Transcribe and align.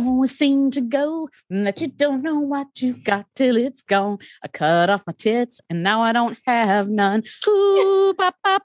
Always 0.00 0.36
seem 0.36 0.70
to 0.72 0.80
go 0.80 1.28
that 1.50 1.80
you 1.80 1.88
don't 1.88 2.22
know 2.22 2.40
what 2.40 2.68
you 2.80 2.94
got 2.94 3.26
till 3.34 3.56
it's 3.56 3.82
gone? 3.82 4.18
I 4.42 4.48
cut 4.48 4.88
off 4.88 5.06
my 5.06 5.12
tits 5.12 5.60
and 5.68 5.82
now 5.82 6.00
I 6.00 6.12
don't 6.12 6.38
have 6.46 6.88
none. 6.88 7.22
Ooh, 7.46 8.14
pop, 8.16 8.34
pop. 8.42 8.62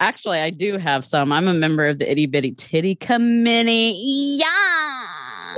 Actually, 0.00 0.38
I 0.38 0.50
do 0.50 0.78
have 0.78 1.04
some. 1.04 1.30
I'm 1.30 1.46
a 1.46 1.52
member 1.52 1.86
of 1.86 1.98
the 1.98 2.10
itty 2.10 2.26
bitty 2.26 2.52
titty 2.52 2.94
committee. 2.94 4.38
Yeah. 4.40 5.56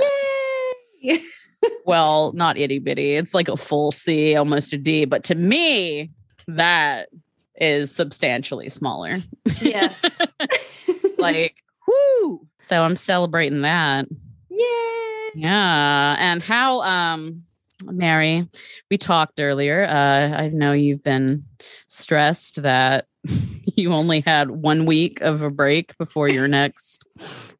Yay! 1.01 1.23
well, 1.85 2.33
not 2.33 2.57
itty 2.57 2.79
bitty. 2.79 3.15
It's 3.15 3.33
like 3.33 3.47
a 3.47 3.57
full 3.57 3.91
C, 3.91 4.35
almost 4.35 4.73
a 4.73 4.77
D. 4.77 5.05
But 5.05 5.23
to 5.25 5.35
me, 5.35 6.11
that 6.47 7.09
is 7.55 7.93
substantially 7.93 8.69
smaller. 8.69 9.17
yes. 9.61 10.21
like, 11.17 11.55
whoo. 11.87 12.47
So 12.67 12.83
I'm 12.83 12.95
celebrating 12.95 13.61
that. 13.61 14.05
Yay! 14.59 15.31
Yeah. 15.35 16.15
And 16.19 16.43
how, 16.43 16.81
um, 16.81 17.43
Mary, 17.85 18.47
we 18.91 18.97
talked 18.97 19.39
earlier. 19.39 19.85
Uh, 19.85 20.37
I 20.37 20.49
know 20.49 20.73
you've 20.73 21.03
been 21.03 21.43
stressed 21.87 22.61
that 22.63 23.05
you 23.75 23.93
only 23.93 24.21
had 24.21 24.51
one 24.51 24.85
week 24.85 25.21
of 25.21 25.41
a 25.41 25.49
break 25.49 25.97
before 25.97 26.29
your 26.29 26.47
next 26.59 27.05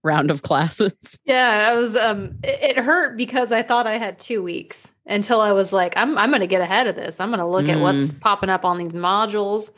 round 0.03 0.31
of 0.31 0.41
classes. 0.41 1.19
Yeah, 1.25 1.69
I 1.69 1.75
was 1.75 1.95
um 1.95 2.37
it, 2.43 2.77
it 2.77 2.77
hurt 2.77 3.17
because 3.17 3.51
I 3.51 3.61
thought 3.61 3.85
I 3.85 3.97
had 3.97 4.19
2 4.19 4.41
weeks 4.41 4.93
until 5.05 5.41
I 5.41 5.51
was 5.51 5.73
like 5.73 5.93
I'm 5.97 6.17
I'm 6.17 6.29
going 6.29 6.41
to 6.41 6.47
get 6.47 6.61
ahead 6.61 6.87
of 6.87 6.95
this. 6.95 7.19
I'm 7.19 7.29
going 7.29 7.39
to 7.39 7.47
look 7.47 7.67
at 7.67 7.81
what's 7.81 8.13
popping 8.13 8.49
up 8.49 8.63
on 8.63 8.77
these 8.77 8.89
modules. 8.89 9.71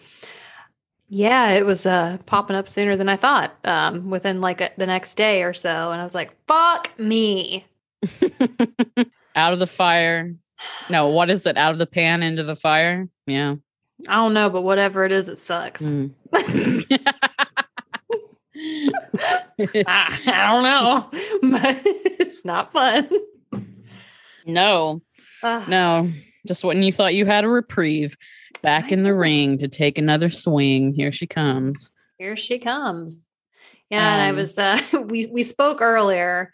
Yeah, 1.13 1.49
it 1.49 1.65
was 1.65 1.85
uh 1.85 2.19
popping 2.25 2.55
up 2.55 2.69
sooner 2.69 2.95
than 2.95 3.09
I 3.09 3.17
thought. 3.17 3.53
Um 3.65 4.09
within 4.09 4.39
like 4.39 4.61
a, 4.61 4.71
the 4.77 4.87
next 4.87 5.15
day 5.15 5.43
or 5.43 5.53
so 5.53 5.91
and 5.91 5.99
I 5.99 6.05
was 6.05 6.15
like, 6.15 6.33
"Fuck 6.47 6.97
me." 6.97 7.65
out 9.35 9.51
of 9.51 9.59
the 9.59 9.67
fire. 9.67 10.31
No, 10.89 11.09
what 11.09 11.29
is 11.29 11.45
it? 11.45 11.57
Out 11.57 11.73
of 11.73 11.79
the 11.79 11.85
pan 11.85 12.23
into 12.23 12.43
the 12.43 12.55
fire? 12.55 13.09
Yeah. 13.27 13.55
I 14.07 14.15
don't 14.15 14.33
know, 14.33 14.49
but 14.49 14.61
whatever 14.61 15.03
it 15.03 15.11
is, 15.11 15.27
it 15.27 15.37
sucks. 15.37 15.83
Mm. 15.83 16.13
I, 19.85 20.19
I 20.25 20.51
don't 20.51 20.63
know, 20.63 21.09
but 21.59 21.81
it's 21.85 22.45
not 22.45 22.71
fun. 22.71 23.09
no, 24.45 25.01
no. 25.43 26.09
Just 26.47 26.63
when 26.63 26.83
you 26.83 26.93
thought 26.93 27.15
you 27.15 27.25
had 27.25 27.43
a 27.43 27.49
reprieve, 27.49 28.15
back 28.61 28.91
in 28.91 29.03
the 29.03 29.13
ring 29.13 29.57
to 29.59 29.67
take 29.67 29.97
another 29.97 30.29
swing. 30.29 30.93
Here 30.93 31.11
she 31.11 31.27
comes. 31.27 31.91
Here 32.17 32.37
she 32.37 32.59
comes. 32.59 33.25
Yeah, 33.89 34.13
and 34.13 34.21
I 34.21 34.29
Um, 34.29 34.35
was 34.37 34.57
uh 34.57 34.79
we 35.05 35.25
we 35.27 35.43
spoke 35.43 35.81
earlier. 35.81 36.51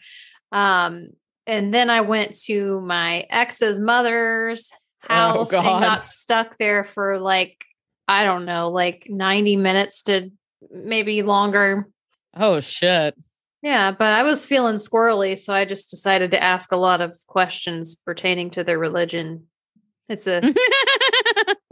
Um 0.52 1.10
and 1.46 1.74
then 1.74 1.90
I 1.90 2.02
went 2.02 2.38
to 2.46 2.82
my 2.82 3.26
ex's 3.30 3.80
mother's 3.80 4.70
house 5.00 5.54
and 5.54 5.64
got 5.64 6.06
stuck 6.06 6.58
there 6.58 6.84
for 6.84 7.20
like 7.20 7.64
I 8.08 8.24
don't 8.24 8.46
know, 8.46 8.70
like 8.70 9.06
90 9.10 9.58
minutes 9.58 10.04
to 10.04 10.32
maybe 10.72 11.22
longer. 11.24 11.88
Oh 12.36 12.60
shit. 12.62 13.16
Yeah, 13.62 13.92
but 13.92 14.14
I 14.14 14.24
was 14.24 14.46
feeling 14.46 14.76
squirrely, 14.76 15.38
so 15.38 15.52
I 15.54 15.66
just 15.66 15.90
decided 15.90 16.32
to 16.32 16.42
ask 16.42 16.72
a 16.72 16.78
lot 16.78 17.02
of 17.02 17.14
questions 17.28 17.96
pertaining 18.06 18.50
to 18.52 18.64
their 18.64 18.78
religion. 18.80 19.48
It's 20.08 20.28
a 20.28 20.42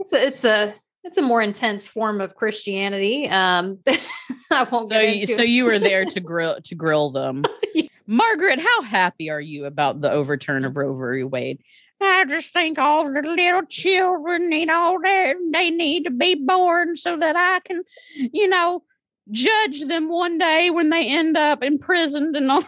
it's 0.06 0.12
a 0.12 0.26
it's 0.26 0.44
a 0.44 0.74
it's 1.04 1.18
a 1.18 1.22
more 1.22 1.42
intense 1.42 1.88
form 1.88 2.20
of 2.20 2.34
Christianity. 2.34 3.28
Um 3.28 3.78
I 4.50 4.64
won't 4.70 4.88
so 4.88 5.00
get 5.00 5.16
you, 5.16 5.20
into 5.22 5.34
so 5.34 5.42
you 5.42 5.64
were 5.64 5.78
there 5.78 6.04
to 6.06 6.20
grill 6.20 6.60
to 6.62 6.74
grill 6.74 7.10
them. 7.10 7.44
Margaret, 8.06 8.60
how 8.60 8.82
happy 8.82 9.30
are 9.30 9.40
you 9.40 9.64
about 9.64 10.00
the 10.00 10.10
overturn 10.10 10.64
of 10.64 10.76
Roe 10.76 10.94
v. 10.94 11.24
Wade? 11.24 11.60
I 12.00 12.24
just 12.26 12.52
think 12.52 12.78
all 12.78 13.12
the 13.12 13.22
little 13.22 13.62
children 13.62 14.48
need 14.48 14.70
all 14.70 15.00
that 15.00 15.36
they 15.52 15.70
need 15.70 16.04
to 16.04 16.10
be 16.10 16.34
born 16.34 16.96
so 16.96 17.16
that 17.16 17.36
I 17.36 17.60
can, 17.60 17.82
you 18.14 18.46
know, 18.46 18.84
judge 19.32 19.82
them 19.86 20.08
one 20.08 20.38
day 20.38 20.70
when 20.70 20.90
they 20.90 21.08
end 21.08 21.36
up 21.36 21.64
imprisoned 21.64 22.36
and 22.36 22.50
all. 22.52 22.64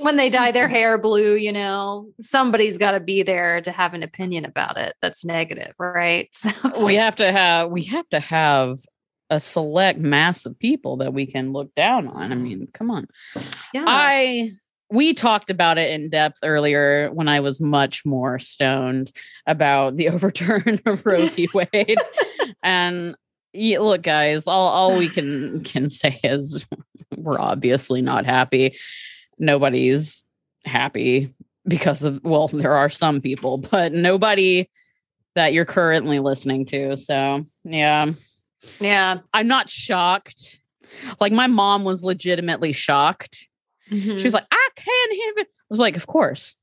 When 0.00 0.16
they 0.16 0.30
dye 0.30 0.52
their 0.52 0.68
hair 0.68 0.98
blue, 0.98 1.34
you 1.34 1.52
know, 1.52 2.08
somebody's 2.20 2.78
got 2.78 2.92
to 2.92 3.00
be 3.00 3.22
there 3.22 3.60
to 3.60 3.70
have 3.70 3.94
an 3.94 4.02
opinion 4.02 4.44
about 4.44 4.78
it 4.78 4.94
that's 5.00 5.24
negative, 5.24 5.74
right? 5.78 6.28
So 6.44 6.84
we 6.84 6.96
have 6.96 7.16
to 7.16 7.30
have 7.30 7.70
we 7.70 7.84
have 7.84 8.08
to 8.10 8.20
have 8.20 8.76
a 9.30 9.40
select 9.40 9.98
mass 9.98 10.46
of 10.46 10.58
people 10.58 10.98
that 10.98 11.14
we 11.14 11.26
can 11.26 11.52
look 11.52 11.74
down 11.74 12.08
on. 12.08 12.32
I 12.32 12.34
mean, 12.34 12.68
come 12.74 12.90
on. 12.90 13.06
yeah. 13.72 13.84
I 13.86 14.52
we 14.90 15.14
talked 15.14 15.50
about 15.50 15.78
it 15.78 15.90
in 15.90 16.10
depth 16.10 16.38
earlier 16.42 17.10
when 17.12 17.28
I 17.28 17.40
was 17.40 17.60
much 17.60 18.04
more 18.04 18.38
stoned 18.38 19.12
about 19.46 19.96
the 19.96 20.08
overturn 20.10 20.78
of 20.86 21.04
Roe 21.06 21.28
v. 21.28 21.48
Wade. 21.54 21.98
and 22.62 23.16
yeah, 23.52 23.78
look, 23.78 24.02
guys, 24.02 24.46
all 24.46 24.68
all 24.68 24.98
we 24.98 25.08
can 25.08 25.62
can 25.64 25.88
say 25.88 26.20
is 26.22 26.64
we're 27.16 27.40
obviously 27.40 28.02
not 28.02 28.26
happy. 28.26 28.76
Nobody's 29.38 30.24
happy 30.64 31.34
because 31.66 32.02
of 32.02 32.22
well, 32.24 32.48
there 32.48 32.72
are 32.72 32.88
some 32.90 33.20
people, 33.20 33.58
but 33.58 33.92
nobody 33.92 34.68
that 35.34 35.52
you're 35.52 35.64
currently 35.64 36.18
listening 36.18 36.64
to. 36.66 36.96
So 36.96 37.42
yeah. 37.64 38.12
yeah. 38.80 39.18
I'm 39.32 39.48
not 39.48 39.68
shocked. 39.68 40.60
Like 41.20 41.32
my 41.32 41.46
mom 41.46 41.84
was 41.84 42.04
legitimately 42.04 42.72
shocked. 42.72 43.48
Mhm. 43.90 44.18
She 44.18 44.24
was 44.24 44.34
like, 44.34 44.46
I 44.50 44.68
can't 44.76 45.38
it. 45.38 45.46
I 45.48 45.66
was 45.68 45.80
like, 45.80 45.96
of 45.96 46.06
course. 46.06 46.56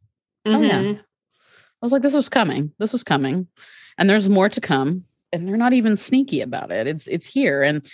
oh, 0.46 0.62
yeah. 0.62 0.82
Mhm. 0.82 1.00
I 1.00 1.86
was 1.86 1.92
like, 1.92 2.02
this 2.02 2.14
was 2.14 2.30
coming. 2.30 2.72
This 2.78 2.94
was 2.94 3.04
coming. 3.04 3.48
And 3.98 4.10
there's 4.10 4.30
more 4.30 4.50
to 4.50 4.62
come. 4.62 5.04
And 5.34 5.48
they're 5.48 5.58
not 5.58 5.74
even 5.74 5.98
sneaky 5.98 6.42
about 6.42 6.72
it. 6.72 6.88
It's 6.88 7.08
it's 7.08 7.28
here. 7.28 7.64
And 7.64 7.86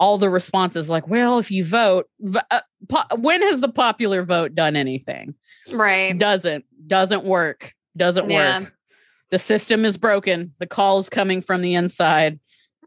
all 0.00 0.18
the 0.18 0.30
responses 0.30 0.88
like, 0.90 1.06
well, 1.06 1.38
if 1.38 1.50
you 1.50 1.62
vote, 1.62 2.08
uh, 2.50 2.60
po- 2.88 3.16
when 3.18 3.42
has 3.42 3.60
the 3.60 3.68
popular 3.68 4.24
vote 4.24 4.54
done 4.54 4.74
anything? 4.74 5.34
Right. 5.72 6.16
Doesn't. 6.18 6.64
Doesn't 6.88 7.24
work. 7.24 7.74
Doesn't 7.96 8.28
Yeah. 8.30 8.60
work. 8.60 8.72
The 9.30 9.38
system 9.38 9.84
is 9.84 9.96
broken. 9.96 10.54
The 10.58 10.66
call's 10.66 11.08
coming 11.10 11.42
from 11.42 11.62
the 11.62 11.74
inside. 11.74 12.40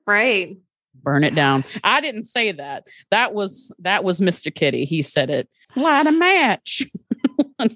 Right. 0.06 0.58
burn 0.96 1.24
it 1.26 1.36
down. 1.36 1.66
I 1.84 2.00
didn't 2.02 2.24
say 2.24 2.52
that. 2.54 2.86
That 3.12 3.34
was 3.34 3.74
that 3.80 4.04
was 4.06 4.20
Mr. 4.22 4.54
Kitty. 4.54 4.86
He 4.86 5.02
said 5.02 5.30
it. 5.30 5.50
Light 5.76 6.08
a 6.08 6.12
match. 6.12 6.82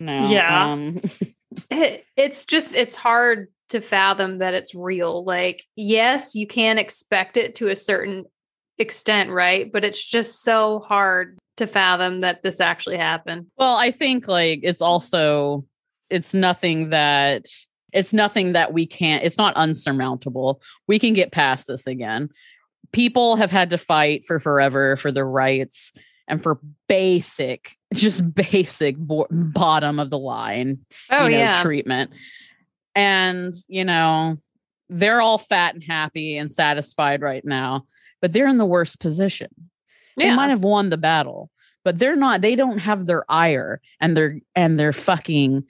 no. 0.00 0.28
Yeah. 0.28 0.72
Um, 0.72 1.00
It, 1.70 2.04
it's 2.16 2.44
just 2.46 2.74
it's 2.76 2.96
hard 2.96 3.48
to 3.70 3.80
fathom 3.80 4.38
that 4.38 4.54
it's 4.54 4.74
real. 4.74 5.24
Like, 5.24 5.64
yes, 5.74 6.34
you 6.34 6.46
can 6.46 6.78
expect 6.78 7.36
it 7.36 7.56
to 7.56 7.68
a 7.68 7.76
certain 7.76 8.24
extent, 8.80 9.30
right? 9.30 9.70
But 9.70 9.84
it's 9.84 10.04
just 10.04 10.42
so 10.42 10.80
hard 10.80 11.38
to 11.58 11.66
fathom 11.66 12.20
that 12.20 12.42
this 12.42 12.60
actually 12.60 12.96
happened. 12.96 13.46
well, 13.58 13.76
I 13.76 13.90
think 13.90 14.26
like 14.26 14.60
it's 14.62 14.80
also 14.80 15.64
it's 16.08 16.32
nothing 16.34 16.90
that 16.90 17.46
it's 17.92 18.12
nothing 18.12 18.52
that 18.52 18.72
we 18.72 18.86
can't 18.86 19.22
it's 19.24 19.36
not 19.38 19.54
unsurmountable. 19.56 20.60
We 20.86 20.98
can 20.98 21.12
get 21.12 21.32
past 21.32 21.66
this 21.66 21.86
again. 21.86 22.30
People 22.92 23.36
have 23.36 23.50
had 23.50 23.70
to 23.70 23.78
fight 23.78 24.24
for 24.24 24.40
forever 24.40 24.96
for 24.96 25.12
their 25.12 25.28
rights 25.28 25.92
and 26.26 26.42
for 26.42 26.58
basic 26.88 27.76
just 27.92 28.34
basic 28.34 28.96
bo- 28.96 29.26
bottom 29.30 29.98
of 29.98 30.10
the 30.10 30.18
line 30.18 30.78
Oh 31.10 31.26
you 31.26 31.32
know, 31.32 31.38
yeah. 31.38 31.62
treatment. 31.62 32.10
And, 32.94 33.54
you 33.68 33.84
know, 33.84 34.36
they're 34.88 35.20
all 35.20 35.38
fat 35.38 35.74
and 35.74 35.84
happy 35.84 36.36
and 36.36 36.50
satisfied 36.50 37.22
right 37.22 37.44
now, 37.44 37.86
but 38.20 38.32
they're 38.32 38.48
in 38.48 38.58
the 38.58 38.66
worst 38.66 39.00
position. 39.00 39.48
They 40.16 40.26
yeah. 40.26 40.34
might 40.34 40.50
have 40.50 40.64
won 40.64 40.90
the 40.90 40.98
battle, 40.98 41.50
but 41.84 41.98
they're 41.98 42.16
not, 42.16 42.40
they 42.40 42.56
don't 42.56 42.78
have 42.78 43.06
their 43.06 43.24
ire 43.30 43.80
and 44.00 44.16
their 44.16 44.40
and 44.54 44.78
their 44.78 44.92
fucking 44.92 45.64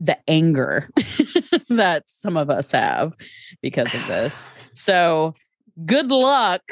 the 0.00 0.18
anger 0.28 0.88
that 1.68 2.02
some 2.06 2.36
of 2.36 2.50
us 2.50 2.72
have 2.72 3.14
because 3.62 3.94
of 3.94 4.06
this. 4.06 4.48
So 4.76 5.34
good 5.86 6.08
luck. 6.08 6.62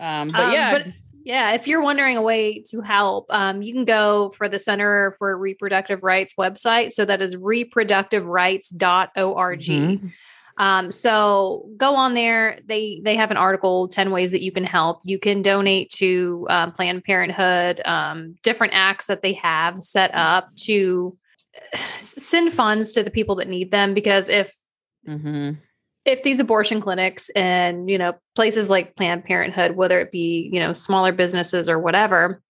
Um, 0.00 0.28
but 0.28 0.40
Um, 0.40 0.52
yeah, 0.52 0.72
but 0.72 0.86
yeah, 1.24 1.52
if 1.52 1.66
you're 1.66 1.82
wondering 1.82 2.16
a 2.16 2.22
way 2.22 2.62
to 2.70 2.80
help, 2.80 3.26
um, 3.30 3.62
you 3.62 3.74
can 3.74 3.84
go 3.84 4.30
for 4.30 4.48
the 4.48 4.58
Center 4.58 5.14
for 5.18 5.36
Reproductive 5.36 6.02
Rights 6.02 6.34
website. 6.38 6.92
So 6.92 7.04
that 7.04 7.20
is 7.20 7.36
reproductiverights.org. 7.36 9.60
Mhm. 9.60 10.12
Um, 10.58 10.90
so 10.90 11.68
go 11.76 11.94
on 11.94 12.14
there. 12.14 12.58
They 12.66 13.00
they 13.04 13.14
have 13.16 13.30
an 13.30 13.36
article, 13.36 13.88
10 13.88 14.10
ways 14.10 14.32
that 14.32 14.42
you 14.42 14.52
can 14.52 14.64
help. 14.64 15.00
You 15.04 15.18
can 15.18 15.40
donate 15.40 15.90
to 15.92 16.46
um, 16.50 16.72
Planned 16.72 17.04
Parenthood, 17.04 17.80
um, 17.84 18.34
different 18.42 18.74
acts 18.74 19.06
that 19.06 19.22
they 19.22 19.34
have 19.34 19.78
set 19.78 20.10
up 20.14 20.54
to 20.66 21.16
uh, 21.72 21.78
send 21.98 22.52
funds 22.52 22.92
to 22.92 23.02
the 23.02 23.10
people 23.10 23.36
that 23.36 23.48
need 23.48 23.70
them. 23.70 23.94
Because 23.94 24.28
if 24.28 24.52
Mhm. 25.06 25.58
if 26.04 26.22
these 26.22 26.40
abortion 26.40 26.80
clinics 26.80 27.30
and 27.30 27.88
you 27.88 27.98
know 27.98 28.14
places 28.34 28.68
like 28.68 28.96
planned 28.96 29.24
parenthood 29.24 29.76
whether 29.76 30.00
it 30.00 30.10
be 30.10 30.50
you 30.52 30.58
know 30.58 30.72
smaller 30.72 31.12
businesses 31.12 31.68
or 31.68 31.78
whatever 31.78 32.42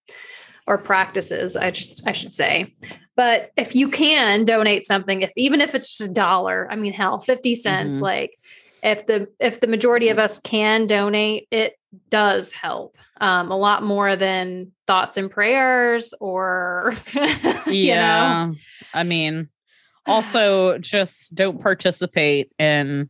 or 0.67 0.77
practices, 0.77 1.55
I 1.55 1.71
just 1.71 2.07
I 2.07 2.13
should 2.13 2.31
say. 2.31 2.75
But 3.19 3.51
if 3.57 3.75
you 3.75 3.89
can 3.89 4.45
donate 4.45 4.85
something, 4.85 5.23
if 5.23 5.33
even 5.35 5.59
if 5.59 5.75
it's 5.75 5.89
just 5.97 6.09
a 6.09 6.13
dollar, 6.13 6.65
I 6.71 6.77
mean 6.77 6.93
hell, 6.93 7.19
50 7.19 7.53
cents, 7.55 7.95
Mhm. 7.97 8.01
like 8.01 8.39
if 8.81 9.07
the 9.07 9.27
if 9.41 9.59
the 9.59 9.67
majority 9.67 10.07
of 10.07 10.17
us 10.17 10.39
can 10.39 10.87
donate, 10.87 11.45
it 11.51 11.77
does 12.09 12.53
help. 12.53 12.95
Um, 13.19 13.51
a 13.51 13.57
lot 13.57 13.83
more 13.83 14.15
than 14.15 14.71
thoughts 14.87 15.17
and 15.17 15.29
prayers 15.29 16.13
or 16.21 16.95
you 17.13 17.21
know. 17.23 17.73
yeah. 17.73 18.47
I 18.93 19.03
mean, 19.03 19.49
also 20.05 20.77
just 20.77 21.35
don't 21.35 21.61
participate 21.61 22.53
in 22.57 23.09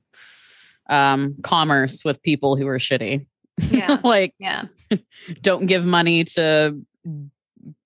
um 0.89 1.35
commerce 1.43 2.03
with 2.03 2.19
people 2.23 2.55
who 2.55 2.65
are 2.67 2.79
shitty. 2.79 3.27
Yeah. 3.69 3.99
like 4.03 4.33
Yeah. 4.39 4.63
don't 5.43 5.67
give 5.67 5.85
money 5.85 6.23
to 6.23 6.75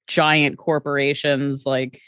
giant 0.08 0.58
corporations 0.58 1.66
like 1.66 2.02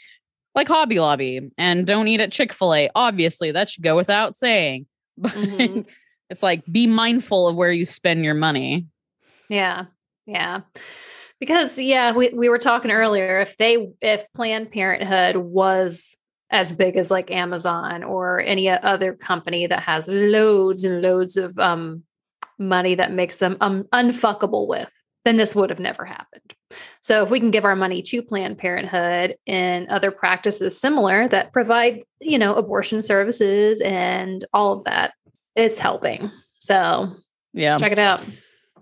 like 0.54 0.68
Hobby 0.68 0.98
Lobby 0.98 1.50
and 1.58 1.86
don't 1.86 2.08
eat 2.08 2.20
at 2.20 2.32
Chick-fil-A. 2.32 2.88
Obviously, 2.94 3.52
that 3.52 3.68
should 3.68 3.82
go 3.84 3.94
without 3.96 4.34
saying. 4.34 4.86
But 5.18 5.32
Mhm. 5.32 5.86
it's 6.30 6.42
like 6.42 6.64
be 6.70 6.86
mindful 6.86 7.48
of 7.48 7.56
where 7.56 7.72
you 7.72 7.86
spend 7.86 8.24
your 8.24 8.34
money. 8.34 8.86
Yeah. 9.48 9.86
Yeah. 10.26 10.60
Because 11.40 11.78
yeah, 11.78 12.12
we, 12.12 12.30
we 12.30 12.48
were 12.48 12.58
talking 12.58 12.90
earlier. 12.90 13.40
If 13.40 13.56
they 13.56 13.92
if 14.00 14.24
Planned 14.34 14.70
Parenthood 14.72 15.36
was 15.36 16.16
as 16.50 16.72
big 16.72 16.96
as 16.96 17.10
like 17.10 17.30
Amazon 17.30 18.02
or 18.02 18.40
any 18.40 18.70
other 18.70 19.12
company 19.14 19.66
that 19.66 19.82
has 19.82 20.08
loads 20.08 20.84
and 20.84 21.02
loads 21.02 21.36
of 21.36 21.58
um 21.58 22.02
money 22.58 22.94
that 22.94 23.12
makes 23.12 23.36
them 23.36 23.56
um 23.60 23.84
unfuckable 23.92 24.66
with, 24.66 24.90
then 25.26 25.36
this 25.36 25.56
would 25.56 25.70
have 25.70 25.80
never 25.80 26.04
happened. 26.04 26.54
So 27.02 27.24
if 27.24 27.30
we 27.30 27.40
can 27.40 27.50
give 27.50 27.64
our 27.64 27.74
money 27.74 28.00
to 28.00 28.22
Planned 28.22 28.58
Parenthood 28.58 29.34
and 29.44 29.88
other 29.88 30.12
practices 30.12 30.80
similar 30.80 31.26
that 31.26 31.52
provide, 31.52 32.04
you 32.20 32.38
know, 32.38 32.54
abortion 32.54 33.02
services 33.02 33.80
and 33.80 34.44
all 34.52 34.72
of 34.72 34.84
that, 34.84 35.14
it's 35.56 35.80
helping. 35.80 36.30
So 36.60 37.12
Yeah. 37.52 37.76
check 37.76 37.90
it 37.90 37.98
out. 37.98 38.22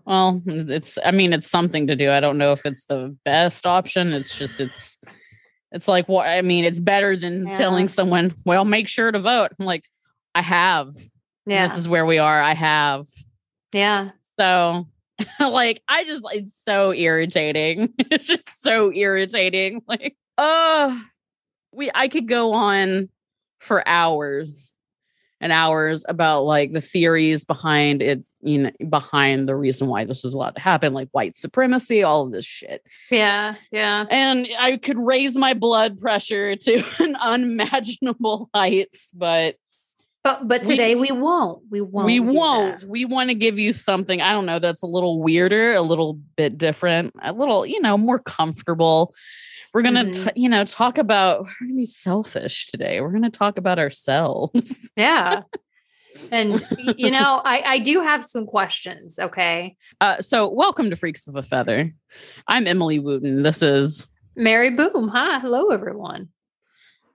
Well, 0.04 0.42
it's 0.46 0.98
I 1.02 1.12
mean 1.12 1.32
it's 1.32 1.48
something 1.50 1.86
to 1.86 1.96
do. 1.96 2.10
I 2.10 2.20
don't 2.20 2.36
know 2.36 2.52
if 2.52 2.66
it's 2.66 2.84
the 2.84 3.16
best 3.24 3.64
option. 3.64 4.12
It's 4.12 4.36
just 4.36 4.60
it's 4.60 4.98
it's 5.72 5.88
like 5.88 6.08
what 6.08 6.26
I 6.26 6.42
mean, 6.42 6.66
it's 6.66 6.78
better 6.78 7.16
than 7.16 7.46
Yeah. 7.46 7.56
telling 7.56 7.88
someone, 7.88 8.34
well, 8.44 8.66
make 8.66 8.86
sure 8.86 9.10
to 9.10 9.18
vote. 9.18 9.52
I'm 9.58 9.64
like, 9.64 9.84
I 10.34 10.42
have. 10.42 10.92
Yeah. 11.46 11.66
This 11.68 11.78
is 11.78 11.88
where 11.88 12.04
we 12.04 12.18
are. 12.18 12.42
I 12.42 12.52
have. 12.52 13.06
Yeah. 13.72 14.10
So 14.38 14.86
like 15.40 15.82
I 15.88 16.04
just 16.04 16.24
it's 16.32 16.60
so 16.62 16.92
irritating. 16.92 17.92
it's 17.98 18.26
just 18.26 18.62
so 18.62 18.92
irritating. 18.92 19.82
Like, 19.88 20.16
oh, 20.38 21.00
we 21.72 21.90
I 21.94 22.08
could 22.08 22.28
go 22.28 22.52
on 22.52 23.08
for 23.60 23.86
hours 23.86 24.74
and 25.40 25.52
hours 25.52 26.04
about 26.08 26.44
like 26.44 26.72
the 26.72 26.80
theories 26.80 27.44
behind 27.44 28.02
it, 28.02 28.26
you 28.40 28.58
know, 28.58 28.70
behind 28.88 29.46
the 29.46 29.54
reason 29.54 29.88
why 29.88 30.04
this 30.04 30.22
was 30.22 30.32
allowed 30.32 30.54
to 30.54 30.60
happen, 30.60 30.94
like 30.94 31.08
white 31.12 31.36
supremacy, 31.36 32.02
all 32.02 32.24
of 32.24 32.32
this 32.32 32.46
shit. 32.46 32.82
Yeah. 33.10 33.56
Yeah. 33.70 34.06
And 34.10 34.48
I 34.58 34.78
could 34.78 34.98
raise 34.98 35.36
my 35.36 35.52
blood 35.52 35.98
pressure 35.98 36.56
to 36.56 36.82
an 36.98 37.16
unimaginable 37.16 38.48
heights, 38.54 39.10
but 39.14 39.56
But 40.24 40.48
but 40.48 40.64
today 40.64 40.94
we, 40.94 41.12
won't. 41.12 41.62
We 41.70 41.82
won't. 41.82 42.06
we 42.06 42.18
won't. 42.18 42.80
that. 42.80 42.88
We 42.88 43.04
want 43.04 43.28
to 43.28 43.34
give 43.34 43.58
you 43.58 43.74
something, 43.74 44.22
I 44.22 44.32
don't 44.32 44.46
know, 44.46 44.58
that's 44.58 44.82
a 44.82 44.86
little 44.86 45.22
weirder, 45.22 45.74
a 45.74 45.82
little 45.82 46.14
bit 46.36 46.56
different, 46.56 47.14
a 47.22 47.34
little, 47.34 47.66
you 47.66 47.78
know, 47.78 47.98
more 47.98 48.18
comfortable. 48.18 49.14
We're 49.74 49.82
going 49.82 49.94
to, 50.12 50.18
Mhm. 50.18 50.32
you 50.34 50.48
know, 50.48 50.64
talk 50.64 50.96
about, 50.98 51.42
we're 51.60 51.68
to 51.68 51.74
be 51.76 51.84
selfish 51.84 52.68
today. 52.68 53.02
We're 53.02 53.10
going 53.10 53.24
to 53.24 53.30
talk 53.30 53.58
about 53.58 53.78
ourselves. 53.78 54.90
Yeah. 54.96 55.42
And 56.30 56.64
you 56.96 57.10
know, 57.10 57.40
I 57.44 57.62
I 57.66 57.78
do 57.80 58.00
have 58.00 58.24
some 58.24 58.46
questions. 58.46 59.18
Okay, 59.18 59.76
Uh, 60.00 60.22
so, 60.22 60.48
welcome 60.48 60.88
to 60.90 60.96
Freaks 60.96 61.26
of 61.28 61.34
a 61.36 61.42
Feather. 61.42 61.92
I'm 62.46 62.66
Emily 62.68 62.98
Wooten. 63.00 63.42
This 63.42 63.62
is, 63.62 64.10
Mary 64.36 64.70
Boom. 64.70 65.08
Hi, 65.08 65.38
hello 65.40 65.68
everyone. 65.70 66.28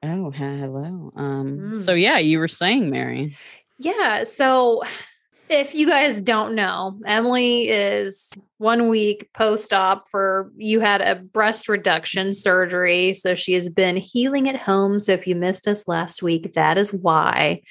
Oh, 0.03 0.31
hello. 0.31 1.11
Um, 1.15 1.57
Mm. 1.59 1.75
So, 1.75 1.93
yeah, 1.93 2.17
you 2.17 2.39
were 2.39 2.47
saying, 2.47 2.89
Mary. 2.89 3.37
Yeah. 3.77 4.23
So, 4.23 4.83
if 5.49 5.73
you 5.73 5.87
guys 5.87 6.21
don't 6.21 6.53
know, 6.53 6.99
Emily 7.05 7.69
is 7.69 8.31
one 8.59 8.87
week 8.87 9.29
post 9.33 9.73
op 9.73 10.07
for 10.07 10.51
you 10.57 10.79
had 10.79 11.01
a 11.01 11.15
breast 11.15 11.67
reduction 11.67 12.33
surgery. 12.33 13.13
So, 13.13 13.35
she 13.35 13.53
has 13.53 13.69
been 13.69 13.97
healing 13.97 14.47
at 14.49 14.57
home. 14.57 14.99
So, 14.99 15.13
if 15.13 15.27
you 15.27 15.35
missed 15.35 15.67
us 15.67 15.87
last 15.87 16.21
week, 16.21 16.53
that 16.53 16.77
is 16.77 16.93
why. 16.93 17.61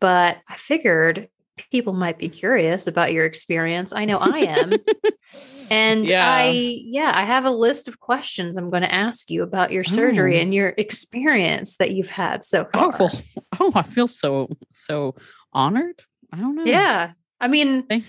But 0.00 0.38
I 0.48 0.56
figured 0.56 1.28
people 1.70 1.92
might 1.92 2.18
be 2.18 2.28
curious 2.28 2.86
about 2.86 3.12
your 3.12 3.24
experience. 3.24 3.92
I 3.92 4.04
know 4.04 4.18
I 4.18 4.38
am. 4.38 4.72
and 5.70 6.06
Yeah. 6.08 6.28
I, 6.28 6.50
yeah, 6.50 7.12
I 7.14 7.24
have 7.24 7.44
a 7.44 7.50
list 7.50 7.88
of 7.88 8.00
questions 8.00 8.56
I'm 8.56 8.70
going 8.70 8.82
to 8.82 8.94
ask 8.94 9.30
you 9.30 9.42
about 9.42 9.72
your 9.72 9.84
surgery 9.84 10.38
Oh. 10.38 10.42
and 10.42 10.54
your 10.54 10.74
experience 10.76 11.76
that 11.78 11.90
you've 11.92 12.10
had 12.10 12.44
so 12.44 12.66
Oh, 12.74 12.92
far. 12.92 12.96
well, 12.98 13.12
oh, 13.60 13.72
I 13.74 13.82
feel 13.82 14.06
so, 14.06 14.48
so 14.72 15.14
honored. 15.52 16.02
I 16.32 16.36
don't 16.38 16.54
know. 16.54 16.64
Yeah. 16.64 17.12
I 17.40 17.48
mean, 17.48 17.84
Thank- 17.86 18.04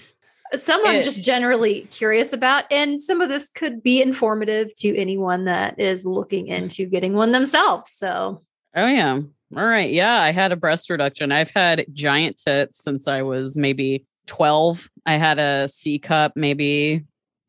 some 0.56 0.82
I'm 0.86 1.04
just 1.04 1.24
generally 1.24 1.82
curious 1.92 2.32
about, 2.32 2.64
and 2.72 3.00
some 3.02 3.20
of 3.20 3.28
this 3.28 3.50
could 3.50 3.84
be 3.84 4.02
informative 4.02 4.74
to 4.76 4.96
anyone 4.96 5.44
that 5.46 5.78
is 5.80 6.06
looking 6.06 6.48
mm. 6.48 6.58
into 6.58 6.86
getting 6.86 7.14
one 7.14 7.32
themselves. 7.34 7.92
So, 7.92 8.44
Oh 8.76 8.88
yeah. 8.88 9.20
All 9.56 9.66
right. 9.66 9.92
Yeah, 9.92 10.20
I 10.20 10.32
had 10.32 10.52
a 10.52 10.58
breast 10.58 10.90
reduction. 10.90 11.32
I've 11.32 11.52
had 11.52 11.86
giant 11.94 12.38
tits 12.38 12.84
since 12.84 13.08
I 13.08 13.22
was 13.22 13.56
maybe 13.56 14.06
12. 14.26 14.90
I 15.06 15.16
had 15.16 15.40
a 15.40 15.70
C 15.70 16.00
cup 16.00 16.34
maybe 16.36 17.06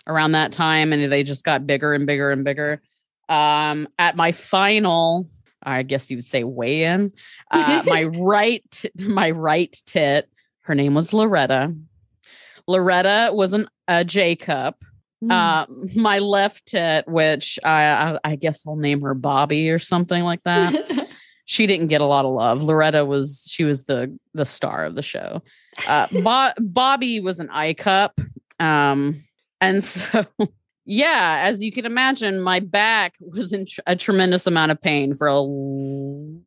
around 0.07 0.33
that 0.33 0.52
time 0.52 0.93
and 0.93 1.11
they 1.11 1.25
just 1.25 1.45
got 1.45 1.67
bigger 1.67 1.93
and 1.93 2.07
bigger 2.07 2.31
and 2.31 2.45
bigger. 2.45 2.81
Um 3.28 3.88
at 3.99 4.17
my 4.17 4.33
final 4.33 5.26
I 5.62 5.83
guess 5.83 6.09
you 6.09 6.17
would 6.17 6.25
say 6.25 6.45
weigh 6.45 6.85
in. 6.85 7.12
Uh, 7.50 7.83
my 7.85 8.05
right 8.19 8.85
my 8.97 9.31
right 9.31 9.76
tit, 9.85 10.28
her 10.62 10.75
name 10.75 10.95
was 10.95 11.12
Loretta. 11.12 11.75
Loretta 12.69 13.31
was 13.33 13.55
an 13.55 13.69
a 13.88 14.05
J 14.05 14.37
cup. 14.37 14.81
Hmm. 15.21 15.31
Uh, 15.33 15.67
my 15.97 16.21
left 16.21 16.67
tit, 16.67 17.09
which 17.09 17.59
I, 17.64 17.83
I 17.83 18.19
I 18.25 18.37
guess 18.37 18.64
I'll 18.67 18.76
name 18.76 19.00
her 19.00 19.14
Bobby 19.14 19.69
or 19.71 19.81
something 19.81 20.23
like 20.23 20.45
that 20.45 21.08
she 21.50 21.67
didn't 21.67 21.87
get 21.87 22.02
a 22.02 22.05
lot 22.05 22.26
of 22.26 22.33
love. 22.33 22.62
Loretta 22.62 23.07
was 23.07 23.47
she 23.50 23.64
was 23.64 23.85
the 23.85 24.14
the 24.35 24.45
star 24.45 24.85
of 24.85 24.95
the 24.95 25.02
show. 25.02 25.43
Uh, 25.87 26.07
Bo- 26.23 26.52
Bobby 26.61 27.21
was 27.21 27.40
an 27.40 27.49
I 27.49 27.73
cup, 27.73 28.21
um, 28.61 29.25
and 29.59 29.83
so 29.83 30.26
yeah, 30.85 31.40
as 31.47 31.62
you 31.62 31.73
can 31.73 31.87
imagine, 31.87 32.43
my 32.43 32.61
back 32.61 33.14
was 33.21 33.55
in 33.55 33.64
tr- 33.64 33.81
a 33.87 33.97
tremendous 33.97 34.47
amount 34.47 34.73
of 34.73 34.81
pain 34.83 35.14
for 35.14 35.26
a 35.26 35.33
l- 35.37 36.38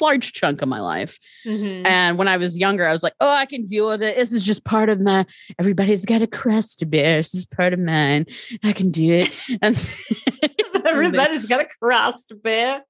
large 0.00 0.32
chunk 0.32 0.60
of 0.60 0.68
my 0.68 0.80
life. 0.80 1.20
Mhm. 1.46 1.86
And 1.86 2.18
when 2.18 2.26
I 2.26 2.36
was 2.36 2.58
younger, 2.58 2.84
I 2.84 2.90
was 2.90 3.04
like, 3.04 3.14
"Oh, 3.20 3.28
I 3.28 3.46
can 3.46 3.64
deal 3.64 3.86
with 3.86 4.02
it. 4.02 4.16
This 4.16 4.32
is 4.32 4.42
just 4.42 4.64
part 4.64 4.88
of 4.88 5.00
my. 5.00 5.24
Everybody's 5.60 6.04
got 6.04 6.20
a 6.20 6.26
crust 6.26 6.80
to 6.80 6.86
bear. 6.86 7.18
This 7.18 7.32
is 7.32 7.46
part 7.46 7.72
of 7.72 7.78
mine. 7.78 8.26
I 8.64 8.72
can 8.72 8.90
do 8.90 9.08
it." 9.08 9.30
And 9.62 9.76
Everybody's 10.86 11.46
got 11.46 11.60
a 11.60 11.68
crust, 11.80 12.32
man. 12.44 12.80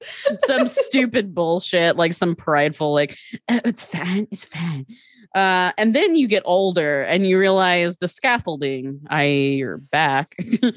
some 0.46 0.68
stupid 0.68 1.34
bullshit, 1.34 1.96
like 1.96 2.12
some 2.12 2.34
prideful, 2.34 2.92
like, 2.92 3.16
oh, 3.48 3.60
it's 3.64 3.84
fine, 3.84 4.26
it's 4.30 4.44
fine. 4.44 4.86
Uh, 5.34 5.72
and 5.76 5.94
then 5.94 6.14
you 6.14 6.28
get 6.28 6.42
older 6.46 7.02
and 7.02 7.26
you 7.26 7.38
realize 7.38 7.98
the 7.98 8.08
scaffolding, 8.08 9.00
i.e., 9.10 9.56
your 9.56 9.78
back, 9.78 10.36
Uh, 10.62 10.70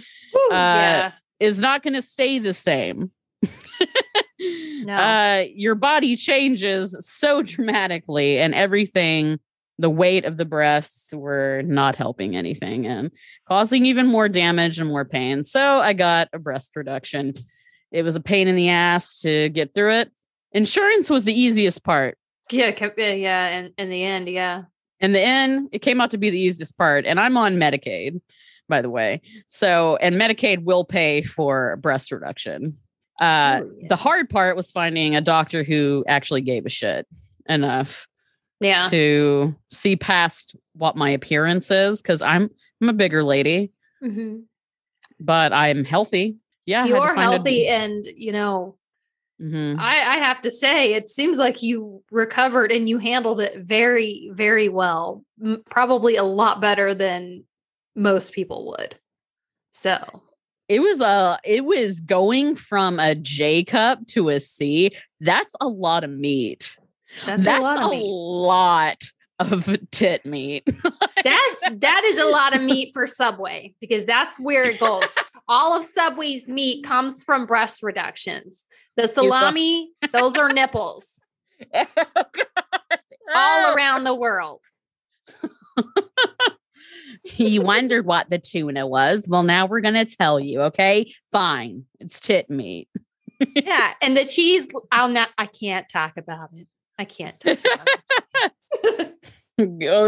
yeah. 0.51 1.11
is 1.39 1.59
not 1.59 1.83
going 1.83 1.93
to 1.93 2.01
stay 2.01 2.39
the 2.39 2.53
same. 2.53 3.11
No. 4.85 4.93
Uh, 4.93 5.45
your 5.53 5.75
body 5.75 6.15
changes 6.15 6.95
so 7.01 7.41
dramatically, 7.41 8.39
and 8.39 8.55
everything, 8.55 9.37
the 9.79 9.89
weight 9.89 10.25
of 10.25 10.35
the 10.35 10.45
breasts 10.45 11.13
were 11.13 11.61
not 11.65 11.95
helping 11.95 12.35
anything 12.35 12.85
and 12.85 13.11
causing 13.47 13.85
even 13.85 14.05
more 14.05 14.27
damage 14.27 14.77
and 14.77 14.89
more 14.89 15.05
pain. 15.05 15.43
So 15.43 15.79
I 15.79 15.93
got 15.93 16.27
a 16.33 16.39
breast 16.39 16.75
reduction. 16.75 17.33
It 17.91 18.03
was 18.03 18.15
a 18.15 18.19
pain 18.19 18.49
in 18.49 18.57
the 18.57 18.69
ass 18.69 19.21
to 19.21 19.47
get 19.49 19.73
through 19.73 19.93
it. 19.93 20.11
Insurance 20.51 21.09
was 21.09 21.23
the 21.23 21.39
easiest 21.39 21.83
part. 21.83 22.17
Yeah, 22.51 22.71
yeah, 22.97 23.13
yeah. 23.13 23.47
And 23.47 23.73
in 23.77 23.89
the 23.89 24.03
end, 24.03 24.27
yeah. 24.27 24.63
In 24.99 25.13
the 25.13 25.21
end, 25.21 25.69
it 25.71 25.79
came 25.79 26.01
out 26.01 26.11
to 26.11 26.17
be 26.17 26.29
the 26.29 26.39
easiest 26.39 26.77
part. 26.77 27.05
And 27.05 27.17
I'm 27.17 27.37
on 27.37 27.55
Medicaid, 27.55 28.19
by 28.67 28.81
the 28.81 28.89
way. 28.89 29.21
So, 29.47 29.95
and 30.01 30.15
Medicaid 30.15 30.65
will 30.65 30.83
pay 30.83 31.21
for 31.21 31.77
breast 31.77 32.11
reduction. 32.11 32.77
Uh, 33.21 33.61
Oh, 33.63 33.71
yeah. 33.79 33.87
The 33.87 33.95
hard 33.95 34.29
part 34.29 34.57
was 34.57 34.71
finding 34.71 35.15
a 35.15 35.21
doctor 35.21 35.63
who 35.63 36.03
actually 36.05 36.41
gave 36.41 36.65
a 36.65 36.69
shit 36.69 37.07
enough 37.47 38.08
Yeah. 38.59 38.89
to 38.89 39.55
see 39.69 39.95
past 39.95 40.55
what 40.73 40.95
my 40.97 41.09
appearance 41.11 41.71
is 41.71 42.01
because 42.01 42.21
I'm 42.21 42.49
I'm 42.81 42.89
a 42.89 42.93
bigger 42.93 43.23
lady, 43.23 43.71
Mhm. 44.03 44.43
but 45.19 45.53
I'm 45.53 45.83
healthy. 45.83 46.37
Yeah, 46.65 46.85
you 46.85 46.95
are 46.97 47.15
find 47.15 47.19
a- 47.19 47.31
healthy, 47.35 47.67
and 47.67 48.05
you 48.15 48.31
know, 48.31 48.75
Mhm. 49.41 49.77
I, 49.79 50.15
I 50.15 50.17
have 50.17 50.41
to 50.43 50.51
say, 50.51 50.93
it 50.93 51.09
seems 51.09 51.37
like 51.37 51.63
you 51.63 52.03
recovered 52.11 52.71
and 52.73 52.87
you 52.89 52.97
handled 52.97 53.39
it 53.39 53.55
very, 53.57 54.29
very 54.33 54.67
well. 54.69 55.23
M- 55.43 55.63
probably 55.69 56.17
a 56.17 56.23
lot 56.23 56.59
better 56.59 56.93
than 56.93 57.45
most 57.95 58.33
people 58.33 58.67
would. 58.67 58.97
So, 59.71 60.23
It 60.67 60.81
was 60.81 60.99
a 61.01 61.39
it 61.43 61.65
was 61.65 61.99
going 62.01 62.55
from 62.55 62.99
a 62.99 63.15
J 63.15 63.63
cup 63.63 64.05
to 64.07 64.29
a 64.29 64.39
C. 64.39 64.91
That's 65.21 65.55
a 65.61 65.67
lot 65.67 66.03
of 66.03 66.09
meat. 66.11 66.77
That's, 67.25 67.45
That's 67.45 67.59
a 67.59 67.61
lot 67.61 67.85
of 67.85 67.91
a 67.91 67.95
lot 67.95 69.03
of 69.39 69.77
tit 69.91 70.25
meat. 70.25 70.63
That's 71.23 71.61
that 71.71 72.03
is 72.05 72.21
a 72.21 72.27
lot 72.27 72.55
of 72.55 72.61
meat 72.71 72.91
for 72.93 73.07
Subway 73.07 73.73
because 73.79 74.05
that's 74.05 74.39
where 74.39 74.63
it 74.63 74.79
goes. 74.79 75.05
All 75.47 75.77
of 75.77 75.85
Subway's 75.85 76.47
meat 76.47 76.83
comes 76.83 77.23
from 77.23 77.45
breast 77.45 77.83
reductions. 77.83 78.65
The 78.95 79.07
salami, 79.07 79.91
those 80.11 80.35
are 80.35 80.51
nipples 80.51 81.05
oh, 81.73 81.85
all 83.33 83.65
ah. 83.67 83.73
around 83.73 84.03
the 84.03 84.13
world. 84.13 84.61
you 87.23 87.61
wondered 87.61 88.05
what 88.05 88.29
the 88.29 88.39
tuna 88.39 88.87
was. 88.87 89.25
Well, 89.27 89.43
now 89.43 89.65
we're 89.67 89.81
going 89.81 89.93
to 89.93 90.05
tell 90.05 90.39
you, 90.39 90.61
okay? 90.63 91.13
Fine. 91.31 91.85
It's 91.99 92.19
tit 92.19 92.49
meat. 92.49 92.89
Yeah, 93.55 93.93
and 94.01 94.17
the 94.17 94.25
cheese, 94.25 94.67
I'll 94.91 95.07
not. 95.07 95.29
I 95.37 95.45
can't 95.45 95.87
talk 95.89 96.17
about 96.17 96.49
it. 96.53 96.67
I 96.99 97.05
can't. 97.05 97.39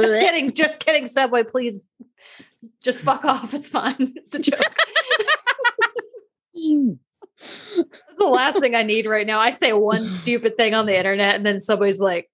Just 0.03 0.21
kidding. 0.21 0.53
Just 0.53 0.79
kidding. 0.79 1.07
Subway, 1.07 1.43
please, 1.43 1.83
just 2.83 3.03
fuck 3.03 3.25
off. 3.25 3.53
It's 3.53 3.67
fine. 3.69 4.13
It's 4.25 4.36
a 4.36 4.39
joke. 4.39 4.60
That's 7.39 8.17
the 8.17 8.25
last 8.25 8.60
thing 8.60 8.75
I 8.75 8.83
need 8.83 9.05
right 9.07 9.25
now. 9.25 9.39
I 9.39 9.51
say 9.51 9.74
one 9.74 10.07
stupid 10.07 10.57
thing 10.57 10.74
on 10.74 10.86
the 10.86 10.95
internet, 10.95 11.36
and 11.36 11.45
then 11.45 11.60
somebody's 11.60 12.00
like, 12.00 12.29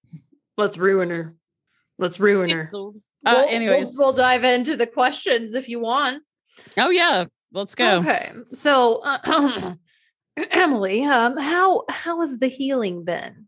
"Let's 0.57 0.77
ruin 0.77 1.09
her. 1.09 1.35
Let's 1.97 2.19
ruin 2.19 2.49
her." 2.49 2.61
Uh, 3.25 3.33
We'll- 3.35 3.47
anyways, 3.49 3.95
we'll, 3.97 4.07
we'll 4.09 4.13
dive 4.13 4.43
into 4.43 4.75
the 4.77 4.87
questions 4.87 5.53
if 5.53 5.69
you 5.69 5.79
want. 5.79 6.23
oh 6.77 6.89
yeah, 6.89 7.25
let's 7.51 7.73
go. 7.75 7.97
Okay, 7.99 8.31
so 8.53 9.01
uh, 9.03 9.75
Emily, 10.51 11.03
um, 11.05 11.37
how 11.37 11.83
how 11.89 12.21
has 12.21 12.37
the 12.39 12.47
healing 12.47 13.03
been? 13.05 13.46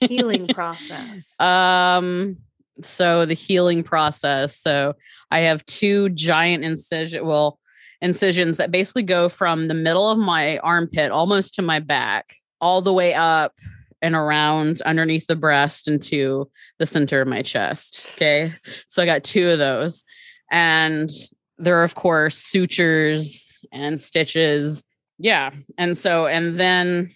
Healing 0.00 0.48
process. 0.54 1.38
Um, 1.40 2.38
so 2.82 3.26
the 3.26 3.34
healing 3.34 3.82
process. 3.82 4.56
So 4.56 4.94
I 5.30 5.40
have 5.40 5.64
two 5.66 6.10
giant 6.10 6.64
incision, 6.64 7.26
well, 7.26 7.58
incisions 8.00 8.58
that 8.58 8.70
basically 8.70 9.02
go 9.02 9.28
from 9.28 9.68
the 9.68 9.74
middle 9.74 10.08
of 10.08 10.18
my 10.18 10.58
armpit 10.58 11.10
almost 11.10 11.54
to 11.54 11.62
my 11.62 11.80
back, 11.80 12.34
all 12.60 12.82
the 12.82 12.92
way 12.92 13.14
up 13.14 13.54
and 14.02 14.14
around 14.14 14.82
underneath 14.82 15.26
the 15.26 15.36
breast 15.36 15.88
into 15.88 16.50
the 16.78 16.86
center 16.86 17.22
of 17.22 17.28
my 17.28 17.42
chest. 17.42 18.14
Okay. 18.14 18.52
So 18.88 19.02
I 19.02 19.06
got 19.06 19.24
two 19.24 19.48
of 19.48 19.58
those. 19.58 20.04
And 20.50 21.10
there 21.58 21.80
are, 21.80 21.84
of 21.84 21.94
course, 21.94 22.36
sutures 22.36 23.42
and 23.72 24.00
stitches. 24.00 24.84
Yeah. 25.18 25.50
And 25.78 25.96
so, 25.96 26.26
and 26.26 26.60
then 26.60 27.15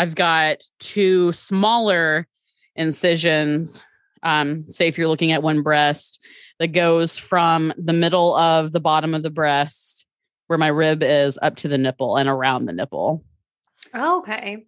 I've 0.00 0.14
got 0.14 0.62
two 0.78 1.30
smaller 1.32 2.26
incisions. 2.74 3.82
Um, 4.22 4.64
say 4.66 4.88
if 4.88 4.96
you're 4.96 5.08
looking 5.08 5.30
at 5.32 5.42
one 5.42 5.60
breast 5.62 6.24
that 6.58 6.68
goes 6.68 7.18
from 7.18 7.74
the 7.76 7.92
middle 7.92 8.34
of 8.34 8.72
the 8.72 8.80
bottom 8.80 9.14
of 9.14 9.22
the 9.22 9.28
breast 9.30 10.06
where 10.46 10.58
my 10.58 10.68
rib 10.68 11.02
is 11.02 11.38
up 11.42 11.56
to 11.56 11.68
the 11.68 11.76
nipple 11.76 12.16
and 12.16 12.30
around 12.30 12.64
the 12.64 12.72
nipple. 12.72 13.22
Okay. 13.94 14.64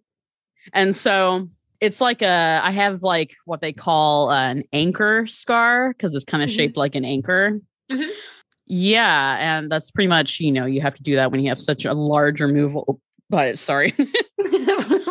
And 0.71 0.95
so 0.95 1.47
it's 1.81 1.99
like 1.99 2.21
a, 2.21 2.61
I 2.63 2.69
have 2.69 3.01
like 3.01 3.33
what 3.45 3.59
they 3.59 3.73
call 3.73 4.31
an 4.31 4.65
anchor 4.71 5.25
scar 5.25 5.93
because 5.93 6.13
it's 6.13 6.25
kind 6.25 6.43
of 6.43 6.49
Mhm. 6.51 6.55
shaped 6.55 6.77
like 6.77 6.93
an 6.93 7.05
anchor. 7.05 7.59
Mhm. 7.91 8.07
Yeah. 8.67 9.37
And 9.39 9.71
that's 9.71 9.89
pretty 9.89 10.09
much, 10.09 10.39
you 10.39 10.51
know, 10.51 10.67
you 10.67 10.81
have 10.81 10.93
to 10.93 11.01
do 11.03 11.15
that 11.15 11.31
when 11.31 11.41
you 11.41 11.49
have 11.49 11.59
such 11.59 11.85
a 11.85 11.93
large 11.95 12.39
removal. 12.39 13.01
But 13.31 13.57
sorry. 13.57 13.95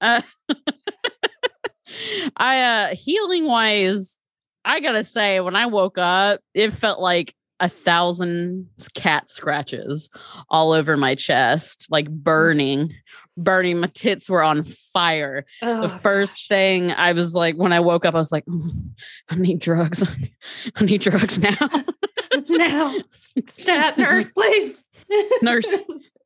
uh, 0.00 0.22
I 2.36 2.60
uh 2.60 2.94
healing 2.94 3.46
wise, 3.46 4.18
I 4.64 4.80
gotta 4.80 5.04
say, 5.04 5.40
when 5.40 5.56
I 5.56 5.66
woke 5.66 5.98
up, 5.98 6.40
it 6.54 6.72
felt 6.72 7.00
like 7.00 7.34
a 7.60 7.68
thousand 7.68 8.68
cat 8.94 9.28
scratches 9.30 10.08
all 10.48 10.72
over 10.72 10.96
my 10.96 11.14
chest, 11.14 11.86
like 11.90 12.08
burning, 12.08 12.94
burning. 13.36 13.80
My 13.80 13.88
tits 13.88 14.30
were 14.30 14.42
on 14.42 14.64
fire. 14.64 15.44
Oh, 15.62 15.82
the 15.82 15.88
first 15.88 16.48
thing 16.48 16.92
I 16.92 17.12
was 17.12 17.34
like, 17.34 17.56
when 17.56 17.72
I 17.72 17.80
woke 17.80 18.04
up, 18.04 18.14
I 18.14 18.18
was 18.18 18.32
like, 18.32 18.46
"Mm, 18.46 18.92
I 19.28 19.34
need 19.34 19.58
drugs. 19.60 20.04
I 20.76 20.84
need 20.84 21.00
drugs 21.00 21.38
now. 21.38 21.56
now, 22.48 22.94
stat 23.12 23.98
nurse, 23.98 24.30
please. 24.30 24.74
Nurse. 25.42 25.82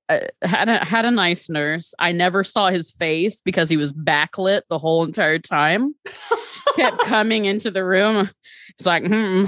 Uh, 0.09 0.21
had 0.43 0.69
a 0.69 0.85
had 0.85 1.05
a 1.05 1.11
nice 1.11 1.49
nurse. 1.49 1.95
I 1.99 2.13
never 2.13 2.45
saw 2.45 2.71
his 2.71 2.91
face 2.91 3.41
because 3.41 3.69
he 3.69 3.77
was 3.77 3.93
backlit 3.93 4.63
the 4.69 4.79
whole 4.79 5.05
entire 5.05 5.39
time. 5.39 5.95
Kept 6.77 6.99
coming 7.01 7.45
into 7.45 7.71
the 7.71 7.85
room. 7.85 8.31
It's 8.71 8.87
like, 8.87 9.05
hmm, 9.07 9.45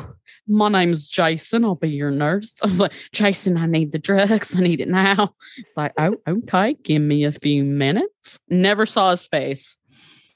my 0.46 0.68
name's 0.68 1.08
Jason. 1.08 1.64
I'll 1.64 1.75
be 1.75 1.88
your 1.88 2.11
nurse. 2.11 2.52
I 2.62 2.66
was 2.66 2.80
like, 2.80 2.92
Jason, 3.12 3.56
I 3.56 3.66
need 3.66 3.92
the 3.92 3.99
drugs. 3.99 4.54
I 4.54 4.61
need 4.61 4.80
it 4.80 4.88
now. 4.88 5.34
It's 5.56 5.76
like, 5.76 5.92
oh, 5.99 6.16
okay. 6.28 6.75
Give 6.82 7.00
me 7.00 7.25
a 7.25 7.32
few 7.32 7.64
minutes. 7.64 8.38
Never 8.49 8.84
saw 8.84 9.11
his 9.12 9.25
face. 9.26 9.78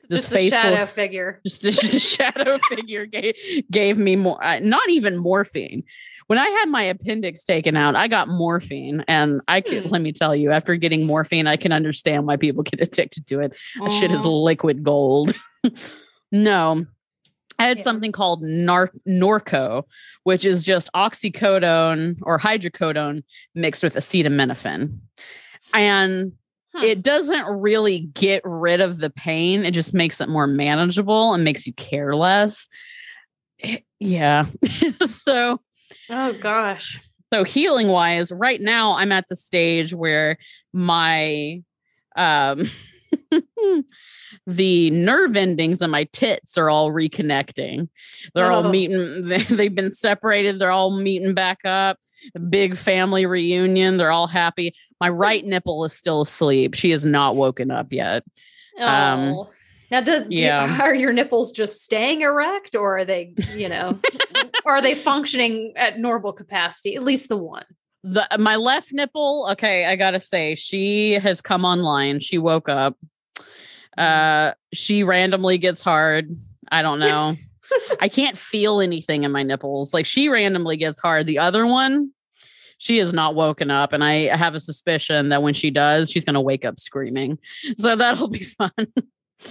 This 0.09 0.31
Just 0.31 0.51
shadow 0.51 0.87
figure. 0.87 1.41
just 1.47 1.65
a, 1.65 1.71
just 1.71 1.95
a 1.95 2.01
shadow 2.01 2.59
figure 2.71 3.05
gave, 3.05 3.35
gave 3.71 3.99
me 3.99 4.17
more 4.17 4.43
uh, 4.43 4.59
not 4.59 4.89
even 4.89 5.19
morphine 5.19 5.83
when 6.29 6.39
i 6.39 6.47
had 6.49 6.69
my 6.71 6.83
appendix 6.85 7.43
taken 7.43 7.77
out 7.77 7.95
i 7.97 8.07
got 8.09 8.29
morphine 8.29 9.05
and 9.09 9.41
i 9.49 9.61
can 9.61 9.83
Hmm. 9.83 9.89
let 9.91 10.01
me 10.03 10.13
tell 10.13 10.35
you 10.37 10.51
after 10.53 10.77
getting 10.77 11.05
morphine 11.07 11.47
i 11.47 11.57
can 11.57 11.73
understand 11.73 12.27
why 12.27 12.37
people 12.37 12.63
get 12.63 12.81
addicted 12.87 13.27
to 13.27 13.41
it 13.41 13.53
that 13.81 13.91
shit 13.91 14.11
is 14.13 14.25
liquid 14.25 14.83
gold 14.85 15.35
no 16.33 16.85
i 17.59 17.67
had 17.67 17.79
Yeah. 17.79 17.85
something 17.85 18.13
called 18.13 18.43
Nar- 18.43 18.93
norco 19.07 19.83
which 20.25 20.45
is 20.45 20.63
just 20.65 20.89
oxycodone 20.95 22.17
or 22.23 22.39
hydrocodone 22.39 23.23
mixed 23.55 23.83
with 23.83 23.95
acetaminophen 23.95 25.01
and 25.75 26.33
Huh. 26.75 26.85
it 26.85 27.03
doesn't 27.03 27.47
really 27.47 28.01
get 28.13 28.43
rid 28.45 28.83
of 28.83 28.99
the 28.99 29.09
pain. 29.09 29.65
It 29.65 29.71
just 29.71 29.95
makes 29.95 30.21
it 30.21 30.29
more 30.29 30.47
manageable 30.47 31.33
and 31.33 31.43
makes 31.43 31.67
you 31.67 31.73
care 31.73 32.15
less. 32.15 32.69
Yeah. 33.99 34.45
so 35.07 35.63
Oh 36.11 36.33
gosh. 36.35 37.01
so 37.33 37.45
healing 37.45 37.89
wise, 37.89 38.33
right 38.33 38.61
now 38.61 38.95
I'm 38.97 39.13
at 39.13 39.29
the 39.29 39.37
stage 39.37 39.93
where 39.95 40.39
my 40.73 41.63
um 42.17 42.65
the 44.47 44.91
nerve 44.91 45.37
endings 45.37 45.81
in 45.83 45.91
my 45.91 46.05
tits 46.13 46.57
are 46.59 46.71
all 46.71 46.91
reconnecting. 46.91 47.89
They're 48.35 48.51
all 48.51 48.67
Oh. 48.67 48.71
meeting, 48.71 49.25
they, 49.29 49.43
they've 49.45 49.75
been 49.75 49.91
separated, 49.91 50.59
they're 50.59 50.71
all 50.71 50.99
meeting 51.01 51.35
back 51.35 51.61
up. 51.65 51.99
Big 52.51 52.77
family 52.77 53.27
reunion. 53.27 53.97
They're 53.97 54.11
all 54.11 54.27
happy. 54.27 54.75
My 55.01 55.09
right 55.09 55.45
nipple 55.47 55.85
is 55.85 55.93
still 55.93 56.23
asleep. 56.23 56.75
She 56.75 56.91
has 56.91 57.05
not 57.05 57.37
woken 57.37 57.71
up 57.71 57.93
yet. 57.93 58.25
Um, 58.79 59.35
Oh. 59.35 59.51
Now, 59.91 60.01
does 60.01 60.25
do- 60.25 60.29
yeah. 60.31 60.79
are 60.83 60.95
your 60.95 61.13
nipples 61.13 61.53
just 61.53 61.83
staying 61.83 62.21
erect, 62.21 62.75
or 62.75 62.99
are 62.99 63.05
they, 63.05 63.35
you 63.55 63.69
know, 63.69 63.99
or 64.65 64.73
are 64.73 64.83
they 64.83 64.95
functioning 64.95 65.73
at 65.77 65.99
normal 65.99 66.33
capacity? 66.33 66.95
At 66.95 67.03
least 67.03 67.29
the 67.29 67.37
one. 67.37 67.65
The 68.05 68.27
my 68.39 68.57
left 68.57 68.93
nipple, 68.93 69.49
okay, 69.53 69.85
I 69.85 69.97
gotta 69.97 70.21
say, 70.21 70.55
she 70.55 71.15
has 71.15 71.41
come 71.41 71.65
online. 71.65 72.21
She 72.21 72.39
woke 72.39 72.69
up. 72.69 72.97
Uh 73.97 74.53
she 74.73 75.03
randomly 75.03 75.59
gets 75.59 75.83
hard. 75.83 76.33
I 76.71 76.83
don't 76.83 77.01
know. 77.01 77.35
I 78.01 78.09
can't 78.09 78.39
feel 78.39 78.81
anything 78.81 79.25
in 79.25 79.33
my 79.33 79.43
nipples. 79.43 79.93
Like 79.93 80.07
she 80.07 80.29
randomly 80.29 80.77
gets 80.77 81.01
hard. 81.01 81.27
The 81.27 81.41
other 81.41 81.67
one, 81.67 82.13
she 82.79 82.99
is 82.99 83.13
not 83.13 83.35
woken 83.35 83.71
up. 83.71 83.93
And 83.93 84.05
I 84.05 84.35
have 84.37 84.55
a 84.55 84.61
suspicion 84.61 85.31
that 85.31 85.43
when 85.43 85.55
she 85.55 85.71
does, 85.71 86.09
she's 86.09 86.25
gonna 86.25 86.41
wake 86.41 86.65
up 86.65 86.79
screaming. 86.79 87.39
So 87.79 87.97
that'll 87.97 88.29
be 88.29 88.45
fun. 88.45 88.71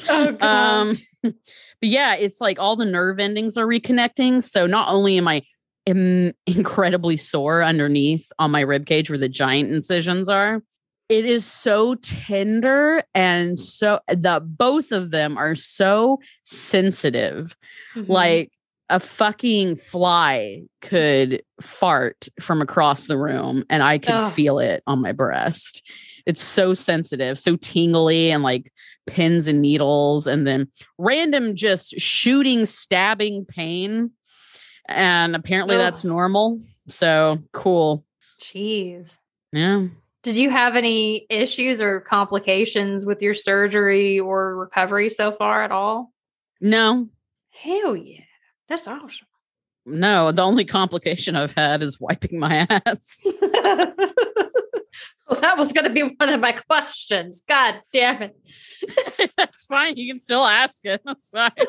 Oh, 0.10 0.38
um 0.42 0.98
but 1.24 1.34
yeah 1.82 2.16
it's 2.16 2.42
like 2.42 2.60
all 2.60 2.76
the 2.76 2.86
nerve 2.86 3.20
endings 3.20 3.58
are 3.58 3.66
reconnecting. 3.68 4.44
So 4.44 4.66
not 4.66 4.90
only 4.90 5.18
am 5.18 5.28
i 5.28 5.42
im- 5.86 6.34
incredibly 6.46 7.18
sore 7.18 7.64
underneath 7.64 8.30
on 8.40 8.52
my 8.52 8.62
rib 8.62 8.86
cage 8.86 9.10
where 9.10 9.20
the 9.20 9.30
giant 9.30 9.72
incisions 9.74 10.30
are 10.30 10.62
it 11.10 11.24
is 11.26 11.46
so 11.46 11.96
tender 11.96 13.02
and 13.16 13.58
so 13.58 14.00
the 14.10 14.42
both 14.46 14.92
of 14.92 15.12
them 15.12 15.38
are 15.38 15.56
so 15.56 16.20
sensitive. 16.44 17.56
Mhm. 17.96 18.10
like 18.10 18.52
a 18.90 19.00
fucking 19.00 19.76
fly 19.76 20.62
could 20.82 21.44
fart 21.62 22.30
from 22.40 22.62
across 22.62 23.08
the 23.08 23.18
room 23.18 23.66
and 23.70 23.84
I 23.84 23.98
could 23.98 24.14
Ugh. 24.14 24.34
feel 24.34 24.60
it 24.60 24.84
on 24.88 25.02
my 25.02 25.12
breast. 25.12 25.82
It's 26.26 26.42
so 26.42 26.74
sensitive, 26.74 27.40
so 27.40 27.56
tingly 27.58 28.32
and 28.32 28.44
like 28.44 28.72
pins 29.06 29.48
and 29.48 29.62
needles 29.62 30.28
and 30.28 30.48
then 30.48 30.70
random 30.98 31.56
just 31.56 32.00
shooting 32.00 32.66
stabbing 32.66 33.46
pain. 33.46 34.12
And 34.88 35.36
apparently 35.36 35.76
Ugh. 35.76 35.82
that's 35.82 36.04
normal. 36.04 36.60
So 36.88 37.38
cool. 37.54 38.06
Jeez. 38.42 39.18
Yeah. 39.52 39.88
Did 40.24 40.38
you 40.38 40.50
have 40.50 40.76
any 40.76 41.26
issues 41.30 41.82
or 41.82 42.02
complications 42.02 43.06
with 43.06 43.22
your 43.22 43.34
surgery 43.34 44.20
or 44.20 44.56
recovery 44.56 45.10
so 45.10 45.32
far 45.32 45.64
at 45.64 45.72
all? 45.72 46.12
No, 46.60 47.08
Hell 47.58 47.96
yeah. 47.96 48.22
That's 48.70 48.88
awesome. 48.88 49.28
no. 49.86 50.32
The 50.32 50.44
only 50.44 50.66
complication 50.66 51.36
I've 51.36 51.54
had 51.54 51.82
is 51.82 52.00
wiping 52.00 52.40
my 52.40 52.68
ass. 52.86 53.24
well, 53.26 53.94
that 55.42 55.58
was 55.58 55.74
going 55.74 55.84
to 55.86 55.90
be 55.90 56.04
one 56.04 56.30
of 56.30 56.40
my 56.40 56.52
questions. 56.54 57.42
God 57.48 57.82
damn 57.94 58.22
it. 58.24 58.36
That's 59.38 59.64
fine. 59.66 59.98
You 59.98 60.12
can 60.12 60.20
still 60.20 60.46
ask 60.46 60.86
it. 60.86 61.02
That's 61.06 61.30
fine. 61.30 61.52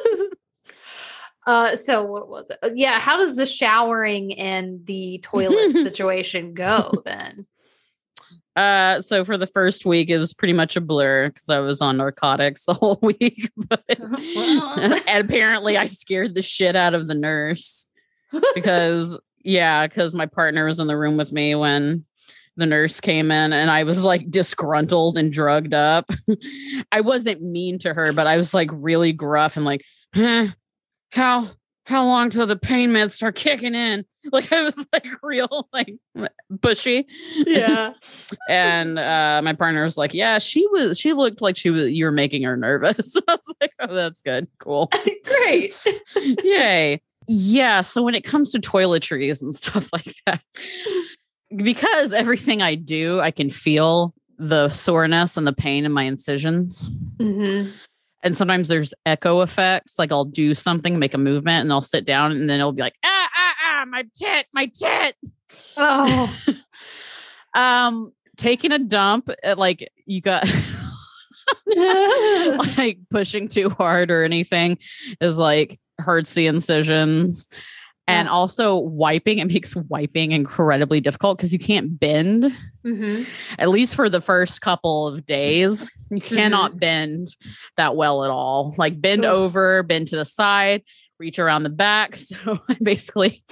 Uh, 1.47 1.77
so 1.77 2.05
what 2.05 2.29
was 2.29 2.51
it? 2.51 2.59
Uh, 2.63 2.69
Yeah, 2.75 3.01
how 3.01 3.17
does 3.17 3.37
the 3.37 3.47
showering 3.47 4.39
and 4.39 4.85
the 4.85 5.19
toilet 5.23 5.73
situation 5.73 6.53
go 6.53 6.93
then? 7.07 7.47
Uh, 8.59 9.01
so 9.01 9.25
for 9.25 9.39
the 9.39 9.47
first 9.47 9.87
week, 9.87 10.11
it 10.11 10.19
was 10.19 10.35
pretty 10.35 10.53
much 10.53 10.75
a 10.75 10.81
blur 10.81 11.29
because 11.29 11.49
I 11.49 11.61
was 11.61 11.81
on 11.81 11.97
narcotics 11.97 12.65
the 12.67 12.75
whole 12.75 12.99
week. 13.01 13.53
But 13.57 13.85
Well. 14.01 14.81
and 14.81 15.25
apparently, 15.25 15.77
I 15.77 15.87
scared 15.87 16.35
the 16.35 16.43
shit 16.43 16.75
out 16.75 16.93
of 16.93 17.07
the 17.07 17.15
nurse 17.15 17.87
because, 18.57 19.17
yeah, 19.45 19.87
because 19.87 20.13
my 20.13 20.27
partner 20.27 20.65
was 20.65 20.81
in 20.81 20.89
the 20.89 20.97
room 20.97 21.17
with 21.17 21.31
me 21.31 21.55
when 21.55 22.05
the 22.57 22.67
nurse 22.67 23.01
came 23.01 23.31
in, 23.31 23.53
and 23.53 23.71
I 23.71 23.85
was 23.85 24.03
like 24.03 24.29
disgruntled 24.29 25.17
and 25.19 25.33
drugged 25.33 25.73
up. 25.73 26.11
I 26.91 27.03
wasn't 27.03 27.41
mean 27.41 27.79
to 27.81 27.95
her, 27.95 28.13
but 28.13 28.27
I 28.27 28.37
was 28.37 28.53
like 28.53 28.71
really 28.73 29.13
gruff 29.13 29.57
and 29.57 29.65
like, 29.65 29.85
huh, 30.13 30.49
how 31.13 31.51
how 31.89 32.05
long 32.05 32.29
till 32.31 32.47
the 32.47 32.57
pain 32.57 32.91
meds 32.91 33.11
start 33.13 33.35
kicking 33.35 33.75
in? 33.75 34.05
Like 34.31 34.53
I 34.53 34.63
was 34.63 34.85
like 34.93 35.07
real 35.23 35.69
like 35.73 35.95
bushy 36.51 37.07
yeah. 37.47 37.93
and 38.51 38.99
uh 38.99 39.41
my 39.43 39.55
partner 39.55 39.85
was 39.85 39.97
like 39.97 40.13
yeah 40.13 40.39
she 40.39 40.67
was 40.67 40.99
she 40.99 41.15
looked 41.15 41.41
like 41.41 41.57
she 41.57 41.71
was 41.71 41.91
you 41.93 42.05
were 42.05 42.13
making 42.13 42.43
her 42.43 42.55
nervous 42.55 43.17
i 43.29 43.35
was 43.35 43.55
like 43.59 43.73
oh 43.81 43.95
that's 43.95 44.21
good 44.21 44.47
cool 44.59 44.91
Great. 45.25 45.73
yay 46.45 47.01
yeah 47.27 47.81
so 47.81 48.03
when 48.03 48.15
it 48.15 48.25
comes 48.25 48.51
to 48.51 48.59
toiletries 48.59 49.41
and 49.41 49.55
stuff 49.55 49.89
like 49.95 50.13
that 50.27 50.43
because 51.57 52.13
everything 52.13 52.61
i 52.61 52.75
do 52.75 53.21
i 53.21 53.31
can 53.31 53.49
feel 53.49 54.13
the 54.39 54.69
soreness 54.69 55.39
and 55.39 55.47
the 55.47 55.55
pain 55.55 55.87
in 55.87 55.93
my 55.93 56.03
incisions 56.03 56.83
Mhm. 57.19 57.73
And 58.23 58.37
sometimes 58.37 58.69
there's 58.69 58.95
echo 59.07 59.41
effects 59.41 59.99
like 59.99 60.13
i'll 60.13 60.25
do 60.25 60.55
something 60.55 60.99
make 60.99 61.15
a 61.15 61.19
movement 61.19 61.63
and 61.63 61.73
i'll 61.73 61.83
sit 61.83 62.05
down 62.05 62.33
and 62.33 62.49
then 62.49 62.61
it'll 62.61 62.73
be 62.73 62.83
like 62.83 62.97
ah 63.05 63.29
ah 63.37 63.55
ah 63.65 63.85
my 63.87 64.05
tit 64.15 64.47
my 64.53 64.67
tit. 64.67 65.17
Oh, 65.77 66.37
um 67.55 68.13
taking 68.37 68.73
a 68.73 68.79
dump 68.79 69.31
at 69.43 69.59
like 69.59 69.89
you 70.07 70.21
got 70.21 70.47
like 72.77 72.99
pushing 73.11 73.49
too 73.49 73.71
hard 73.71 74.11
or 74.11 74.25
anything 74.25 74.79
is 75.21 75.39
like 75.39 75.81
hurts 75.99 76.35
the 76.35 76.47
incisions 76.47 77.49
and 78.09 78.27
Yeah. 78.27 78.33
also 78.33 78.77
wiping 78.79 79.39
it 79.39 79.47
makes 79.47 79.77
wiping 79.77 80.33
incredibly 80.33 81.01
difficult 81.01 81.39
because 81.39 81.53
you 81.53 81.59
can't 81.61 82.01
bend 82.01 82.53
Mhm. 82.85 83.27
at 83.59 83.69
least 83.69 83.95
for 83.95 84.09
the 84.09 84.21
first 84.21 84.61
couple 84.61 85.07
of 85.07 85.25
days 85.27 85.89
you 86.11 86.21
cannot 86.21 86.81
bend 86.81 87.29
that 87.77 87.95
well 87.95 88.25
at 88.25 88.31
all 88.31 88.75
like 88.79 89.01
bend 89.01 89.25
Ugh. 89.25 89.33
over 89.33 89.83
bend 89.83 90.09
to 90.09 90.17
the 90.17 90.25
side 90.25 90.83
reach 91.21 91.39
around 91.39 91.63
the 91.65 91.71
back 91.71 92.17
so 92.29 92.59
i 92.69 92.77
basically 92.83 93.43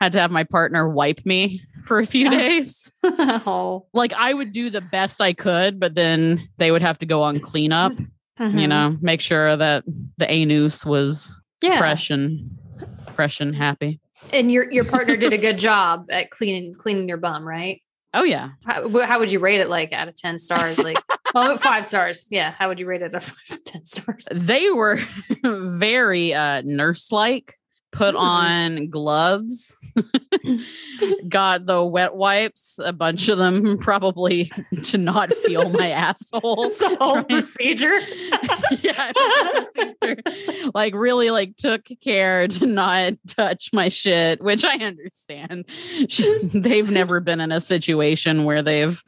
had 0.00 0.12
to 0.12 0.18
have 0.20 0.32
my 0.32 0.42
partner 0.44 0.88
wipe 0.88 1.24
me 1.24 1.60
for 1.84 1.98
a 2.00 2.06
few 2.06 2.28
days 2.40 2.92
oh. 3.04 3.86
like 3.94 4.12
I 4.12 4.34
would 4.34 4.50
do 4.52 4.68
the 4.70 4.80
best 4.80 5.20
I 5.20 5.34
could, 5.34 5.78
but 5.78 5.94
then 5.94 6.40
they 6.58 6.70
would 6.72 6.82
have 6.82 6.98
to 6.98 7.06
go 7.06 7.22
on 7.22 7.38
cleanup, 7.38 7.92
you 7.98 8.06
Mhm. 8.40 8.68
know, 8.68 8.96
make 9.00 9.20
sure 9.20 9.56
that 9.56 9.84
the 10.18 10.28
anus 10.30 10.84
was 10.84 11.40
yeah. 11.62 11.78
fresh 11.78 12.10
and 12.10 12.40
fresh 13.14 13.40
and 13.40 13.54
happy. 13.54 14.00
And 14.32 14.50
your 14.50 14.70
your 14.70 14.84
partner 14.84 15.16
did 15.16 15.32
a 15.32 15.38
good 15.38 15.58
job 15.70 16.06
at 16.10 16.30
cleaning 16.30 16.74
cleaning 16.74 17.08
your 17.08 17.18
bum, 17.18 17.46
right? 17.46 17.82
Oh 18.14 18.22
yeah. 18.22 18.50
How, 18.64 18.88
how 19.00 19.18
would 19.18 19.32
you 19.32 19.40
rate 19.40 19.60
it 19.60 19.68
like 19.68 19.92
out 19.92 20.06
of 20.06 20.14
10 20.14 20.38
stars? 20.38 20.78
Like, 20.78 20.98
well, 21.34 21.58
five 21.58 21.84
stars. 21.84 22.28
Yeah. 22.30 22.52
How 22.52 22.68
would 22.68 22.78
you 22.78 22.86
rate 22.86 23.02
it 23.02 23.12
out 23.12 23.24
of 23.24 23.64
10 23.64 23.84
stars? 23.84 24.28
They 24.30 24.70
were 24.70 25.00
very 25.42 26.32
uh 26.32 26.62
nurse 26.64 27.10
like, 27.10 27.54
put 27.94 28.14
Mm. 28.14 28.18
on 28.20 28.90
gloves, 28.90 29.76
got 31.28 31.64
the 31.66 31.82
wet 31.84 32.14
wipes, 32.14 32.78
a 32.84 32.92
bunch 32.92 33.28
of 33.28 33.38
them 33.38 33.78
probably 33.80 34.50
to 34.84 34.98
not 34.98 35.32
feel 35.32 35.70
my 35.70 35.88
asshole. 35.90 36.66
It's 36.66 36.80
a 36.80 36.96
whole 36.96 37.22
procedure. 37.24 37.98
yeah, 38.82 39.12
procedure. 39.72 40.16
like 40.74 40.94
really 40.94 41.30
like 41.30 41.56
took 41.56 41.86
care 42.02 42.48
to 42.48 42.66
not 42.66 43.14
touch 43.28 43.70
my 43.72 43.88
shit, 43.88 44.42
which 44.42 44.64
I 44.64 44.74
understand. 44.76 45.64
they've 46.52 46.90
never 46.90 47.20
been 47.20 47.40
in 47.40 47.52
a 47.52 47.60
situation 47.60 48.44
where 48.44 48.62
they've 48.62 49.00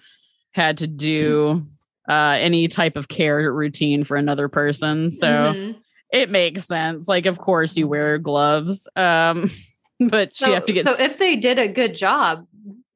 had 0.52 0.78
to 0.78 0.86
do 0.86 1.60
uh, 2.08 2.38
any 2.40 2.68
type 2.68 2.96
of 2.96 3.08
care 3.08 3.52
routine 3.52 4.04
for 4.04 4.16
another 4.16 4.48
person, 4.48 5.10
so 5.10 5.26
Mhm. 5.26 5.76
It 6.12 6.30
makes 6.30 6.64
sense. 6.64 7.08
Like, 7.08 7.26
of 7.26 7.38
course, 7.38 7.76
you 7.76 7.88
wear 7.88 8.18
gloves, 8.18 8.88
um, 8.96 9.50
but 10.00 10.32
So, 10.32 10.48
you 10.48 10.54
have 10.54 10.66
to 10.66 10.72
get 10.72 10.84
so 10.84 10.94
if 10.98 11.18
they 11.18 11.36
did 11.36 11.58
a 11.58 11.68
good 11.68 11.94
job, 11.94 12.46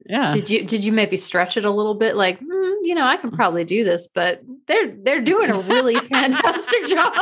yeah. 0.05 0.33
did 0.33 0.49
you 0.49 0.65
did 0.65 0.83
you 0.83 0.91
maybe 0.91 1.17
stretch 1.17 1.57
it 1.57 1.65
a 1.65 1.71
little 1.71 1.95
bit? 1.95 2.15
Like, 2.15 2.39
"Hmm, 2.39 2.73
you 2.83 2.95
know, 2.95 3.05
I 3.05 3.17
can 3.17 3.31
probably 3.31 3.63
do 3.63 3.83
this, 3.83 4.07
but 4.07 4.41
they're 4.67 4.95
they're 4.95 5.21
doing 5.21 5.49
a 5.51 5.59
really 5.59 5.95
fantastic 5.99 6.87
job. 6.87 7.13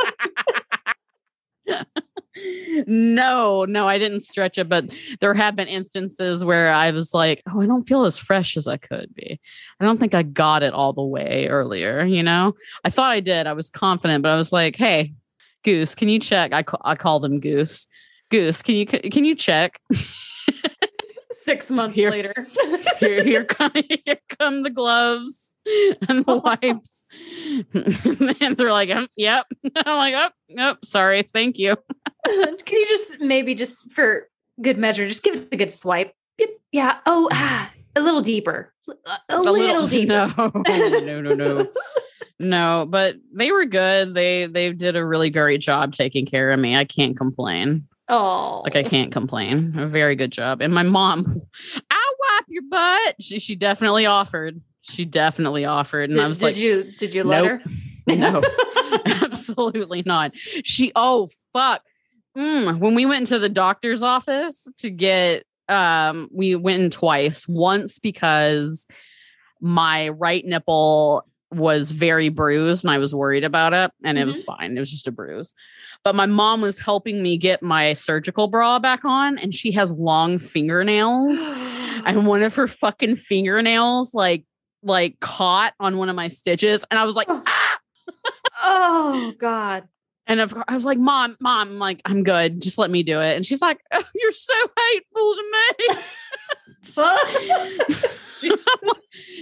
no, 2.87 3.65
no, 3.65 3.87
I 3.87 3.97
didn't 3.97 4.21
stretch 4.21 4.57
it, 4.57 4.69
but 4.69 4.93
there 5.19 5.33
have 5.33 5.55
been 5.55 5.67
instances 5.67 6.43
where 6.43 6.71
I 6.71 6.91
was 6.91 7.13
like, 7.13 7.43
oh, 7.51 7.61
I 7.61 7.65
don't 7.65 7.83
feel 7.83 8.05
as 8.05 8.17
fresh 8.17 8.57
as 8.57 8.67
I 8.67 8.77
could 8.77 9.13
be. 9.13 9.39
I 9.79 9.85
don't 9.85 9.97
think 9.97 10.13
I 10.13 10.23
got 10.23 10.63
it 10.63 10.73
all 10.73 10.93
the 10.93 11.03
way 11.03 11.47
earlier, 11.47 12.03
you 12.03 12.23
know? 12.23 12.53
I 12.83 12.89
thought 12.89 13.11
I 13.11 13.19
did. 13.19 13.47
I 13.47 13.53
was 13.53 13.69
confident, 13.69 14.23
but 14.23 14.31
I 14.31 14.37
was 14.37 14.51
like, 14.51 14.75
hey, 14.75 15.13
Goose, 15.63 15.95
can 15.95 16.09
you 16.09 16.19
check? 16.19 16.53
I, 16.53 16.63
ca- 16.63 16.81
I 16.81 16.95
call 16.95 17.19
them 17.19 17.39
Goose. 17.39 17.87
Goose, 18.29 18.61
can 18.61 18.75
you 18.75 18.85
can 18.85 19.25
you 19.25 19.35
check? 19.35 19.79
Six 21.31 21.71
months 21.71 21.97
Here. 21.97 22.11
later. 22.11 22.33
Here, 22.99 23.23
here 23.23 23.45
come 23.45 23.71
here 23.73 24.17
come 24.37 24.61
the 24.63 24.69
gloves 24.69 25.53
and 26.09 26.25
the 26.25 26.37
wipes. 26.37 27.05
and 28.41 28.57
they're 28.57 28.73
like, 28.73 28.89
um, 28.89 29.07
yep. 29.15 29.45
I'm 29.73 29.95
like, 29.95 30.15
oh, 30.17 30.29
nope, 30.49 30.83
sorry, 30.83 31.23
thank 31.23 31.57
you. 31.57 31.77
Can 32.25 32.57
you 32.69 32.85
just 32.87 33.21
maybe 33.21 33.55
just 33.55 33.89
for 33.91 34.27
good 34.61 34.77
measure, 34.77 35.07
just 35.07 35.23
give 35.23 35.35
it 35.35 35.47
a 35.51 35.55
good 35.55 35.71
swipe? 35.71 36.13
Yep. 36.39 36.49
Yeah. 36.73 36.99
Oh, 37.05 37.29
ah, 37.31 37.71
a 37.95 38.01
little 38.01 38.21
deeper. 38.21 38.73
A, 38.89 39.17
a 39.29 39.41
little, 39.41 39.87
deeper. 39.87 40.07
No, 40.07 40.51
no, 40.65 41.21
no, 41.21 41.35
no. 41.35 41.67
No, 42.39 42.85
but 42.89 43.15
they 43.33 43.51
were 43.51 43.65
good. 43.65 44.13
They 44.13 44.47
they 44.47 44.71
did 44.71 44.95
a 44.95 45.05
really 45.05 45.29
great 45.29 45.61
job 45.61 45.93
taking 45.93 46.25
care 46.25 46.51
of 46.51 46.59
me. 46.59 46.75
I 46.75 46.85
can't 46.85 47.17
complain. 47.17 47.87
Oh, 48.07 48.61
Like 48.63 48.75
I 48.75 48.83
can't 48.83 49.11
complain. 49.11 49.73
A 49.77 49.85
very 49.85 50.15
good 50.15 50.31
job. 50.31 50.61
And 50.61 50.73
my 50.73 50.81
mom, 50.83 51.25
I'll 51.91 52.15
wipe 52.19 52.45
your 52.47 52.63
butt. 52.69 53.15
She 53.19 53.39
she 53.39 53.55
definitely 53.55 54.05
offered. 54.05 54.59
She 54.81 55.05
definitely 55.05 55.65
offered. 55.65 56.09
And 56.09 56.13
Did, 56.17 56.23
I 56.23 56.27
was 56.27 56.39
did 56.39 56.45
like, 56.45 56.57
you 56.57 56.83
did 56.97 57.13
you 57.13 57.23
let 57.23 57.43
nope. 57.43 57.61
her? 57.61 58.15
no, 58.15 58.41
absolutely 59.05 60.01
not. 60.05 60.31
She 60.35 60.91
oh 60.95 61.29
fuck. 61.53 61.81
Mm, 62.37 62.79
when 62.79 62.95
we 62.95 63.05
went 63.05 63.21
into 63.21 63.37
the 63.39 63.49
doctor's 63.49 64.01
office 64.01 64.65
to 64.77 64.89
get 64.89 65.43
um 65.67 66.29
we 66.33 66.55
went 66.55 66.81
in 66.81 66.89
twice. 66.89 67.47
Once 67.47 67.99
because 67.99 68.87
my 69.61 70.07
right 70.09 70.45
nipple 70.45 71.25
was 71.51 71.91
very 71.91 72.29
bruised 72.29 72.83
and 72.83 72.91
I 72.91 72.99
was 72.99 73.13
worried 73.13 73.43
about 73.43 73.73
it 73.73 73.91
and 74.03 74.17
it 74.17 74.25
was 74.25 74.43
fine. 74.43 74.75
It 74.75 74.79
was 74.79 74.91
just 74.91 75.07
a 75.07 75.11
bruise. 75.11 75.53
But 76.03 76.15
my 76.15 76.25
mom 76.27 76.61
was 76.61 76.77
helping 76.77 77.23
me 77.23 77.37
get 77.37 77.63
my 77.63 77.93
surgical 77.93 78.47
bra 78.47 78.79
back 78.79 79.03
on 79.03 79.37
and 79.39 79.53
she 79.53 79.71
has 79.71 79.91
long 79.93 80.37
fingernails 80.37 81.37
and 82.05 82.27
one 82.27 82.43
of 82.43 82.55
her 82.55 82.67
fucking 82.67 83.15
fingernails 83.15 84.13
like 84.13 84.45
like 84.83 85.19
caught 85.19 85.73
on 85.79 85.97
one 85.97 86.07
of 86.09 86.15
my 86.15 86.27
stitches 86.27 86.85
and 86.89 86.99
I 86.99 87.03
was 87.03 87.15
like 87.15 87.27
Oh. 87.29 87.43
ah 87.45 87.79
oh 88.61 89.33
God. 89.39 89.87
And 90.27 90.41
of 90.41 90.53
course, 90.53 90.65
I 90.67 90.75
was 90.75 90.85
like, 90.85 90.99
Mom, 90.99 91.35
Mom, 91.41 91.69
I'm 91.69 91.79
like, 91.79 92.01
I'm 92.05 92.23
good. 92.23 92.61
Just 92.61 92.77
let 92.77 92.91
me 92.91 93.01
do 93.01 93.19
it. 93.19 93.35
And 93.35 93.43
she's 93.43 93.63
like, 93.63 93.79
oh, 93.91 94.03
You're 94.13 94.31
so 94.31 94.53
hateful 94.53 95.35
to 95.35 95.43
me. 95.51 95.95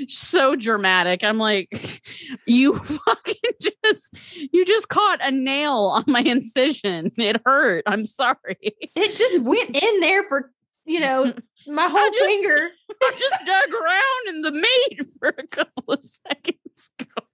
so 0.08 0.56
dramatic. 0.56 1.24
I'm 1.24 1.38
like, 1.38 2.02
you 2.46 2.76
fucking 2.76 3.36
just 3.84 4.18
you 4.54 4.66
just 4.66 4.90
caught 4.90 5.20
a 5.22 5.32
nail 5.32 5.92
on 5.94 6.04
my 6.08 6.22
incision. 6.22 7.12
It 7.18 7.42
hurt. 7.46 7.84
I'm 7.86 8.06
sorry. 8.06 8.58
It 8.62 9.16
just 9.16 9.42
went 9.42 9.76
in 9.76 10.00
there 10.00 10.24
for 10.24 10.52
you 10.86 11.00
know 11.00 11.34
my 11.68 11.88
whole 11.88 12.12
just, 12.12 12.26
finger. 12.26 12.70
I 13.02 13.12
just 13.18 13.46
dug 13.46 13.74
around 13.74 14.36
in 14.36 14.42
the 14.42 14.52
meat 14.52 15.00
for 15.20 15.30
a 15.30 15.48
couple 15.48 15.94
of 15.94 16.04
seconds. 16.04 16.90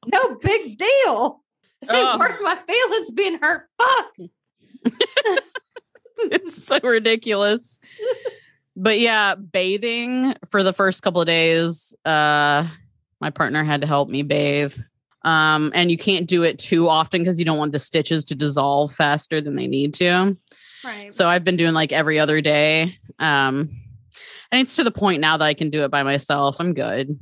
No 0.07 0.35
big 0.35 0.77
deal. 0.77 1.41
Oh. 1.89 2.17
Worth 2.17 2.39
my 2.41 2.57
feelings 2.67 3.11
being 3.11 3.39
hurt. 3.39 3.67
Fuck. 3.77 4.29
it's 6.19 6.63
so 6.65 6.79
ridiculous 6.81 7.79
but 8.75 8.99
yeah, 8.99 9.35
bathing 9.35 10.35
for 10.49 10.63
the 10.63 10.73
first 10.73 11.01
couple 11.01 11.21
of 11.21 11.27
days, 11.27 11.95
uh, 12.05 12.67
my 13.19 13.29
partner 13.29 13.63
had 13.63 13.81
to 13.81 13.87
help 13.87 14.09
me 14.09 14.23
bathe. 14.23 14.75
Um, 15.23 15.71
and 15.73 15.89
you 15.89 15.97
can't 15.97 16.27
do 16.27 16.43
it 16.43 16.59
too 16.59 16.89
often 16.89 17.21
because 17.21 17.39
you 17.39 17.45
don't 17.45 17.57
want 17.57 17.71
the 17.71 17.79
stitches 17.79 18.25
to 18.25 18.35
dissolve 18.35 18.93
faster 18.93 19.39
than 19.39 19.55
they 19.55 19.67
need 19.67 19.93
to. 19.95 20.35
Right. 20.83 21.13
So 21.13 21.29
I've 21.29 21.45
been 21.45 21.55
doing 21.55 21.73
like 21.73 21.93
every 21.93 22.19
other 22.19 22.41
day. 22.41 22.97
Um, 23.19 23.69
and 24.51 24.61
it's 24.61 24.75
to 24.75 24.83
the 24.83 24.91
point 24.91 25.21
now 25.21 25.37
that 25.37 25.45
I 25.45 25.53
can 25.53 25.69
do 25.69 25.83
it 25.83 25.91
by 25.91 26.03
myself. 26.03 26.57
I'm 26.59 26.73
good. 26.73 27.17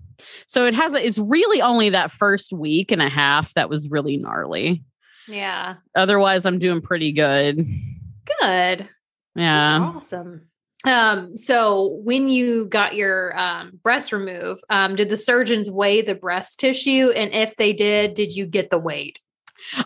So 0.48 0.66
it 0.66 0.74
has, 0.74 0.94
it's 0.94 1.18
really 1.18 1.62
only 1.62 1.90
that 1.90 2.12
first 2.12 2.52
week 2.52 2.92
and 2.92 3.02
a 3.02 3.10
half 3.10 3.54
that 3.54 3.70
was 3.70 3.90
really 3.90 4.18
gnarly. 4.18 4.82
Yeah. 5.28 5.76
Otherwise, 5.96 6.46
I'm 6.46 6.60
doing 6.60 6.82
pretty 6.82 7.14
good. 7.14 7.58
Good. 7.58 8.90
Yeah. 9.36 9.80
That's 9.80 9.96
awesome. 9.96 10.48
Um, 10.84 11.38
so 11.38 12.00
when 12.04 12.28
you 12.28 12.66
got 12.66 12.96
your 12.96 13.38
um, 13.38 13.80
breast 13.84 14.12
removed, 14.12 14.64
um, 14.70 14.96
did 14.96 15.10
the 15.10 15.18
surgeons 15.18 15.70
weigh 15.70 16.02
the 16.02 16.16
breast 16.16 16.60
tissue? 16.60 17.12
And 17.16 17.34
if 17.34 17.56
they 17.56 17.74
did, 17.74 18.14
did 18.14 18.36
you 18.36 18.46
get 18.46 18.70
the 18.70 18.80
weight? 18.80 19.20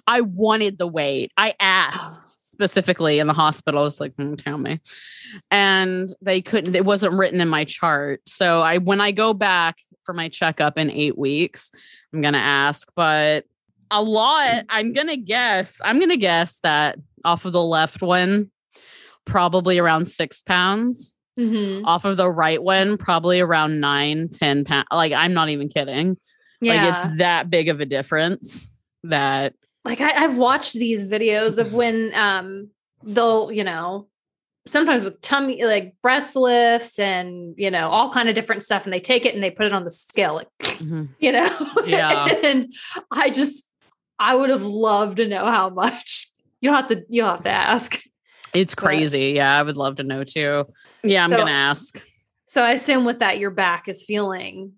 I 0.07 0.21
wanted 0.21 0.77
the 0.77 0.87
weight. 0.87 1.31
I 1.37 1.53
asked 1.59 2.51
specifically 2.51 3.19
in 3.19 3.27
the 3.27 3.33
hospital. 3.33 3.81
I 3.81 3.83
was 3.83 3.99
like, 3.99 4.15
mm, 4.15 4.41
tell 4.41 4.57
me. 4.57 4.79
And 5.51 6.13
they 6.21 6.41
couldn't, 6.41 6.75
it 6.75 6.85
wasn't 6.85 7.15
written 7.15 7.41
in 7.41 7.49
my 7.49 7.65
chart. 7.65 8.21
So 8.25 8.61
I 8.61 8.77
when 8.77 9.01
I 9.01 9.11
go 9.11 9.33
back 9.33 9.77
for 10.03 10.13
my 10.13 10.29
checkup 10.29 10.77
in 10.77 10.89
eight 10.89 11.17
weeks, 11.17 11.71
I'm 12.13 12.21
gonna 12.21 12.37
ask, 12.37 12.89
but 12.95 13.45
a 13.91 14.01
lot, 14.01 14.65
I'm 14.69 14.93
gonna 14.93 15.17
guess, 15.17 15.81
I'm 15.83 15.99
gonna 15.99 16.17
guess 16.17 16.59
that 16.59 16.97
off 17.25 17.43
of 17.43 17.51
the 17.51 17.61
left 17.61 18.01
one, 18.01 18.51
probably 19.25 19.79
around 19.79 20.07
six 20.07 20.41
pounds. 20.41 21.11
Mm-hmm. 21.39 21.85
Off 21.85 22.05
of 22.05 22.15
the 22.15 22.29
right 22.29 22.63
one, 22.63 22.97
probably 22.97 23.41
around 23.41 23.81
nine, 23.81 24.29
ten 24.29 24.63
pounds. 24.63 24.87
Like, 24.89 25.11
I'm 25.11 25.33
not 25.33 25.49
even 25.49 25.67
kidding. 25.67 26.17
Yeah. 26.61 26.85
Like, 26.85 26.95
it's 26.95 27.17
that 27.17 27.49
big 27.49 27.67
of 27.67 27.81
a 27.81 27.85
difference 27.85 28.71
that. 29.03 29.53
Like, 29.83 29.99
I, 29.99 30.23
I've 30.23 30.37
watched 30.37 30.73
these 30.73 31.05
videos 31.05 31.57
of 31.57 31.73
when 31.73 32.11
um 32.15 32.69
they'll, 33.03 33.51
you 33.51 33.65
know, 33.65 34.07
sometimes 34.67 35.03
with 35.03 35.21
tummy 35.21 35.63
like 35.63 35.95
breast 36.01 36.35
lifts 36.35 36.97
and 36.97 37.53
you 37.57 37.69
know 37.69 37.89
all 37.89 38.11
kind 38.11 38.29
of 38.29 38.35
different 38.35 38.63
stuff 38.63 38.85
and 38.85 38.93
they 38.93 38.99
take 38.99 39.25
it 39.25 39.35
and 39.35 39.43
they 39.43 39.51
put 39.51 39.65
it 39.65 39.73
on 39.73 39.83
the 39.83 39.91
scale 39.91 40.35
like 40.35 40.47
mm-hmm. 40.59 41.05
you 41.19 41.31
know 41.31 41.67
yeah 41.85 42.25
and 42.43 42.73
i 43.11 43.29
just 43.29 43.69
i 44.19 44.35
would 44.35 44.49
have 44.49 44.63
loved 44.63 45.17
to 45.17 45.27
know 45.27 45.45
how 45.45 45.69
much 45.69 46.31
you'll 46.61 46.73
have 46.73 46.87
to 46.87 47.03
you'll 47.09 47.29
have 47.29 47.43
to 47.43 47.49
ask 47.49 47.94
it's 48.55 48.75
crazy. 48.75 49.33
But, 49.33 49.35
yeah, 49.35 49.59
I 49.59 49.63
would 49.63 49.77
love 49.77 49.97
to 49.97 50.03
know 50.03 50.23
too. 50.23 50.65
Yeah, 51.03 51.23
I'm 51.23 51.29
so, 51.29 51.37
gonna 51.37 51.51
ask. 51.51 52.01
So 52.47 52.61
I 52.61 52.71
assume 52.71 53.05
with 53.05 53.19
that, 53.19 53.37
your 53.37 53.51
back 53.51 53.87
is 53.87 54.03
feeling 54.03 54.73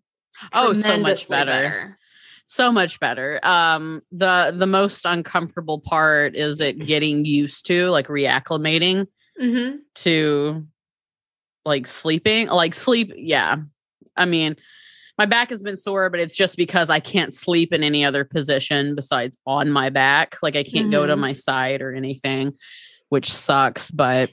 oh 0.53 0.73
so 0.73 0.97
much 0.97 1.27
better. 1.29 1.51
better. 1.51 1.99
So 2.45 2.71
much 2.71 2.99
better. 2.99 3.39
Um, 3.43 4.01
the 4.11 4.53
the 4.55 4.67
most 4.67 5.05
uncomfortable 5.05 5.81
part 5.81 6.35
is 6.35 6.61
it 6.61 6.79
getting 6.79 7.25
used 7.25 7.65
to 7.67 7.89
like 7.89 8.07
reacclimating 8.07 9.07
mm-hmm. 9.39 9.77
to 9.95 10.65
like 11.65 11.87
sleeping. 11.87 12.47
Like 12.47 12.73
sleep, 12.73 13.11
yeah. 13.15 13.57
I 14.15 14.25
mean, 14.25 14.55
my 15.17 15.25
back 15.25 15.49
has 15.49 15.61
been 15.61 15.77
sore, 15.77 16.09
but 16.09 16.19
it's 16.19 16.35
just 16.35 16.57
because 16.57 16.89
I 16.89 16.99
can't 16.99 17.33
sleep 17.33 17.73
in 17.73 17.83
any 17.83 18.05
other 18.05 18.23
position 18.23 18.95
besides 18.95 19.37
on 19.45 19.69
my 19.69 19.89
back. 19.89 20.37
Like 20.41 20.55
I 20.55 20.63
can't 20.63 20.85
mm-hmm. 20.85 20.91
go 20.91 21.05
to 21.05 21.13
mm-hmm. 21.13 21.21
my 21.21 21.33
side 21.33 21.81
or 21.81 21.93
anything 21.93 22.53
which 23.09 23.31
sucks. 23.31 23.91
But 23.91 24.29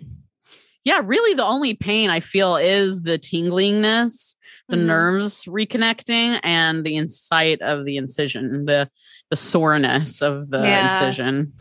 yeah, 0.84 1.00
really 1.02 1.34
the 1.34 1.44
only 1.44 1.74
pain 1.74 2.10
I 2.10 2.20
feel 2.20 2.56
is 2.56 3.02
the 3.02 3.18
tinglingness, 3.18 4.36
the 4.68 4.76
mm-hmm. 4.76 4.86
nerves 4.86 5.44
reconnecting, 5.44 6.40
and 6.42 6.84
the 6.84 6.96
insight 6.96 7.60
of 7.62 7.84
the 7.84 7.96
incision, 7.96 8.66
the 8.66 8.90
the 9.30 9.36
soreness 9.36 10.22
of 10.22 10.50
the 10.50 10.60
yeah. 10.60 10.96
incision. 10.96 11.52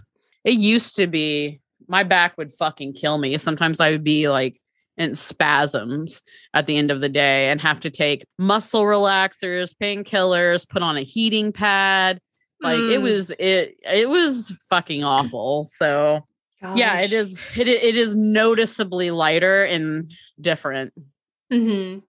It 0.43 0.55
used 0.55 0.95
to 0.97 1.07
be 1.07 1.61
my 1.87 2.03
back 2.03 2.37
would 2.37 2.51
fucking 2.51 2.93
kill 2.93 3.17
me. 3.17 3.37
Sometimes 3.37 3.79
I 3.79 3.91
would 3.91 4.03
be 4.03 4.29
like 4.29 4.59
in 4.97 5.15
spasms 5.15 6.21
at 6.53 6.65
the 6.65 6.77
end 6.77 6.91
of 6.91 7.01
the 7.01 7.09
day 7.09 7.49
and 7.49 7.59
have 7.61 7.79
to 7.81 7.89
take 7.89 8.25
muscle 8.37 8.83
relaxers, 8.83 9.73
painkillers, 9.75 10.67
put 10.67 10.83
on 10.83 10.97
a 10.97 11.03
heating 11.03 11.51
pad. 11.51 12.19
Like 12.61 12.77
mm. 12.77 12.93
it 12.93 12.97
was 12.99 13.31
it 13.31 13.75
it 13.83 14.09
was 14.09 14.51
fucking 14.69 15.03
awful. 15.03 15.65
So 15.65 16.23
Gosh. 16.63 16.77
Yeah, 16.77 17.01
it 17.01 17.11
is. 17.11 17.37
It 17.57 17.67
it 17.67 17.97
is 17.97 18.15
noticeably 18.15 19.11
lighter 19.11 19.65
and 19.65 20.09
different. 20.39 20.93
Hmm. 21.51 21.99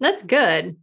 That's 0.00 0.22
good. 0.22 0.76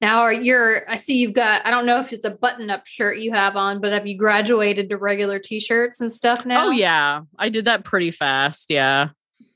Now, 0.00 0.22
are 0.22 0.32
you're? 0.32 0.90
I 0.90 0.96
see 0.96 1.18
you've 1.18 1.34
got. 1.34 1.64
I 1.66 1.70
don't 1.70 1.84
know 1.84 2.00
if 2.00 2.14
it's 2.14 2.24
a 2.24 2.30
button-up 2.30 2.86
shirt 2.86 3.18
you 3.18 3.34
have 3.34 3.56
on, 3.56 3.82
but 3.82 3.92
have 3.92 4.06
you 4.06 4.16
graduated 4.16 4.88
to 4.88 4.96
regular 4.96 5.38
t-shirts 5.38 6.00
and 6.00 6.10
stuff 6.10 6.46
now? 6.46 6.68
Oh 6.68 6.70
yeah, 6.70 7.20
I 7.38 7.50
did 7.50 7.66
that 7.66 7.84
pretty 7.84 8.10
fast. 8.10 8.70
Yeah. 8.70 9.10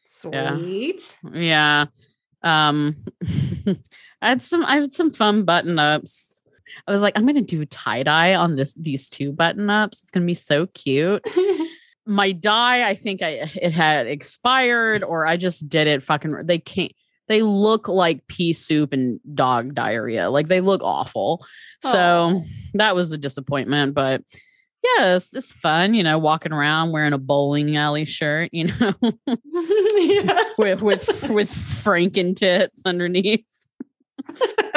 Sweet. 0.05 1.17
Yeah. 1.33 1.87
yeah. 2.43 2.69
Um, 2.69 2.95
I 4.21 4.29
had 4.29 4.43
some. 4.43 4.67
I 4.67 4.77
had 4.83 4.93
some 4.93 5.13
fun 5.13 5.47
button-ups. 5.47 6.43
I 6.87 6.93
was 6.93 7.01
like, 7.01 7.17
I'm 7.17 7.25
gonna 7.25 7.41
do 7.41 7.65
tie 7.65 8.03
dye 8.03 8.35
on 8.35 8.57
this 8.57 8.75
these 8.75 9.09
two 9.09 9.33
button 9.33 9.71
ups. 9.71 10.03
It's 10.03 10.11
gonna 10.11 10.27
be 10.27 10.35
so 10.35 10.67
cute. 10.67 11.25
my 12.09 12.33
dye, 12.33 12.89
I 12.89 12.95
think 12.95 13.23
I 13.23 13.51
it 13.55 13.73
had 13.73 14.07
expired 14.07 15.05
or 15.05 15.27
I 15.27 15.37
just 15.37 15.69
did 15.69 15.87
it 15.87 16.03
fucking 16.03 16.47
they 16.47 16.59
can't 16.59 16.93
they 17.29 17.43
look 17.43 17.89
like 17.89 18.27
pea 18.27 18.55
soup 18.55 18.93
and 18.93 19.21
dog 19.35 19.75
diarrhea. 19.75 20.31
Like 20.31 20.49
they 20.49 20.61
look 20.63 20.83
awful. 20.83 21.45
Oh. 21.85 21.93
So 21.93 22.43
that 22.75 22.95
was 22.95 23.13
a 23.13 23.19
disappointment, 23.19 23.95
but 23.95 24.23
yeah, 24.83 25.17
it's, 25.17 25.35
it's, 25.35 25.53
fun, 25.53 25.93
you 25.93 26.03
know, 26.03 26.19
walking 26.19 26.53
around 26.53 26.93
wearing 26.93 27.13
a 27.13 27.19
bowling 27.19 27.77
alley 27.77 28.05
shirt, 28.05 28.49
you 28.53 28.69
know, 28.69 28.95
with 30.59 30.83
with 30.83 31.29
with 31.29 31.51
Franken 31.51 32.35
tits 32.35 32.83
underneath. 32.87 33.67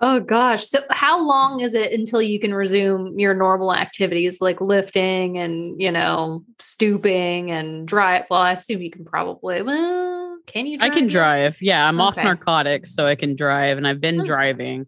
Oh 0.00 0.20
gosh. 0.20 0.66
So 0.66 0.80
how 0.90 1.22
long 1.22 1.60
is 1.60 1.74
it 1.74 1.92
until 1.92 2.20
you 2.20 2.38
can 2.38 2.52
resume 2.52 3.18
your 3.18 3.32
normal 3.32 3.74
activities 3.74 4.42
like 4.42 4.60
lifting 4.60 5.38
and, 5.38 5.80
you 5.80 5.90
know, 5.90 6.44
stooping 6.58 7.50
and 7.50 7.88
drive? 7.88 8.24
Well, 8.28 8.40
I 8.40 8.52
assume 8.52 8.82
you 8.82 8.90
can 8.90 9.06
probably 9.06 9.62
well, 9.62 10.38
can 10.46 10.66
you 10.66 10.78
I 10.82 10.90
can 10.90 11.06
drive. 11.08 11.56
Yeah, 11.62 11.88
I'm 11.88 11.98
okay. 11.98 12.06
off 12.06 12.16
narcotics 12.16 12.94
so 12.94 13.06
I 13.06 13.14
can 13.14 13.36
drive 13.36 13.78
and 13.78 13.88
I've 13.88 14.00
been 14.00 14.22
driving. 14.22 14.86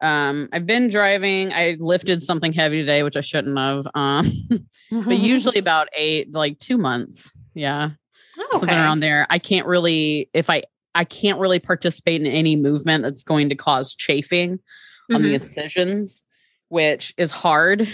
Um, 0.00 0.48
I've 0.52 0.66
been 0.66 0.88
driving. 0.88 1.52
I 1.52 1.76
lifted 1.78 2.22
something 2.22 2.52
heavy 2.52 2.80
today, 2.80 3.02
which 3.02 3.16
I 3.16 3.20
shouldn't 3.20 3.58
have. 3.58 3.86
Um, 3.94 4.32
but 4.90 5.18
usually 5.18 5.58
about 5.58 5.88
eight, 5.96 6.32
like 6.32 6.60
two 6.60 6.78
months. 6.78 7.30
Yeah. 7.54 7.90
Okay. 8.38 8.58
Something 8.58 8.70
around 8.70 9.00
there. 9.00 9.26
I 9.30 9.38
can't 9.40 9.66
really 9.66 10.30
if 10.32 10.48
I 10.48 10.62
I 10.94 11.04
can't 11.04 11.40
really 11.40 11.58
participate 11.58 12.20
in 12.20 12.26
any 12.26 12.56
movement 12.56 13.02
that's 13.02 13.24
going 13.24 13.48
to 13.48 13.54
cause 13.54 13.94
chafing 13.94 14.58
mm-hmm. 14.58 15.14
on 15.14 15.22
the 15.22 15.28
mm-hmm. 15.28 15.34
incisions, 15.34 16.22
which 16.68 17.14
is 17.16 17.30
hard 17.30 17.88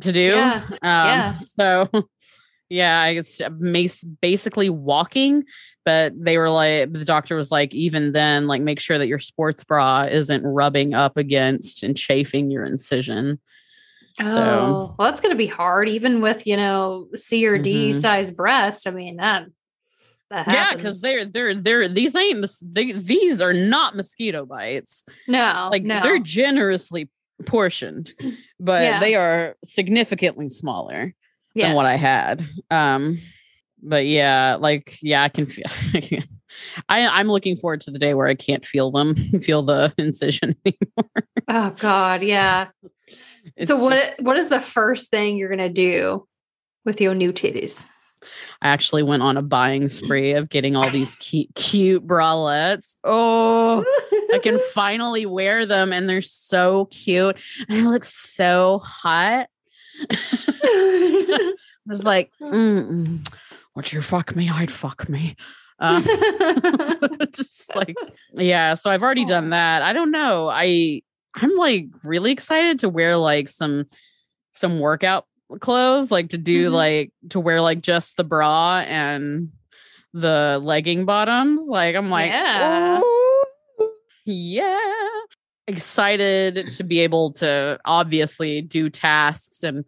to 0.00 0.12
do. 0.12 0.20
Yeah. 0.20 0.62
Um, 0.70 0.78
yeah. 0.82 1.34
So, 1.38 1.88
yeah, 2.68 3.06
it's 3.06 3.40
basically 4.20 4.70
walking. 4.70 5.44
But 5.84 6.12
they 6.16 6.38
were 6.38 6.48
like, 6.48 6.92
the 6.92 7.04
doctor 7.04 7.36
was 7.36 7.50
like, 7.52 7.74
even 7.74 8.12
then, 8.12 8.46
like, 8.46 8.62
make 8.62 8.80
sure 8.80 8.96
that 8.96 9.06
your 9.06 9.18
sports 9.18 9.64
bra 9.64 10.04
isn't 10.10 10.42
rubbing 10.42 10.94
up 10.94 11.18
against 11.18 11.82
and 11.82 11.94
chafing 11.94 12.50
your 12.50 12.64
incision. 12.64 13.38
Oh, 14.20 14.24
so, 14.24 14.34
well, 14.40 14.96
that's 14.98 15.20
going 15.20 15.32
to 15.32 15.36
be 15.36 15.46
hard, 15.46 15.88
even 15.88 16.20
with 16.20 16.46
you 16.46 16.56
know 16.56 17.08
C 17.14 17.46
or 17.46 17.58
D 17.58 17.90
mm-hmm. 17.90 17.98
size 17.98 18.30
breast. 18.30 18.86
I 18.86 18.92
mean, 18.92 19.16
that 19.16 19.46
yeah, 20.30 20.74
because 20.74 21.00
they're 21.00 21.24
they're 21.24 21.54
they're 21.54 21.88
these 21.88 22.16
ain't 22.16 22.46
they, 22.62 22.92
these 22.92 23.40
are 23.40 23.52
not 23.52 23.96
mosquito 23.96 24.46
bites. 24.46 25.04
No, 25.28 25.68
like 25.70 25.82
no. 25.82 26.00
they're 26.02 26.18
generously 26.18 27.08
portioned, 27.46 28.12
but 28.58 28.82
yeah. 28.82 29.00
they 29.00 29.14
are 29.14 29.56
significantly 29.64 30.48
smaller. 30.48 31.14
than 31.54 31.74
what 31.74 31.86
I 31.86 31.94
had. 31.94 32.44
Um, 32.70 33.18
but 33.82 34.06
yeah, 34.06 34.56
like 34.58 34.98
yeah, 35.02 35.22
I 35.22 35.28
can 35.28 35.46
feel. 35.46 35.66
I 36.88 37.06
I'm 37.06 37.28
looking 37.28 37.56
forward 37.56 37.80
to 37.82 37.90
the 37.90 37.98
day 37.98 38.14
where 38.14 38.26
I 38.26 38.34
can't 38.34 38.64
feel 38.64 38.90
them, 38.90 39.14
feel 39.42 39.62
the 39.62 39.92
incision 39.98 40.56
anymore. 40.64 41.28
Oh 41.48 41.70
God, 41.78 42.22
yeah. 42.22 42.68
It's 43.56 43.68
so 43.68 43.82
what? 43.82 43.94
just- 43.94 44.22
what 44.22 44.36
is 44.38 44.48
the 44.48 44.60
first 44.60 45.10
thing 45.10 45.36
you're 45.36 45.50
gonna 45.50 45.68
do 45.68 46.26
with 46.84 47.00
your 47.00 47.14
new 47.14 47.32
titties? 47.32 47.88
I 48.62 48.68
actually 48.68 49.02
went 49.02 49.22
on 49.22 49.36
a 49.36 49.42
buying 49.42 49.88
spree 49.88 50.32
of 50.32 50.48
getting 50.48 50.76
all 50.76 50.88
these 50.90 51.16
cute, 51.16 51.54
cute 51.54 52.06
bralettes. 52.06 52.96
Oh, 53.04 53.84
I 54.32 54.38
can 54.38 54.58
finally 54.74 55.26
wear 55.26 55.66
them, 55.66 55.92
and 55.92 56.08
they're 56.08 56.22
so 56.22 56.86
cute, 56.86 57.40
and 57.68 57.80
I 57.80 57.90
look 57.90 58.04
so 58.04 58.78
hot. 58.78 59.48
I 60.10 61.52
was 61.86 62.04
like, 62.04 62.30
Mm-mm. 62.40 63.28
"Would 63.74 63.92
you 63.92 64.02
fuck 64.02 64.34
me? 64.34 64.50
I'd 64.50 64.72
fuck 64.72 65.08
me." 65.08 65.36
Um, 65.80 66.04
just 67.32 67.74
like 67.74 67.96
yeah 68.32 68.74
so 68.74 68.90
i've 68.90 69.02
already 69.02 69.24
done 69.24 69.50
that 69.50 69.82
i 69.82 69.92
don't 69.92 70.12
know 70.12 70.48
i 70.48 71.02
i'm 71.34 71.56
like 71.56 71.86
really 72.04 72.30
excited 72.30 72.78
to 72.78 72.88
wear 72.88 73.16
like 73.16 73.48
some 73.48 73.84
some 74.52 74.78
workout 74.78 75.26
clothes 75.60 76.10
like 76.10 76.30
to 76.30 76.38
do 76.38 76.68
Mhm. 76.68 76.72
like 76.72 77.12
to 77.30 77.38
wear 77.40 77.60
like 77.60 77.80
just 77.80 78.16
the 78.16 78.24
bra 78.24 78.78
and 78.86 79.50
the 80.12 80.60
legging 80.62 81.04
bottoms 81.04 81.68
like 81.68 81.94
i'm 81.96 82.08
like 82.10 82.30
Yeah. 82.30 83.00
"Ooh, 83.02 83.44
yeah 84.24 84.78
excited 85.66 86.68
to 86.70 86.84
be 86.84 87.00
able 87.00 87.32
to 87.32 87.78
obviously 87.84 88.60
do 88.62 88.90
tasks 88.90 89.62
and 89.62 89.84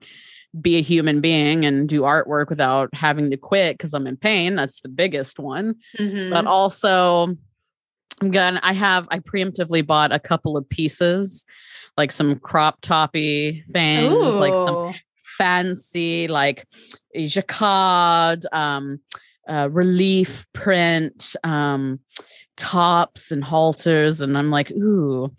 be 0.60 0.76
a 0.78 0.82
human 0.82 1.20
being 1.20 1.66
and 1.66 1.86
do 1.88 2.00
artwork 2.02 2.48
without 2.48 2.88
having 2.94 3.30
to 3.30 3.36
quit 3.36 3.76
because 3.76 3.92
i'm 3.92 4.06
in 4.06 4.16
pain 4.16 4.54
that's 4.54 4.80
the 4.80 4.88
biggest 4.88 5.38
one 5.38 5.74
Mhm. 5.98 6.30
but 6.30 6.46
also 6.46 7.28
I'm 8.22 8.30
gonna 8.30 8.60
I 8.62 8.72
have 8.72 9.06
I 9.10 9.18
preemptively 9.18 9.86
bought 9.86 10.10
a 10.10 10.18
couple 10.18 10.56
of 10.56 10.66
pieces, 10.70 11.44
like 11.98 12.10
some 12.10 12.38
crop 12.38 12.78
toppy 12.80 13.62
things, 13.68 14.36
like 14.36 14.54
some 14.54 14.76
Ooh. 14.76 14.94
Fancy 15.36 16.28
like 16.28 16.66
jacquard, 17.14 18.46
um, 18.52 19.00
uh, 19.48 19.68
relief 19.70 20.46
print, 20.52 21.36
um, 21.44 22.00
tops 22.56 23.30
and 23.30 23.44
halters, 23.44 24.20
and 24.20 24.36
I'm 24.36 24.50
like, 24.50 24.70
ooh, 24.72 25.32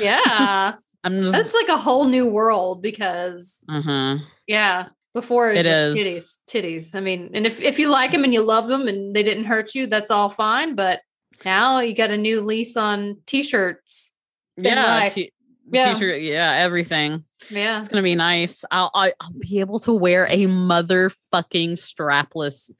yeah, 0.00 0.74
I'm 1.04 1.20
just, 1.20 1.32
that's 1.32 1.54
like 1.54 1.68
a 1.68 1.76
whole 1.76 2.04
new 2.04 2.26
world 2.26 2.82
because 2.82 3.64
uh-huh. 3.68 4.18
yeah, 4.46 4.88
before 5.14 5.50
it 5.50 5.58
was 5.58 5.66
It 5.66 5.70
just 5.70 5.96
is. 5.96 5.98
titties, 5.98 6.36
titties. 6.48 6.94
I 6.94 7.00
mean, 7.00 7.30
and 7.34 7.46
if 7.46 7.60
if 7.60 7.78
you 7.78 7.90
like 7.90 8.12
them 8.12 8.24
and 8.24 8.32
you 8.32 8.42
love 8.42 8.68
them 8.68 8.88
and 8.88 9.14
they 9.14 9.22
didn't 9.22 9.44
hurt 9.44 9.74
you, 9.74 9.86
that's 9.86 10.10
all 10.10 10.28
fine. 10.28 10.74
But 10.74 11.00
now 11.44 11.80
you 11.80 11.94
got 11.94 12.10
a 12.10 12.16
new 12.16 12.40
lease 12.40 12.76
on 12.76 13.18
t-shirts. 13.26 14.10
Yeah, 14.56 15.08
t- 15.08 15.32
Yeah. 15.70 15.96
yeah, 15.98 16.52
everything. 16.58 17.24
Yeah, 17.50 17.78
It's 17.78 17.88
gonna 17.88 18.02
be 18.02 18.14
nice. 18.14 18.64
I'll 18.70 18.90
I, 18.94 19.12
I'll 19.20 19.32
be 19.38 19.60
able 19.60 19.78
to 19.80 19.92
wear 19.92 20.26
a 20.26 20.46
motherfucking 20.46 21.72
strapless 21.72 22.70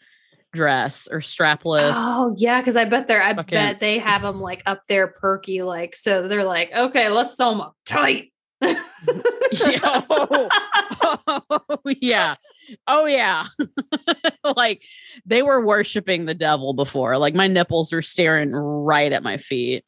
dress 0.53 1.09
or 1.11 1.21
strapless. 1.21 1.93
Oh 1.95 2.35
yeah, 2.37 2.61
because 2.61 2.77
I 2.77 2.85
bet 2.85 3.09
they're 3.09 3.23
I 3.23 3.35
Fucking- 3.35 3.57
bet 3.57 3.81
they 3.81 3.99
have 3.99 4.23
them 4.23 4.41
like 4.41 4.63
up 4.67 4.83
there 4.89 5.09
perky, 5.09 5.63
like 5.63 5.95
so 5.97 6.29
they're 6.29 6.45
like, 6.45 6.73
okay, 6.73 7.09
let's 7.09 7.37
sew 7.37 7.51
them 7.51 7.61
up 7.61 7.77
tight. 7.87 8.33
yeah. 8.63 8.77
Oh, 11.69 11.79
yeah. 12.01 12.37
Oh 12.87 13.07
yeah. 13.07 13.47
like 14.57 14.83
they 15.27 15.43
were 15.43 15.65
worshiping 15.67 16.27
the 16.27 16.35
devil 16.35 16.75
before. 16.75 17.19
Like 17.19 17.35
my 17.35 17.47
nipples 17.49 17.93
were 17.93 18.03
staring 18.03 18.53
right 18.53 19.13
at 19.13 19.23
my 19.23 19.37
feet. 19.37 19.85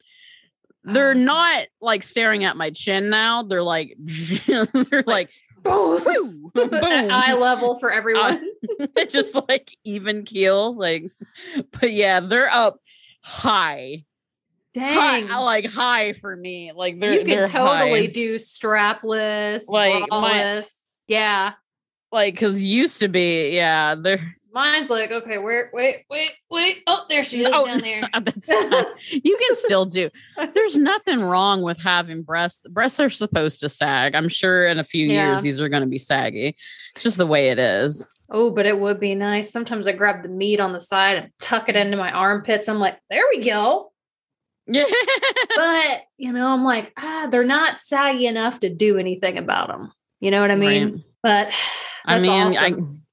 They're 0.85 1.11
Oh. 1.11 1.13
not 1.13 1.67
like 1.81 2.03
staring 2.03 2.43
at 2.43 2.55
my 2.57 2.69
chin 2.71 3.09
now. 3.09 3.43
They're 3.43 3.63
like 3.63 3.95
they're 4.47 5.03
like 5.05 5.29
Boom. 5.63 6.03
boom, 6.03 6.51
boom. 6.69 6.71
Eye 7.11 7.33
level 7.33 7.79
for 7.79 7.91
everyone. 7.91 8.47
just 9.09 9.35
like 9.49 9.75
even 9.83 10.23
keel 10.25 10.73
like 10.75 11.11
but 11.71 11.91
yeah 11.91 12.19
they're 12.19 12.51
up 12.51 12.79
high 13.23 14.03
high 14.77 15.21
Dang. 15.21 15.29
like 15.29 15.65
high 15.71 16.13
for 16.13 16.35
me 16.35 16.71
like 16.75 16.99
they're 16.99 17.13
you 17.13 17.25
could 17.25 17.47
totally 17.49 18.05
high. 18.07 18.11
do 18.11 18.35
strapless, 18.35 19.63
Like, 19.67 20.03
my- 20.11 20.63
yeah. 21.07 21.53
like 22.11 22.33
because 22.35 22.61
used 22.61 22.99
to 22.99 23.07
be 23.07 23.55
yeah 23.55 23.95
they're 23.95 24.19
Mine's 24.55 24.89
like, 24.89 25.11
okay, 25.11 25.37
where 25.37 25.69
wait, 25.73 26.05
wait, 26.09 26.31
wait. 26.49 26.81
Oh, 26.87 27.03
there 27.09 27.23
she 27.23 27.43
is 27.43 27.51
Oh, 27.53 27.65
down 27.67 27.79
there. 27.81 28.09
that's 28.23 28.47
fine. 28.51 28.85
you 29.11 29.37
can 29.37 29.55
still 29.57 29.85
do 29.85 30.09
there's 30.53 30.77
nothing 30.77 31.21
wrong 31.21 31.61
with 31.61 31.77
having 31.79 32.23
breasts 32.23 32.65
breasts 32.69 32.99
are 33.01 33.09
supposed 33.09 33.59
to 33.59 33.69
sag 33.69 34.15
i'm 34.15 34.29
sure 34.29 34.65
in 34.67 34.79
a 34.79 34.83
few 34.83 35.05
Yeah. 35.07 35.31
years 35.31 35.41
these 35.41 35.59
are 35.59 35.67
going 35.69 35.83
to 35.83 35.87
be 35.89 35.97
saggy 35.97 36.55
it's 36.95 37.03
just 37.03 37.17
the 37.17 37.27
way 37.27 37.49
it 37.49 37.59
is 37.59 38.07
Oh, 38.27 38.49
but 38.49 38.65
it 38.65 38.79
would 38.79 38.99
be 38.99 39.13
nice. 39.13 39.51
Sometimes 39.51 39.85
I 39.85 39.91
grab 39.91 40.23
the 40.23 40.29
meat 40.29 40.59
on 40.59 40.73
the 40.73 40.79
side 40.79 41.17
and 41.17 41.31
tuck 41.39 41.69
it 41.69 41.75
into 41.75 41.95
my 41.95 42.11
armpits. 42.11 42.67
I'm 42.67 42.79
like, 42.79 42.97
there 43.07 43.21
we 43.29 43.43
go. 43.45 43.91
yeah 44.65 44.85
But, 45.55 46.01
you 46.17 46.31
know, 46.31 46.47
I'm 46.47 46.63
like, 46.63 46.91
ah, 46.97 47.27
they're 47.29 47.43
not 47.43 47.79
saggy 47.79 48.25
enough 48.25 48.61
to 48.61 48.69
do 48.73 48.97
anything 48.97 49.37
about 49.37 49.67
them. 49.67 49.91
You 50.21 50.31
know 50.31 50.41
what 50.41 50.49
I 50.49 50.55
mean? 50.55 50.91
Right. 50.93 51.03
But 51.21 51.53
I 52.05 52.17
mean, 52.19 52.31
awesome. 52.55 52.63
I 52.63 53.04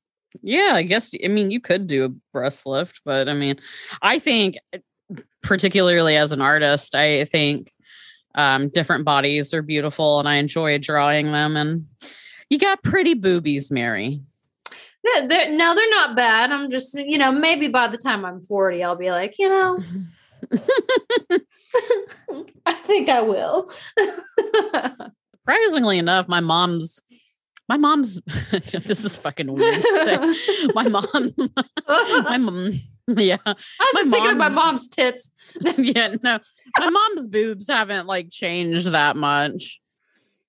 yeah, 0.42 0.72
I 0.74 0.82
guess 0.82 1.14
I 1.24 1.28
mean 1.28 1.50
you 1.50 1.60
could 1.60 1.86
do 1.86 2.04
a 2.04 2.08
breast 2.32 2.66
lift, 2.66 3.00
but 3.04 3.28
I 3.28 3.34
mean, 3.34 3.56
I 4.00 4.18
think 4.18 4.56
particularly 5.42 6.16
as 6.16 6.32
an 6.32 6.40
artist, 6.40 6.94
I 6.94 7.24
think 7.24 7.70
um 8.34 8.68
different 8.68 9.04
bodies 9.04 9.54
are 9.54 9.62
beautiful 9.62 10.18
and 10.18 10.28
I 10.28 10.36
enjoy 10.36 10.78
drawing 10.78 11.32
them 11.32 11.56
and 11.56 11.84
you 12.50 12.58
got 12.58 12.82
pretty 12.82 13.14
boobies, 13.14 13.70
Mary. 13.70 14.20
No, 15.04 15.26
they're, 15.26 15.50
no, 15.50 15.74
they're 15.74 15.90
not 15.90 16.14
bad. 16.14 16.52
I'm 16.52 16.70
just, 16.70 16.94
you 16.94 17.18
know, 17.18 17.32
maybe 17.32 17.68
by 17.68 17.88
the 17.88 17.96
time 17.96 18.24
I'm 18.24 18.40
40, 18.40 18.84
I'll 18.84 18.94
be 18.94 19.10
like, 19.10 19.36
you 19.38 19.48
know, 19.48 19.80
I 22.66 22.74
think 22.74 23.08
I 23.08 23.22
will. 23.22 23.70
Surprisingly 25.40 25.98
enough, 25.98 26.28
my 26.28 26.40
mom's 26.40 27.00
my 27.68 27.76
mom's 27.76 28.20
this 28.50 29.04
is 29.04 29.16
fucking 29.16 29.52
weird. 29.52 29.84
My 30.74 30.88
mom 30.88 31.32
my 31.88 32.38
mom 32.38 32.72
yeah. 33.08 33.38
I 33.44 33.50
was 33.50 33.92
just 33.94 34.10
thinking 34.10 34.30
of 34.30 34.36
my 34.36 34.48
mom's- 34.48 34.56
mom's 34.56 34.88
tits. 34.88 35.30
yeah, 35.78 36.14
no. 36.22 36.38
My 36.78 36.90
mom's 36.90 37.26
boobs 37.26 37.68
haven't 37.68 38.06
like 38.06 38.30
changed 38.30 38.86
that 38.92 39.16
much. 39.16 39.80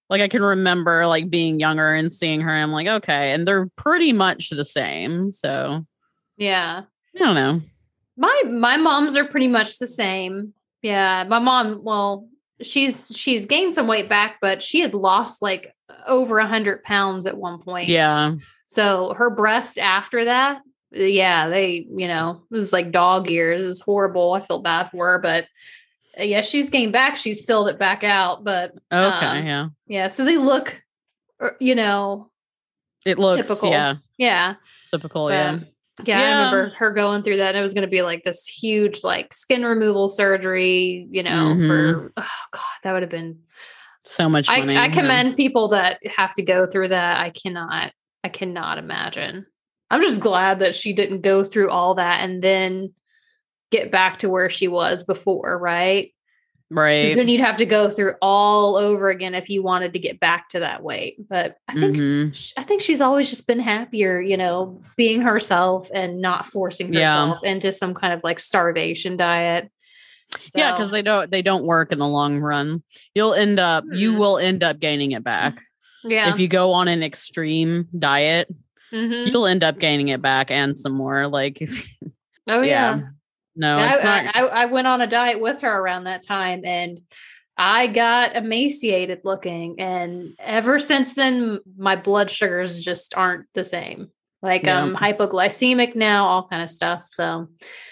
Like 0.09 0.21
I 0.21 0.27
can 0.27 0.43
remember 0.43 1.07
like 1.07 1.29
being 1.29 1.59
younger 1.59 1.93
and 1.93 2.11
seeing 2.11 2.41
her. 2.41 2.51
I'm 2.51 2.71
like, 2.71 2.87
okay, 2.87 3.33
and 3.33 3.47
they're 3.47 3.69
pretty 3.75 4.13
much 4.13 4.49
the 4.49 4.65
same. 4.65 5.31
So 5.31 5.85
Yeah. 6.37 6.83
I 7.15 7.19
don't 7.19 7.35
know. 7.35 7.61
My 8.17 8.41
my 8.47 8.77
moms 8.77 9.15
are 9.15 9.25
pretty 9.25 9.47
much 9.47 9.79
the 9.79 9.87
same. 9.87 10.53
Yeah, 10.83 11.23
my 11.23 11.39
mom, 11.39 11.81
well, 11.83 12.27
she's 12.61 13.11
she's 13.15 13.45
gained 13.45 13.73
some 13.73 13.87
weight 13.87 14.09
back, 14.09 14.37
but 14.41 14.61
she 14.61 14.81
had 14.81 14.93
lost 14.93 15.41
like 15.41 15.73
over 16.07 16.39
a 16.39 16.47
hundred 16.47 16.83
pounds 16.83 17.25
at 17.25 17.37
one 17.37 17.59
point. 17.59 17.87
Yeah, 17.87 18.33
So 18.67 19.13
her 19.13 19.29
breasts 19.29 19.77
after 19.77 20.25
that, 20.25 20.61
yeah, 20.91 21.49
they, 21.49 21.87
you 21.95 22.07
know, 22.07 22.43
it 22.51 22.55
was 22.55 22.71
like 22.73 22.91
dog 22.91 23.29
ears. 23.29 23.63
It 23.63 23.67
was 23.67 23.81
horrible. 23.81 24.33
I 24.33 24.39
feel 24.39 24.59
bad 24.61 24.89
for 24.89 25.07
her, 25.07 25.19
but 25.19 25.47
uh, 26.19 26.23
yeah, 26.23 26.41
she's 26.41 26.69
gained 26.69 26.93
back. 26.93 27.15
She's 27.15 27.43
filled 27.43 27.67
it 27.69 27.79
back 27.79 28.03
out. 28.03 28.43
But 28.43 28.71
okay, 28.91 29.25
Um, 29.39 29.45
yeah. 29.45 29.67
yeah, 29.87 30.07
so 30.07 30.23
they 30.23 30.37
look, 30.37 30.81
er, 31.41 31.57
you 31.59 31.75
know, 31.75 32.29
It 33.05 33.17
looks 33.19 33.47
typical. 33.47 33.71
yeah 33.71 33.95
yeah. 34.17 34.55
typical. 34.91 35.27
But, 35.27 35.33
yeah, 35.33 35.59
yeah, 36.05 36.19
Yeah. 36.19 36.19
I 36.19 36.45
remember 36.45 36.75
her 36.77 36.91
going 36.93 37.23
through 37.23 37.37
that. 37.37 37.49
And 37.49 37.57
it 37.57 37.61
was 37.61 37.73
going 37.73 37.87
to 37.87 37.91
be 37.91 38.03
like 38.03 38.23
this 38.23 38.47
huge, 38.47 39.03
like 39.03 39.33
skin 39.33 39.65
removal 39.65 40.09
surgery, 40.09 41.07
you 41.11 41.23
know, 41.23 41.55
for, 41.67 42.13
oh 42.17 42.29
God, 42.51 42.61
that 42.83 42.93
would 42.93 43.01
have 43.03 43.09
been, 43.11 43.39
so 44.03 44.29
much 44.29 44.49
I, 44.49 44.59
money. 44.59 44.77
I 44.77 44.85
yeah. 44.85 44.91
commend 44.93 45.37
people 45.37 45.69
that 45.69 45.99
have 46.17 46.33
to 46.35 46.41
go 46.43 46.65
through 46.65 46.89
that. 46.89 47.19
I 47.19 47.29
cannot, 47.29 47.91
I 48.23 48.29
cannot 48.29 48.77
imagine. 48.77 49.45
I'm 49.89 50.01
just 50.01 50.21
glad 50.21 50.59
that 50.59 50.75
she 50.75 50.93
didn't 50.93 51.21
go 51.21 51.43
through 51.43 51.69
all 51.69 51.95
that 51.95 52.21
and 52.21 52.41
then 52.41 52.93
get 53.71 53.91
back 53.91 54.19
to 54.19 54.29
where 54.29 54.49
she 54.49 54.67
was 54.67 55.03
before, 55.03 55.57
right? 55.57 56.11
right. 56.71 57.15
then 57.15 57.27
you'd 57.27 57.41
have 57.41 57.57
to 57.57 57.65
go 57.65 57.87
through 57.89 58.15
all 58.21 58.77
over 58.77 59.09
again 59.09 59.35
if 59.35 59.49
you 59.49 59.61
wanted 59.61 59.93
to 59.93 59.99
get 59.99 60.19
back 60.19 60.49
to 60.49 60.59
that 60.61 60.81
weight. 60.81 61.17
But 61.29 61.55
I 61.67 61.75
think 61.75 61.97
Mhm. 61.97 62.53
I 62.57 62.63
think 62.63 62.81
she's 62.81 63.01
always 63.01 63.29
just 63.29 63.45
been 63.45 63.59
happier, 63.59 64.19
you 64.19 64.37
know, 64.37 64.81
being 64.97 65.21
herself 65.21 65.89
and 65.93 66.19
not 66.19 66.47
forcing 66.47 66.91
Yeah. 66.91 67.01
herself 67.01 67.43
into 67.43 67.71
some 67.71 67.93
kind 67.93 68.13
of 68.13 68.23
like 68.23 68.39
starvation 68.39 69.17
diet. 69.17 69.69
Yeah, 70.55 70.71
because 70.71 70.91
they 70.91 71.01
don't 71.01 71.29
they 71.31 71.41
don't 71.41 71.65
work 71.65 71.91
in 71.91 71.99
the 71.99 72.07
long 72.07 72.39
run. 72.39 72.83
You'll 73.15 73.33
end 73.33 73.59
up 73.59 73.83
you 73.91 74.13
Mm. 74.13 74.17
will 74.17 74.37
end 74.37 74.63
up 74.63 74.79
gaining 74.79 75.11
it 75.11 75.23
back 75.23 75.59
yeah, 76.03 76.33
if 76.33 76.39
you 76.39 76.47
go 76.47 76.71
on 76.73 76.87
an 76.87 77.03
extreme 77.03 77.87
diet. 77.97 78.53
Mhm. 78.91 79.31
you'll 79.31 79.47
end 79.47 79.63
up 79.63 79.79
gaining 79.79 80.09
it 80.09 80.21
back 80.21 80.51
and 80.51 80.77
some 80.77 80.95
more. 80.95 81.27
Like 81.27 81.61
if 81.61 81.87
Oh 82.47 82.61
yeah. 82.61 82.97
yeah. 82.97 83.01
no, 83.55 83.77
I, 83.77 83.93
it's 83.95 84.03
not 84.03 84.35
I, 84.35 84.39
I, 84.41 84.45
I 84.63 84.65
went 84.65 84.85
on 84.87 85.01
a 85.01 85.07
diet 85.07 85.39
with 85.39 85.61
her 85.61 85.79
around 85.79 86.03
that 86.03 86.25
time 86.25 86.61
and 86.63 86.99
I 87.57 87.87
got 87.87 88.35
emaciated 88.35 89.21
looking. 89.23 89.79
And 89.79 90.33
ever 90.39 90.79
since 90.79 91.13
then, 91.13 91.59
my 91.77 91.95
blood 91.95 92.29
sugars 92.31 92.79
just 92.83 93.15
aren't 93.15 93.45
the 93.53 93.63
same. 93.63 94.09
Like 94.41 94.63
Yeah. 94.63 94.81
I'm 94.83 94.95
hypoglycemic 94.95 95.95
now, 95.95 96.25
all 96.25 96.47
kind 96.47 96.61
of 96.61 96.69
stuff. 96.69 97.05
So 97.09 97.47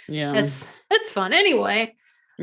yeah. 0.09 0.33
it's 0.33 0.67
it's 0.91 1.11
fun. 1.11 1.31
Anyway, 1.33 1.95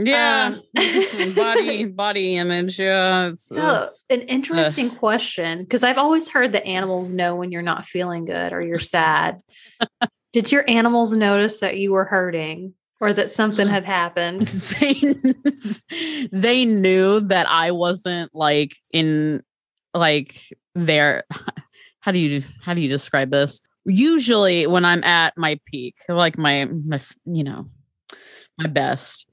yeah. 0.06 0.58
um, 0.76 1.34
body 1.34 1.84
body 1.84 2.36
image. 2.36 2.78
Yeah. 2.78 3.28
it's, 3.28 3.50
uh, 3.52 3.88
so 3.88 3.92
an 4.10 4.22
interesting 4.22 4.90
question 4.90 5.62
because 5.62 5.82
I've 5.82 5.98
always 5.98 6.28
heard 6.30 6.52
that 6.52 6.66
animals 6.66 7.10
know 7.10 7.36
when 7.36 7.52
you're 7.52 7.62
not 7.62 7.84
feeling 7.84 8.24
good 8.24 8.52
or 8.52 8.60
you're 8.60 8.78
sad. 8.78 9.40
Did 10.32 10.52
your 10.52 10.68
animals 10.68 11.12
notice 11.12 11.60
that 11.60 11.78
you 11.78 11.92
were 11.92 12.04
hurting 12.04 12.74
or 13.00 13.12
that 13.12 13.32
something 13.32 13.68
had 13.68 13.84
happened? 13.84 14.42
they 14.80 15.16
they 16.32 16.64
knew 16.64 17.20
that 17.20 17.48
I 17.48 17.70
wasn't 17.70 18.34
like 18.34 18.76
in 18.92 19.42
like 19.94 20.52
their 20.74 21.24
how 22.00 22.12
do 22.12 22.18
you 22.18 22.42
how 22.62 22.74
do 22.74 22.80
you 22.80 22.88
describe 22.88 23.30
this? 23.30 23.60
Usually 23.84 24.66
when 24.66 24.84
I'm 24.84 25.02
at 25.04 25.36
my 25.36 25.58
peak, 25.64 25.96
like 26.08 26.36
my 26.36 26.66
my 26.66 27.00
you 27.24 27.44
know 27.44 27.68
my 28.58 28.68
best, 28.68 29.26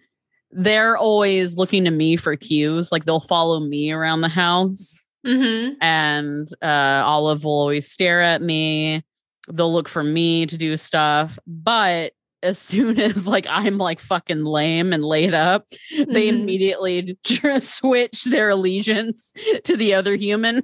they're 0.58 0.98
always 0.98 1.58
looking 1.58 1.84
to 1.84 1.92
me 1.92 2.16
for 2.16 2.36
cues. 2.36 2.92
Like 2.92 3.04
they'll 3.06 3.20
follow 3.20 3.60
me 3.60 3.92
around 3.92 4.22
the 4.22 4.30
house 4.30 5.02
Mm-hmm. 5.26 5.74
and 5.82 6.48
uh, 6.62 7.02
Olive 7.04 7.44
will 7.46 7.52
always 7.60 7.92
stare 7.92 8.22
at 8.22 8.44
me. 8.44 9.04
They'll 9.52 9.74
look 9.74 9.90
for 9.90 10.04
me 10.04 10.46
to 10.46 10.56
do 10.56 10.78
stuff, 10.78 11.40
but 11.48 12.14
as 12.44 12.60
soon 12.70 13.00
as 13.00 13.26
like 13.26 13.48
I'm 13.50 13.80
like 13.80 14.00
fucking 14.00 14.44
lame 14.46 14.94
and 14.94 15.04
laid 15.04 15.34
up, 15.34 15.66
they 15.92 16.28
Mhm. 16.28 16.42
immediately 16.42 17.18
tr- 17.24 17.60
switch 17.60 18.24
their 18.26 18.50
allegiance 18.52 19.34
to 19.64 19.76
the 19.76 19.96
other 19.96 20.16
human, 20.16 20.62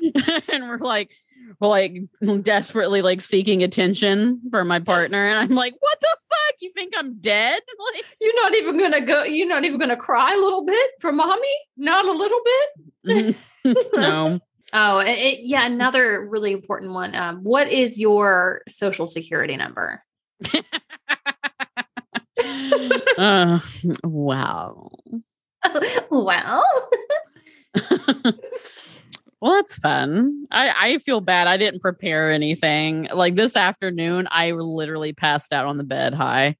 and 0.48 0.68
we're 0.68 0.78
like, 0.78 1.12
like 1.60 1.96
desperately 2.42 3.02
like 3.02 3.20
seeking 3.20 3.62
attention 3.62 4.40
for 4.50 4.64
my 4.64 4.80
partner, 4.80 5.24
and 5.26 5.38
I'm 5.38 5.50
like, 5.56 5.74
what 5.80 5.98
the 6.00 6.16
fuck? 6.28 6.54
You 6.60 6.70
think 6.72 6.94
I'm 6.96 7.14
dead? 7.20 7.60
Like, 7.94 8.04
You're 8.20 8.42
not 8.42 8.54
even 8.56 8.78
gonna 8.78 9.00
go. 9.00 9.22
You're 9.24 9.46
not 9.48 9.64
even 9.64 9.78
gonna 9.78 9.96
cry 9.96 10.34
a 10.34 10.38
little 10.38 10.64
bit 10.64 10.90
for 11.00 11.12
mommy. 11.12 11.48
Not 11.76 12.04
a 12.06 12.12
little 12.12 12.40
bit. 13.04 13.36
no. 13.94 14.40
Oh, 14.72 14.98
it, 14.98 15.18
it- 15.18 15.40
yeah. 15.44 15.64
Another 15.66 16.26
really 16.28 16.52
important 16.52 16.92
one. 16.92 17.14
Um, 17.14 17.44
what 17.44 17.70
is 17.70 17.98
your 18.00 18.62
social 18.68 19.06
security 19.06 19.56
number? 19.56 20.02
uh, 23.18 23.60
wow. 24.04 24.90
well, 26.10 26.78
well, 29.40 29.52
that's 29.52 29.76
fun. 29.76 30.46
I, 30.50 30.94
I 30.94 30.98
feel 30.98 31.20
bad. 31.20 31.46
I 31.46 31.56
didn't 31.56 31.80
prepare 31.80 32.32
anything. 32.32 33.08
Like 33.12 33.36
this 33.36 33.56
afternoon, 33.56 34.26
I 34.30 34.50
literally 34.50 35.12
passed 35.12 35.52
out 35.52 35.66
on 35.66 35.78
the 35.78 35.84
bed 35.84 36.14
high. 36.14 36.56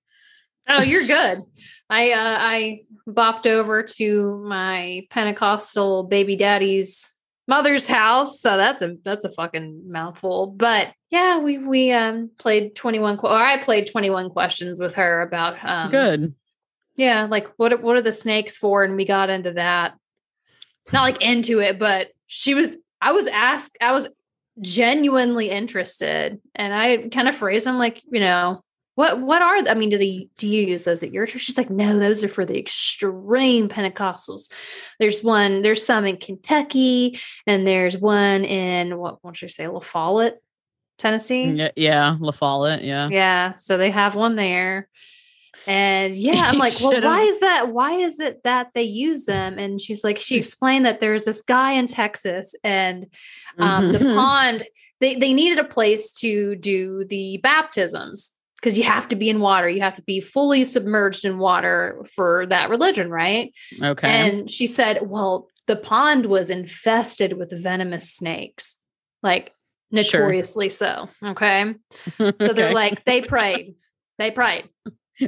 oh, 0.69 0.83
you're 0.83 1.07
good. 1.07 1.43
I 1.91 2.13
uh, 2.13 2.37
I 2.41 2.81
bopped 3.09 3.47
over 3.47 3.83
to 3.83 4.45
my 4.45 5.07
Pentecostal 5.11 6.05
baby 6.05 6.37
daddy's 6.37 7.15
mother's 7.47 7.87
house, 7.87 8.41
so 8.41 8.57
that's 8.57 8.83
a 8.83 8.97
that's 9.05 9.25
a 9.25 9.31
fucking 9.31 9.91
mouthful. 9.91 10.49
But 10.49 10.93
yeah, 11.11 11.39
we 11.39 11.59
we 11.59 11.91
um 11.93 12.31
played 12.39 12.77
twenty 12.77 12.99
one. 12.99 13.19
Or 13.23 13.33
I 13.33 13.57
played 13.57 13.91
twenty 13.91 14.11
one 14.11 14.29
questions 14.29 14.79
with 14.79 14.97
her 14.97 15.23
about 15.23 15.57
um, 15.65 15.91
Good. 15.91 16.35
Yeah, 16.95 17.27
like 17.29 17.49
what 17.57 17.83
what 17.83 17.97
are 17.97 18.03
the 18.03 18.13
snakes 18.13 18.59
for? 18.59 18.85
And 18.85 18.95
we 18.95 19.05
got 19.05 19.31
into 19.31 19.53
that. 19.55 19.95
Not 20.93 21.03
like 21.03 21.23
into 21.23 21.61
it, 21.61 21.79
but 21.79 22.09
she 22.29 22.55
was 22.55 22.77
I 23.01 23.13
was 23.13 23.27
asked, 23.27 23.77
I 23.81 23.93
was 23.93 24.09
genuinely 24.61 25.51
interested. 25.51 26.41
And 26.55 26.75
I 26.75 27.09
kind 27.09 27.29
of 27.29 27.35
phrased 27.35 27.67
them 27.67 27.79
like, 27.79 28.03
you 28.11 28.21
know, 28.21 28.63
what 28.95 29.21
what 29.21 29.43
are 29.43 29.59
I 29.69 29.75
mean, 29.75 29.91
do 29.91 29.99
they 29.99 30.29
do 30.37 30.49
you 30.49 30.67
use 30.67 30.85
those 30.85 31.03
at 31.03 31.13
your 31.13 31.27
church? 31.27 31.43
She's 31.43 31.57
like, 31.57 31.71
no, 31.71 31.99
those 31.99 32.25
are 32.25 32.29
for 32.29 32.45
the 32.45 32.59
extreme 32.59 33.69
Pentecostals. 33.69 34.51
There's 34.99 35.23
one, 35.23 35.63
there's 35.63 35.87
some 35.87 36.05
in 36.05 36.17
Kentucky, 36.17 37.19
and 37.47 37.67
there's 37.67 37.97
one 37.97 38.45
in 38.45 38.99
what 38.99 39.19
should 39.35 39.47
I 39.47 39.51
say, 39.51 39.69
La 39.69 39.81
Follette, 39.81 40.39
Tennessee. 40.99 41.45
Mm, 41.45 41.59
yeah, 41.59 41.71
yeah, 41.77 42.17
La 42.19 42.33
Follette. 42.33 42.83
Yeah. 42.83 43.09
Yeah, 43.09 43.57
so 43.57 43.77
they 43.77 43.91
have 43.91 44.17
one 44.17 44.35
there. 44.35 44.89
And 45.67 46.15
yeah, 46.15 46.45
I'm 46.51 46.59
like, 46.59 46.75
well, 46.83 47.01
why 47.03 47.23
is 47.23 47.41
that? 47.41 47.73
Why 47.73 47.93
is 47.93 48.21
it 48.21 48.43
that 48.45 48.69
they 48.75 48.83
use 48.83 49.25
them? 49.25 49.59
And 49.59 49.81
she's 49.81 50.05
like, 50.05 50.19
she 50.19 50.37
explained 50.37 50.87
that 50.87 51.01
there's 51.01 51.25
this 51.25 51.43
guy 51.43 51.73
in 51.73 51.87
Texas 51.87 52.55
and 52.65 53.07
um, 53.59 53.93
the 53.93 53.99
Mhm. 53.99 54.15
pond, 54.17 54.63
they, 55.01 55.15
they 55.17 55.33
needed 55.33 55.59
a 55.59 55.65
place 55.69 56.13
to 56.15 56.57
do 56.57 57.05
the 57.05 57.39
baptisms 57.43 58.33
because 58.57 58.77
you 58.77 58.85
have 58.85 59.07
to 59.09 59.17
be 59.17 59.29
in 59.31 59.41
water. 59.41 59.69
You 59.69 59.83
have 59.83 59.97
to 59.97 60.03
be 60.03 60.21
fully 60.21 60.65
submerged 60.65 61.25
in 61.25 61.39
water 61.39 62.03
for 62.15 62.47
that 62.47 62.71
religion, 62.71 63.11
right? 63.11 63.53
okay. 63.83 64.09
And 64.09 64.51
she 64.51 64.67
said, 64.67 65.09
well, 65.09 65.49
the 65.67 65.77
pond 65.77 66.27
was 66.27 66.51
infested 66.51 67.35
with 67.35 67.53
venomous 67.63 68.13
snakes, 68.13 68.79
like 69.23 69.53
Sure. 69.93 70.03
notoriously 70.03 70.69
so. 70.71 71.09
Okay. 71.25 71.75
So 72.19 72.53
they're 72.53 72.75
like, 72.75 73.05
they 73.05 73.23
prayed. 73.23 73.75
They 74.19 74.31
prayed. 74.31 74.69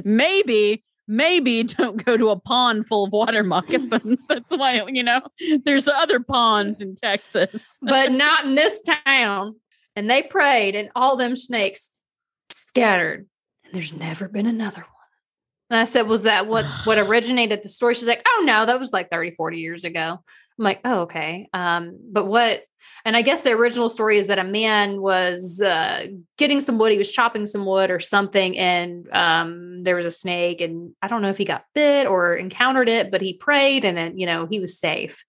Maybe, 0.03 0.83
maybe 1.07 1.63
don't 1.63 2.03
go 2.03 2.17
to 2.17 2.29
a 2.29 2.39
pond 2.39 2.87
full 2.87 3.05
of 3.05 3.11
water 3.11 3.43
moccasins. 3.43 4.25
That's 4.27 4.51
why, 4.55 4.85
you 4.87 5.03
know, 5.03 5.21
there's 5.63 5.87
other 5.87 6.19
ponds 6.19 6.81
in 6.81 6.95
Texas. 6.95 7.79
but 7.81 8.11
not 8.11 8.45
in 8.45 8.55
this 8.55 8.83
town. 9.05 9.55
And 9.95 10.09
they 10.09 10.23
prayed, 10.23 10.75
and 10.75 10.89
all 10.95 11.17
them 11.17 11.35
snakes 11.35 11.91
scattered. 12.49 13.27
And 13.65 13.73
there's 13.73 13.91
never 13.91 14.29
been 14.29 14.47
another 14.47 14.81
one. 14.81 14.87
And 15.69 15.79
I 15.79 15.83
said, 15.83 16.07
Was 16.07 16.23
that 16.23 16.47
what 16.47 16.65
what 16.85 16.97
originated 16.97 17.61
the 17.61 17.69
story? 17.69 17.93
She's 17.95 18.05
like, 18.05 18.25
Oh 18.25 18.43
no, 18.45 18.65
that 18.65 18.79
was 18.79 18.93
like 18.93 19.09
30, 19.09 19.31
40 19.31 19.57
years 19.57 19.83
ago. 19.83 20.19
I'm 20.61 20.65
like, 20.65 20.81
oh, 20.85 20.99
okay. 21.01 21.49
Um, 21.53 21.99
but 22.11 22.25
what 22.25 22.61
and 23.05 23.15
I 23.15 23.21
guess 23.21 23.43
the 23.43 23.51
original 23.51 23.89
story 23.89 24.17
is 24.17 24.27
that 24.27 24.39
a 24.39 24.43
man 24.43 25.01
was 25.01 25.61
uh, 25.61 26.07
getting 26.37 26.59
some 26.59 26.77
wood. 26.77 26.91
He 26.91 26.97
was 26.97 27.11
chopping 27.11 27.45
some 27.45 27.65
wood 27.65 27.89
or 27.89 27.99
something, 27.99 28.57
and 28.57 29.07
um, 29.11 29.83
there 29.83 29.95
was 29.95 30.05
a 30.05 30.11
snake. 30.11 30.61
And 30.61 30.93
I 31.01 31.07
don't 31.07 31.21
know 31.21 31.29
if 31.29 31.37
he 31.37 31.45
got 31.45 31.65
bit 31.73 32.07
or 32.07 32.35
encountered 32.35 32.89
it, 32.89 33.11
but 33.11 33.21
he 33.21 33.33
prayed, 33.33 33.85
and 33.85 33.97
then 33.97 34.17
you 34.17 34.25
know 34.25 34.45
he 34.45 34.59
was 34.59 34.79
safe. 34.79 35.23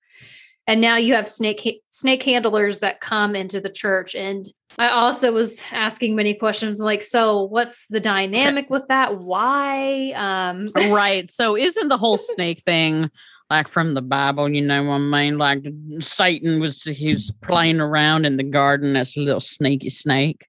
And 0.67 0.81
now 0.81 0.97
you 0.97 1.15
have 1.15 1.29
snake 1.29 1.83
snake 1.91 2.23
handlers 2.23 2.81
that 2.81 3.01
come 3.01 3.35
into 3.35 3.61
the 3.61 3.71
church. 3.71 4.15
And 4.15 4.47
I 4.79 4.89
also 4.89 5.33
was 5.33 5.63
asking 5.73 6.15
many 6.15 6.35
questions, 6.35 6.79
like, 6.79 7.03
so 7.03 7.43
what's 7.43 7.89
the 7.89 8.01
dynamic 8.01 8.71
with 8.71 8.87
that? 8.89 9.19
Why? 9.19 10.13
Um, 10.15 10.67
right. 10.93 11.31
So 11.31 11.57
isn't 11.57 11.89
the 11.89 11.99
whole 11.99 12.19
snake 12.19 12.63
thing 12.63 13.11
like 13.53 13.69
from 13.69 13.93
the 13.93 14.03
Bible, 14.03 14.49
you 14.49 14.63
know 14.63 14.83
what 14.83 14.95
I 14.95 14.99
mean? 14.99 15.37
Like 15.37 15.67
Satan 16.01 16.59
was 16.59 16.83
he's 16.85 17.31
playing 17.43 17.81
around 17.81 18.25
in 18.25 18.39
the 18.39 18.45
garden 18.45 18.97
as 18.97 19.15
a 19.15 19.21
little 19.21 19.41
sneaky 19.41 19.91
snake. 19.91 20.47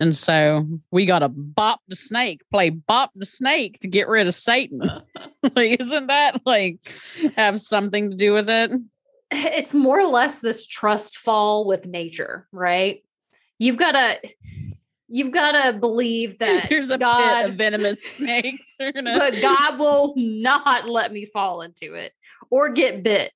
And 0.00 0.16
so 0.16 0.66
we 0.90 1.04
gotta 1.04 1.28
bop 1.28 1.80
the 1.88 1.96
snake, 1.96 2.40
play 2.50 2.70
bop 2.70 3.10
the 3.14 3.26
snake 3.26 3.80
to 3.80 3.88
get 3.88 4.08
rid 4.08 4.26
of 4.26 4.34
Satan. 4.34 4.80
like, 5.54 5.80
isn't 5.80 6.06
that 6.06 6.40
like 6.46 6.80
have 7.36 7.60
something 7.60 8.10
to 8.10 8.16
do 8.16 8.32
with 8.32 8.48
it? 8.48 8.70
it's 9.30 9.74
more 9.74 10.00
or 10.00 10.06
less 10.06 10.40
this 10.40 10.66
trust 10.66 11.18
fall 11.18 11.66
with 11.66 11.86
nature, 11.86 12.48
right? 12.52 13.04
You've 13.58 13.76
got 13.76 13.92
to 13.92 14.18
you've 15.10 15.32
got 15.32 15.52
to 15.52 15.78
believe 15.78 16.38
that 16.38 16.66
Here's 16.66 16.88
a 16.88 16.92
pit 16.92 17.00
God 17.00 17.44
of 17.50 17.54
venomous 17.56 18.02
snakes. 18.02 18.76
Gonna- 18.94 19.18
but 19.18 19.40
God 19.40 19.78
will 19.78 20.14
not 20.16 20.88
let 20.88 21.12
me 21.12 21.26
fall 21.26 21.60
into 21.62 21.94
it 21.94 22.12
or 22.50 22.70
get 22.70 23.02
bit. 23.02 23.32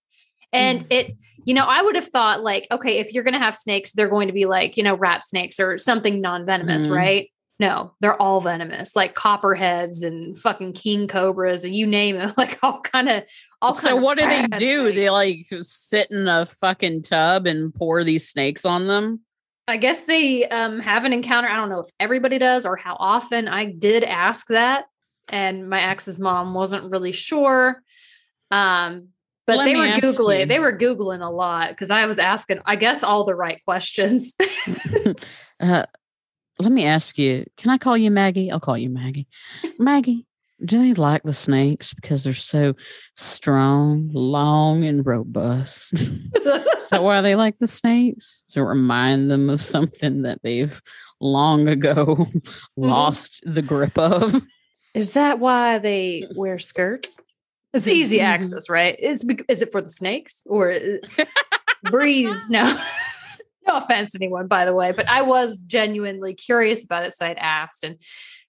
And 0.53 0.81
Mm. 0.83 0.87
it, 0.91 1.17
you 1.45 1.53
know, 1.53 1.65
I 1.67 1.83
would 1.83 1.97
have 1.97 2.07
thought 2.09 2.43
like, 2.43 2.67
okay, 2.71 2.99
if 2.99 3.13
you're 3.13 3.25
going 3.25 3.35
to 3.35 3.41
have 3.41 3.57
snakes, 3.57 3.93
they're 3.93 4.09
going 4.09 4.29
to 4.29 4.33
be 4.35 4.47
like, 4.47 4.77
you 4.77 4.83
know, 4.83 4.95
rat 4.95 5.27
snakes 5.27 5.61
or 5.61 5.77
something 5.77 6.21
non-venomous, 6.21 6.87
Mhm. 6.87 6.91
right? 6.95 7.31
No, 7.61 7.95
they're 8.01 8.21
all 8.21 8.41
venomous, 8.41 8.97
like 8.97 9.15
copperheads 9.15 10.03
and 10.03 10.37
fucking 10.39 10.73
king 10.73 11.07
cobras 11.07 11.65
and 11.65 11.75
you 11.75 11.87
name 11.87 12.17
it, 12.17 12.35
like 12.39 12.59
all 12.63 12.81
kind 12.81 13.09
of 13.09 13.25
all 13.63 13.75
so 13.75 13.95
what 13.97 14.19
do 14.19 14.27
they 14.27 14.47
do? 14.49 14.93
They 14.93 15.09
like 15.11 15.47
sit 15.61 16.11
in 16.11 16.27
a 16.29 16.47
fucking 16.47 17.03
tub 17.03 17.47
and 17.47 17.73
pour 17.75 18.05
these 18.05 18.29
snakes 18.29 18.65
on 18.65 18.87
them? 18.87 19.21
I 19.67 19.77
guess 19.79 20.05
they 20.05 20.47
um, 20.49 20.81
have 20.81 21.05
an 21.05 21.13
encounter. 21.13 21.49
I 21.49 21.57
don't 21.57 21.71
know 21.71 21.81
if 21.81 21.89
everybody 21.99 22.39
does 22.39 22.67
or 22.67 22.77
how 22.77 22.97
often. 22.99 23.49
I 23.49 23.67
did 23.67 24.05
ask 24.05 24.49
that, 24.49 24.85
and 25.29 25.69
my 25.69 25.83
ex's 25.83 26.21
mom 26.21 26.53
wasn't 26.55 26.91
really 26.91 27.13
sure. 27.13 27.83
Um, 28.51 29.09
But 29.47 29.59
Let 29.59 29.65
they 29.65 29.77
were 29.77 29.87
googling. 29.87 30.41
you. 30.41 30.47
They 30.47 30.59
were 30.59 30.77
googling 30.77 31.27
a 31.27 31.31
lot 31.31 31.71
because 31.71 31.91
I 31.91 32.07
was 32.07 32.19
asking, 32.19 32.61
I 32.67 32.77
guess, 32.77 33.03
all 33.03 33.25
the 33.25 33.35
right 33.35 33.61
questions. 33.65 34.35
uh, 35.61 35.87
let 36.59 36.73
me 36.73 36.85
ask 36.85 37.19
you. 37.19 37.45
Can 37.57 37.71
I 37.71 37.79
call 37.79 37.97
you 37.97 38.11
Maggie? 38.11 38.51
I'll 38.51 38.61
call 38.61 38.79
you 38.79 38.91
Maggie. 38.91 39.29
Maggie, 39.79 40.27
do 40.65 40.79
they 40.79 40.95
like 40.95 41.23
the 41.23 41.33
snakes 41.35 41.93
because 41.95 42.25
they're 42.25 42.35
so 42.35 42.75
strong, 43.17 44.11
long, 44.13 44.85
and 44.85 45.05
robust? 45.07 45.93
Is 45.95 46.91
that 46.91 47.03
why 47.03 47.21
they 47.23 47.35
like 47.35 47.59
the 47.59 47.67
snakes? 47.67 48.43
To 48.51 48.65
remind 48.65 49.31
them 49.31 49.51
of 49.51 49.61
something 49.63 50.23
that 50.23 50.41
they've 50.43 50.81
long 51.21 51.69
ago 51.69 52.27
lost 52.77 53.41
the 53.45 53.63
grip 53.63 53.97
of. 53.99 54.43
Is 54.95 55.15
that 55.15 55.39
why 55.41 55.79
they 55.79 56.27
wear 56.37 56.59
skirts? 56.59 57.21
It's 57.73 57.89
easy 57.89 58.19
Mhm. 58.19 58.25
access, 58.25 58.69
right? 58.71 58.97
Is 59.01 59.25
is 59.49 59.61
it 59.63 59.73
for 59.73 59.81
the 59.83 59.89
snakes 59.89 60.47
or 60.49 60.71
is- 60.71 61.01
breeze? 61.91 62.37
No, 62.49 62.67
no 63.67 63.77
offense, 63.79 64.15
anyone, 64.15 64.47
by 64.47 64.65
the 64.65 64.73
way, 64.75 64.93
but 64.93 65.09
I 65.09 65.23
was 65.23 65.63
genuinely 65.63 66.35
curious 66.35 66.85
about 66.85 67.05
it, 67.05 67.15
so 67.15 67.27
I'd 67.27 67.39
asked, 67.39 67.83
and 67.83 67.97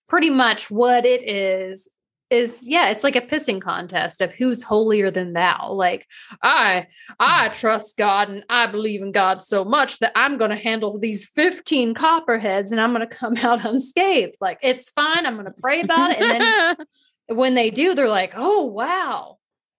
pretty 0.08 0.30
much 0.30 0.70
what 0.70 1.06
it 1.06 1.28
is 1.28 1.88
is 2.30 2.68
yeah, 2.68 2.90
it's 2.90 3.04
like 3.04 3.16
a 3.16 3.22
pissing 3.22 3.62
contest 3.62 4.22
of 4.22 4.34
who's 4.34 4.64
holier 4.64 5.12
than 5.12 5.34
thou. 5.34 5.72
Like 5.72 6.08
I, 6.42 6.88
I 7.20 7.50
mm. 7.50 7.60
trust 7.60 7.98
God 7.98 8.30
and 8.30 8.44
I 8.50 8.68
believe 8.68 9.02
in 9.02 9.12
God 9.12 9.42
so 9.42 9.64
much 9.64 10.00
that 10.00 10.12
I'm 10.16 10.38
going 10.38 10.52
to 10.52 10.58
handle 10.58 10.98
these 10.98 11.30
15 11.30 11.94
copperheads 11.94 12.72
and 12.72 12.82
I'm 12.82 12.94
going 12.94 13.08
to 13.08 13.16
come 13.16 13.38
out 13.44 13.66
unscathed. 13.66 14.38
Like 14.42 14.60
it's 14.62 14.90
fine. 14.90 15.26
I'm 15.26 15.36
going 15.36 15.46
to 15.46 15.62
pray 15.62 15.82
about 15.82 16.12
it, 16.12 16.22
and 16.22 16.32
then 16.42 16.88
when 17.38 17.54
they 17.54 17.70
do, 17.70 17.94
they're 17.94 18.10
like, 18.10 18.34
"Oh 18.36 18.66
wow!" 18.66 19.38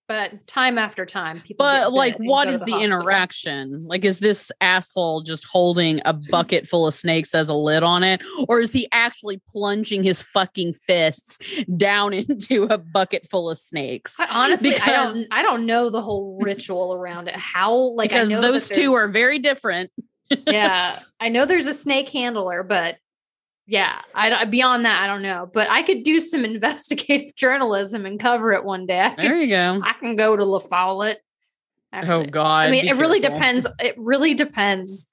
But 0.08 0.46
time 0.46 0.78
after 0.78 1.04
time, 1.04 1.40
people. 1.40 1.64
but 1.66 1.92
like, 1.92 2.16
what 2.18 2.22
is 2.22 2.28
what 2.28 2.44
go 2.44 2.50
to 2.50 2.54
is 2.54 2.60
the, 2.62 2.78
interaction? 2.84 3.84
Like, 3.88 4.04
is 4.04 4.20
this 4.20 4.52
asshole 4.60 5.22
just 5.22 5.44
holding 5.44 6.00
a 6.04 6.12
bucket 6.12 6.68
full 6.68 6.86
of 6.86 6.94
snakes 6.94 7.34
as 7.34 7.48
a 7.48 7.54
lid 7.54 7.82
on 7.82 8.04
it, 8.04 8.22
or 8.48 8.60
is 8.60 8.72
he 8.72 8.86
actually 8.92 9.40
plunging 9.48 10.04
his 10.04 10.22
fucking 10.22 10.74
fists 10.74 11.38
down 11.76 12.12
into 12.14 12.64
a 12.64 12.78
bucket 12.78 13.28
full 13.28 13.50
of 13.50 13.58
snakes? 13.58 14.14
I, 14.20 14.28
honestly, 14.30 14.70
I 14.70 14.72
Because- 14.74 15.14
don't. 15.14 15.26
I 15.32 15.42
don't 15.42 15.66
know 15.66 15.90
the 15.90 16.02
whole 16.02 16.38
ritual 16.40 16.94
around 16.94 17.26
it. 17.26 17.34
How 17.34 17.74
like 17.74 18.10
because 18.10 18.30
I 18.30 18.32
know 18.32 18.40
those 18.40 18.68
two 18.68 18.94
are 18.94 19.08
very 19.08 19.40
different. 19.40 19.90
yeah, 20.46 21.00
I 21.18 21.30
know 21.30 21.46
there's 21.46 21.66
a 21.66 21.74
snake 21.74 22.10
handler, 22.10 22.62
but 22.62 22.96
yeah, 23.66 24.00
I 24.14 24.44
beyond 24.44 24.84
that, 24.84 25.02
I 25.02 25.06
don't 25.06 25.22
know. 25.22 25.50
But 25.52 25.68
I 25.70 25.82
could 25.82 26.02
do 26.02 26.20
some 26.20 26.44
investigative 26.44 27.34
journalism 27.36 28.06
and 28.06 28.18
cover 28.20 28.52
it 28.52 28.64
one 28.64 28.86
day. 28.86 29.00
I 29.00 29.14
There 29.16 29.36
you 29.36 29.48
go. 29.48 29.80
I 29.82 29.94
can 29.94 30.16
go 30.16 30.36
to 30.36 30.44
La 30.44 30.58
Follette. 30.58 31.20
Oh 31.92 32.24
God. 32.24 32.68
I 32.68 32.70
mean, 32.70 32.88
it 32.88 32.96
really 32.96 33.20
depends. 33.20 33.66
It 33.80 33.94
really 33.96 34.34
depends 34.34 35.08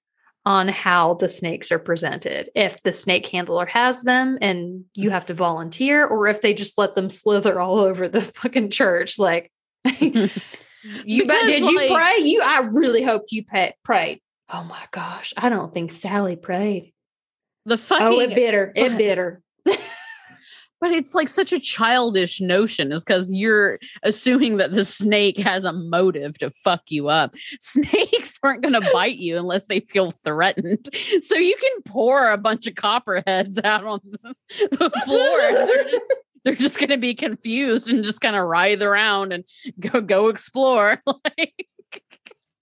on 0.45 0.67
how 0.67 1.13
the 1.13 1.29
snakes 1.29 1.71
are 1.71 1.79
presented. 1.79 2.49
If 2.53 2.81
the 2.83 2.91
snake 2.91 3.27
handler 3.27 3.65
has 3.67 4.03
them 4.03 4.37
and 4.41 4.83
you 4.93 5.09
have 5.09 5.25
to 5.27 5.33
volunteer, 5.33 6.05
or 6.05 6.27
if 6.27 6.41
they 6.41 6.53
just 6.53 6.77
let 6.77 6.95
them 6.95 7.09
slither 7.09 7.59
all 7.61 7.79
over 7.79 8.09
the 8.09 8.21
fucking 8.21 8.69
church. 8.69 9.17
Like, 9.17 9.51
you 9.85 10.29
but 11.25 11.45
did 11.45 11.63
you 11.63 11.75
like- 11.75 11.91
pray? 11.91 12.17
You, 12.23 12.41
I 12.43 12.59
really 12.71 13.03
hoped 13.03 13.31
you 13.31 13.45
pay, 13.45 13.73
prayed. 13.83 14.21
Oh 14.49 14.63
my 14.63 14.85
gosh, 14.91 15.33
I 15.37 15.49
don't 15.49 15.73
think 15.73 15.91
Sally 15.91 16.35
prayed. 16.35 16.92
The 17.65 17.77
fucking 17.77 18.05
oh, 18.07 18.19
it 18.19 18.35
bit 18.35 18.53
her. 18.53 18.71
It 18.75 18.89
but- 18.89 18.97
bit 18.97 19.17
her. 19.17 19.43
But 20.83 20.91
it's 20.91 21.15
like 21.15 21.29
such 21.29 21.53
a 21.53 21.61
childish 21.61 22.41
notion, 22.41 22.91
is 22.91 23.05
because 23.05 23.31
you're 23.31 23.79
assuming 24.03 24.57
that 24.57 24.73
the 24.73 24.83
snake 24.83 25.39
has 25.39 25.63
a 25.63 25.71
motive 25.71 26.37
to 26.39 26.49
fuck 26.49 26.81
you 26.89 27.07
up. 27.07 27.35
Snakes 27.61 28.37
aren't 28.43 28.63
going 28.63 28.73
to 28.73 28.85
bite 28.91 29.15
you 29.15 29.37
unless 29.37 29.67
they 29.67 29.79
feel 29.79 30.11
threatened. 30.11 30.89
So 31.21 31.35
you 31.35 31.55
can 31.55 31.83
pour 31.83 32.31
a 32.31 32.37
bunch 32.37 32.67
of 32.67 32.75
copperheads 32.75 33.57
out 33.63 33.85
on 33.85 34.01
the, 34.03 34.35
the 34.71 34.91
floor. 35.05 35.67
they're 35.67 35.83
just 35.85 36.13
they're 36.43 36.55
just 36.55 36.79
going 36.79 36.89
to 36.89 36.97
be 36.97 37.15
confused 37.15 37.89
and 37.89 38.03
just 38.03 38.19
kind 38.19 38.35
of 38.35 38.45
writhe 38.45 38.81
around 38.81 39.31
and 39.31 39.45
go 39.79 40.01
go 40.01 40.27
explore. 40.27 41.01
like, 41.05 41.65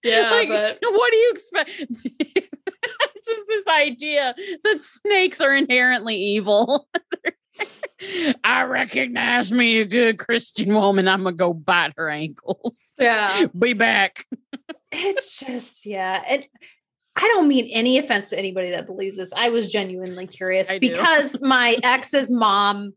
like, 0.04 0.48
what 0.80 1.10
do 1.10 1.16
you 1.16 1.30
expect? 1.32 1.86
This 3.46 3.66
idea 3.68 4.34
that 4.64 4.80
snakes 4.80 5.40
are 5.40 5.54
inherently 5.54 6.16
evil. 6.16 6.88
I 8.44 8.62
recognize 8.64 9.52
me 9.52 9.80
a 9.80 9.84
good 9.84 10.18
Christian 10.18 10.74
woman. 10.74 11.06
I'm 11.06 11.22
gonna 11.22 11.36
go 11.36 11.52
bite 11.52 11.92
her 11.96 12.08
ankles. 12.08 12.94
yeah. 12.98 13.46
Be 13.58 13.74
back. 13.74 14.26
it's 14.92 15.38
just 15.38 15.86
yeah 15.86 16.22
and 16.28 16.44
i 17.16 17.20
don't 17.20 17.48
mean 17.48 17.66
any 17.72 17.96
offense 17.98 18.30
to 18.30 18.38
anybody 18.38 18.70
that 18.70 18.86
believes 18.86 19.16
this 19.16 19.32
i 19.32 19.48
was 19.48 19.72
genuinely 19.72 20.26
curious 20.26 20.70
because 20.80 21.40
my 21.40 21.76
ex's 21.82 22.30
mom 22.30 22.92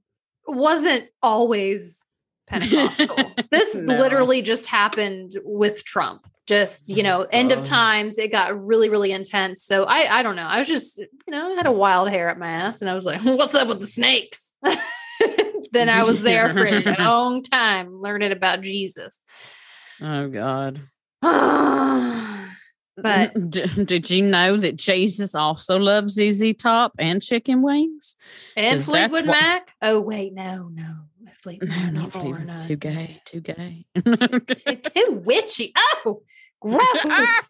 wasn't 0.45 1.07
always 1.23 2.05
pentecostal 2.47 3.33
this 3.51 3.75
No. 3.75 3.97
literally 3.97 4.41
just 4.41 4.67
happened 4.67 5.33
with 5.43 5.83
trump 5.83 6.27
just 6.47 6.89
you 6.89 7.01
know 7.01 7.21
uh-huh. 7.21 7.29
end 7.31 7.51
of 7.51 7.63
times 7.63 8.19
it 8.19 8.31
got 8.31 8.65
really 8.65 8.89
really 8.89 9.11
intense 9.11 9.63
so 9.63 9.85
i 9.85 10.19
i 10.19 10.23
don't 10.23 10.35
know 10.35 10.43
i 10.43 10.59
was 10.59 10.67
just 10.67 10.99
you 10.99 11.07
know 11.29 11.53
I 11.53 11.55
had 11.55 11.65
a 11.65 11.71
wild 11.71 12.09
hair 12.09 12.29
at 12.29 12.37
my 12.37 12.49
ass 12.49 12.81
and 12.81 12.89
i 12.89 12.93
was 12.93 13.05
like 13.05 13.21
what's 13.23 13.55
up 13.55 13.67
with 13.67 13.79
the 13.79 13.87
snakes 13.87 14.53
then 15.71 15.89
i 15.89 16.03
was 16.03 16.21
there 16.21 16.49
for 16.49 16.65
a 16.65 16.95
long 16.99 17.41
time 17.41 17.99
learning 17.99 18.31
about 18.31 18.61
jesus 18.61 19.21
Oh 20.01 20.27
God. 20.27 20.81
but 21.21 23.49
D- 23.49 23.83
did 23.83 24.09
you 24.09 24.23
know 24.23 24.57
that 24.57 24.75
Jesus 24.75 25.35
also 25.35 25.77
loves 25.77 26.15
ZZ 26.15 26.53
Top 26.57 26.93
and 26.99 27.21
chicken 27.21 27.61
wings? 27.61 28.15
And 28.55 28.83
Fleetwood 28.83 29.25
Mac? 29.25 29.73
Oh 29.81 29.99
wait, 29.99 30.33
no, 30.33 30.69
no. 30.71 30.95
Fleetwood 31.45 31.69
No, 31.69 31.75
not 31.75 31.93
no, 31.93 32.09
Fleetwood. 32.09 32.45
no. 32.47 32.59
Too 32.67 32.75
gay. 32.75 33.21
Too 33.25 33.39
gay. 33.41 33.85
Too, 33.95 34.75
too 34.75 35.21
witchy. 35.23 35.71
Oh, 35.77 36.23
gross. 36.59 37.49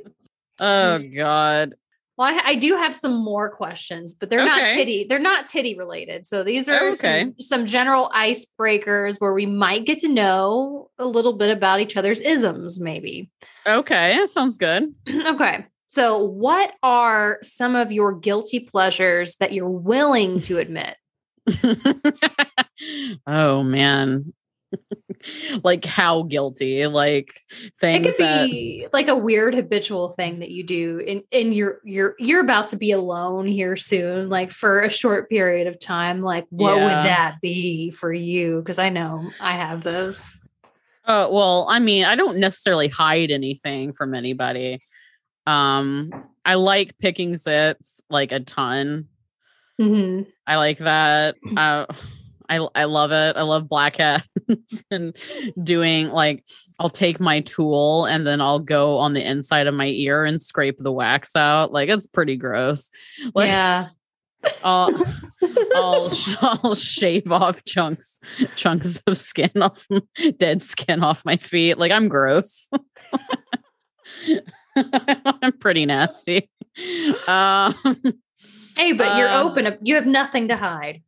oh 0.60 0.98
God. 1.14 1.74
well, 2.16 2.28
I, 2.34 2.40
I 2.42 2.54
do 2.54 2.74
have 2.76 2.96
some 2.96 3.22
more 3.22 3.50
questions, 3.50 4.14
but 4.14 4.30
they're 4.30 4.46
not 4.46 4.68
titty. 4.68 5.04
They're 5.06 5.18
not 5.18 5.46
titty 5.46 5.76
related. 5.76 6.24
So 6.24 6.42
these 6.42 6.70
are 6.70 6.88
Okay. 6.88 6.94
some, 6.94 7.34
some 7.38 7.66
general 7.66 8.10
icebreakers 8.14 9.16
where 9.18 9.34
we 9.34 9.44
might 9.44 9.84
get 9.84 9.98
to 9.98 10.08
know 10.08 10.88
a 10.98 11.04
little 11.04 11.34
bit 11.34 11.50
about 11.50 11.80
each 11.80 11.98
other's 11.98 12.22
isms, 12.22 12.80
maybe. 12.80 13.30
Okay, 13.66 14.16
that 14.16 14.30
sounds 14.30 14.56
good. 14.56 14.94
okay. 15.10 15.66
So, 15.88 16.24
what 16.24 16.72
are 16.82 17.38
some 17.42 17.76
of 17.76 17.92
your 17.92 18.14
guilty 18.18 18.60
pleasures 18.60 19.36
that 19.36 19.52
you're 19.52 19.68
willing 19.68 20.40
to 20.42 20.56
admit? 20.58 20.96
Oh 23.26 23.62
man. 23.62 24.32
like 25.62 25.84
how 25.84 26.22
guilty? 26.24 26.86
Like 26.86 27.32
things 27.80 28.06
it 28.06 28.16
could 28.16 28.24
that 28.24 28.46
be 28.46 28.88
like 28.92 29.08
a 29.08 29.16
weird 29.16 29.54
habitual 29.54 30.10
thing 30.10 30.40
that 30.40 30.50
you 30.50 30.64
do 30.64 31.02
and 31.06 31.22
and 31.32 31.54
you're 31.54 31.80
you're 31.84 32.14
you're 32.18 32.40
about 32.40 32.68
to 32.70 32.76
be 32.76 32.90
alone 32.90 33.46
here 33.46 33.76
soon 33.76 34.28
like 34.28 34.50
for 34.52 34.80
a 34.80 34.90
short 34.90 35.30
period 35.30 35.66
of 35.68 35.78
time 35.78 36.20
like 36.22 36.44
what 36.50 36.76
Yeah. 36.76 36.82
would 36.84 37.06
that 37.06 37.36
be 37.40 37.90
for 37.92 38.12
you 38.12 38.58
because 38.58 38.78
i 38.80 38.88
know 38.88 39.30
i 39.40 39.52
have 39.52 39.82
those 39.82 40.24
Oh, 41.06 41.30
well, 41.34 41.66
I 41.68 41.80
mean, 41.80 42.06
I 42.06 42.16
don't 42.16 42.38
necessarily 42.40 42.88
hide 42.88 43.30
anything 43.30 43.92
from 43.92 44.14
anybody. 44.14 44.78
Um, 45.46 46.10
I 46.46 46.54
like 46.54 46.96
picking 46.98 47.34
zits 47.34 48.00
like 48.08 48.32
a 48.32 48.40
ton. 48.40 49.08
Mhm. 49.78 50.26
I 50.46 50.56
like 50.56 50.78
that. 50.78 51.34
Uh, 51.54 51.84
I 52.48 52.66
I 52.74 52.84
love 52.84 53.10
it. 53.12 53.36
I 53.36 53.42
love 53.42 53.68
black 53.68 53.96
hats 53.96 54.28
and 54.90 55.16
doing 55.62 56.08
like 56.08 56.44
I'll 56.78 56.90
take 56.90 57.20
my 57.20 57.40
tool 57.40 58.04
and 58.06 58.26
then 58.26 58.40
I'll 58.40 58.58
go 58.58 58.98
on 58.98 59.14
the 59.14 59.26
inside 59.28 59.66
of 59.66 59.74
my 59.74 59.86
ear 59.86 60.24
and 60.24 60.40
scrape 60.40 60.78
the 60.78 60.92
wax 60.92 61.36
out. 61.36 61.72
Like 61.72 61.88
it's 61.88 62.06
pretty 62.06 62.36
gross. 62.36 62.90
Like 63.34 63.48
yeah 63.48 63.88
I'll 64.62 64.90
I'll, 65.74 66.10
sh- 66.10 66.36
I'll 66.40 66.74
shave 66.74 67.32
off 67.32 67.64
chunks 67.64 68.20
chunks 68.56 69.00
of 69.06 69.16
skin 69.16 69.50
off 69.60 69.86
dead 70.38 70.62
skin 70.62 71.02
off 71.02 71.24
my 71.24 71.36
feet. 71.36 71.78
Like 71.78 71.92
I'm 71.92 72.08
gross. 72.08 72.68
I'm 74.76 75.52
pretty 75.60 75.86
nasty. 75.86 76.50
Um, 77.26 77.74
hey 78.76 78.92
but 78.92 79.16
you're 79.16 79.30
Um, 79.30 79.46
open 79.46 79.78
you 79.82 79.94
have 79.94 80.06
nothing 80.06 80.48
to 80.48 80.56
hide 80.56 81.02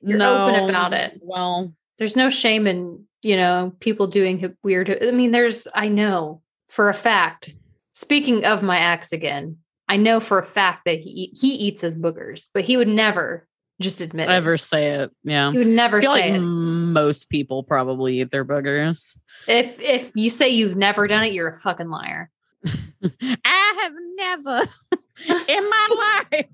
You're 0.00 0.18
no, 0.18 0.48
open 0.48 0.70
about 0.70 0.92
it. 0.92 1.18
Well, 1.22 1.74
there's 1.98 2.16
no 2.16 2.30
shame 2.30 2.66
in 2.66 3.04
you 3.22 3.36
know 3.36 3.72
people 3.80 4.06
doing 4.06 4.54
weird 4.62 4.96
i 5.02 5.10
mean 5.10 5.32
there's 5.32 5.66
i 5.74 5.88
know 5.88 6.40
for 6.68 6.88
a 6.88 6.94
fact 6.94 7.54
speaking 7.92 8.44
of 8.44 8.62
my 8.62 8.78
ex 8.78 9.12
again 9.12 9.56
i 9.88 9.96
know 9.96 10.20
for 10.20 10.38
a 10.38 10.44
fact 10.44 10.84
that 10.84 11.00
he 11.00 11.32
he 11.38 11.48
eats 11.48 11.80
his 11.80 12.00
boogers 12.00 12.46
but 12.54 12.64
he 12.64 12.76
would 12.76 12.88
never 12.88 13.46
Just 13.80 14.00
admit 14.00 14.28
it. 14.28 14.32
Ever 14.32 14.56
say 14.56 14.88
it? 14.94 15.12
Yeah. 15.22 15.52
You 15.52 15.60
would 15.60 15.68
never 15.68 16.02
say 16.02 16.08
like 16.08 16.24
it. 16.24 16.40
most 16.40 17.28
people 17.30 17.62
probably 17.62 18.20
eat 18.20 18.30
their 18.30 18.44
boogers. 18.44 19.16
If 19.46 19.80
if 19.80 20.10
you 20.16 20.30
say 20.30 20.48
you've 20.48 20.76
never 20.76 21.06
done 21.06 21.24
it, 21.24 21.32
you're 21.32 21.48
a 21.48 21.54
fucking 21.54 21.88
liar. 21.88 22.30
I 22.66 23.78
have 23.82 23.92
never 24.16 24.68
in 25.48 25.70
my 25.70 26.22
life 26.32 26.46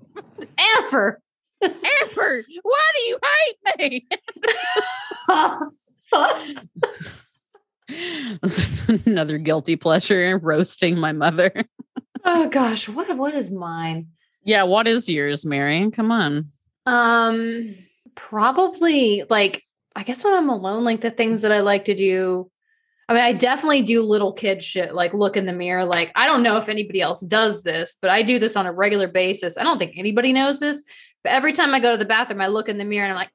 Ever. 0.79 1.19
Ever. 1.61 2.43
Why 2.61 2.83
do 2.95 3.01
you 3.01 3.19
hate 3.37 3.57
me? 3.79 4.07
Another 9.05 9.37
guilty 9.37 9.75
pleasure, 9.75 10.39
roasting 10.41 10.97
my 10.97 11.11
mother. 11.11 11.65
oh 12.23 12.47
gosh, 12.49 12.89
what 12.89 13.15
what 13.17 13.33
is 13.35 13.51
mine? 13.51 14.07
Yeah, 14.43 14.63
what 14.63 14.87
is 14.87 15.09
yours, 15.09 15.45
Mary? 15.45 15.89
Come 15.91 16.11
on. 16.11 16.45
Um, 16.85 17.75
probably 18.15 19.23
like 19.29 19.63
I 19.95 20.03
guess 20.03 20.23
when 20.23 20.33
I'm 20.33 20.49
alone, 20.49 20.83
like 20.83 21.01
the 21.01 21.11
things 21.11 21.41
that 21.41 21.51
I 21.51 21.61
like 21.61 21.85
to 21.85 21.95
do. 21.95 22.51
I 23.07 23.13
mean, 23.13 23.21
I 23.23 23.33
definitely 23.33 23.83
do 23.83 24.01
little 24.01 24.33
kid 24.33 24.63
shit, 24.63 24.95
like 24.95 25.13
look 25.13 25.37
in 25.37 25.45
the 25.45 25.53
mirror. 25.53 25.85
Like, 25.85 26.11
I 26.15 26.25
don't 26.25 26.41
know 26.41 26.57
if 26.57 26.69
anybody 26.69 27.01
else 27.01 27.21
does 27.21 27.61
this, 27.61 27.95
but 28.01 28.09
I 28.09 28.23
do 28.23 28.39
this 28.39 28.55
on 28.55 28.65
a 28.65 28.73
regular 28.73 29.07
basis. 29.07 29.59
I 29.59 29.63
don't 29.63 29.77
think 29.77 29.93
anybody 29.95 30.33
knows 30.33 30.59
this, 30.59 30.81
but 31.25 31.31
every 31.31 31.53
time 31.53 31.73
I 31.73 31.79
go 31.79 31.91
to 31.91 31.97
the 31.97 32.05
bathroom, 32.05 32.39
I 32.39 32.47
look 32.47 32.69
in 32.69 32.77
the 32.77 32.85
mirror 32.85 33.05
and 33.05 33.13
I'm 33.13 33.17
like, 33.17 33.31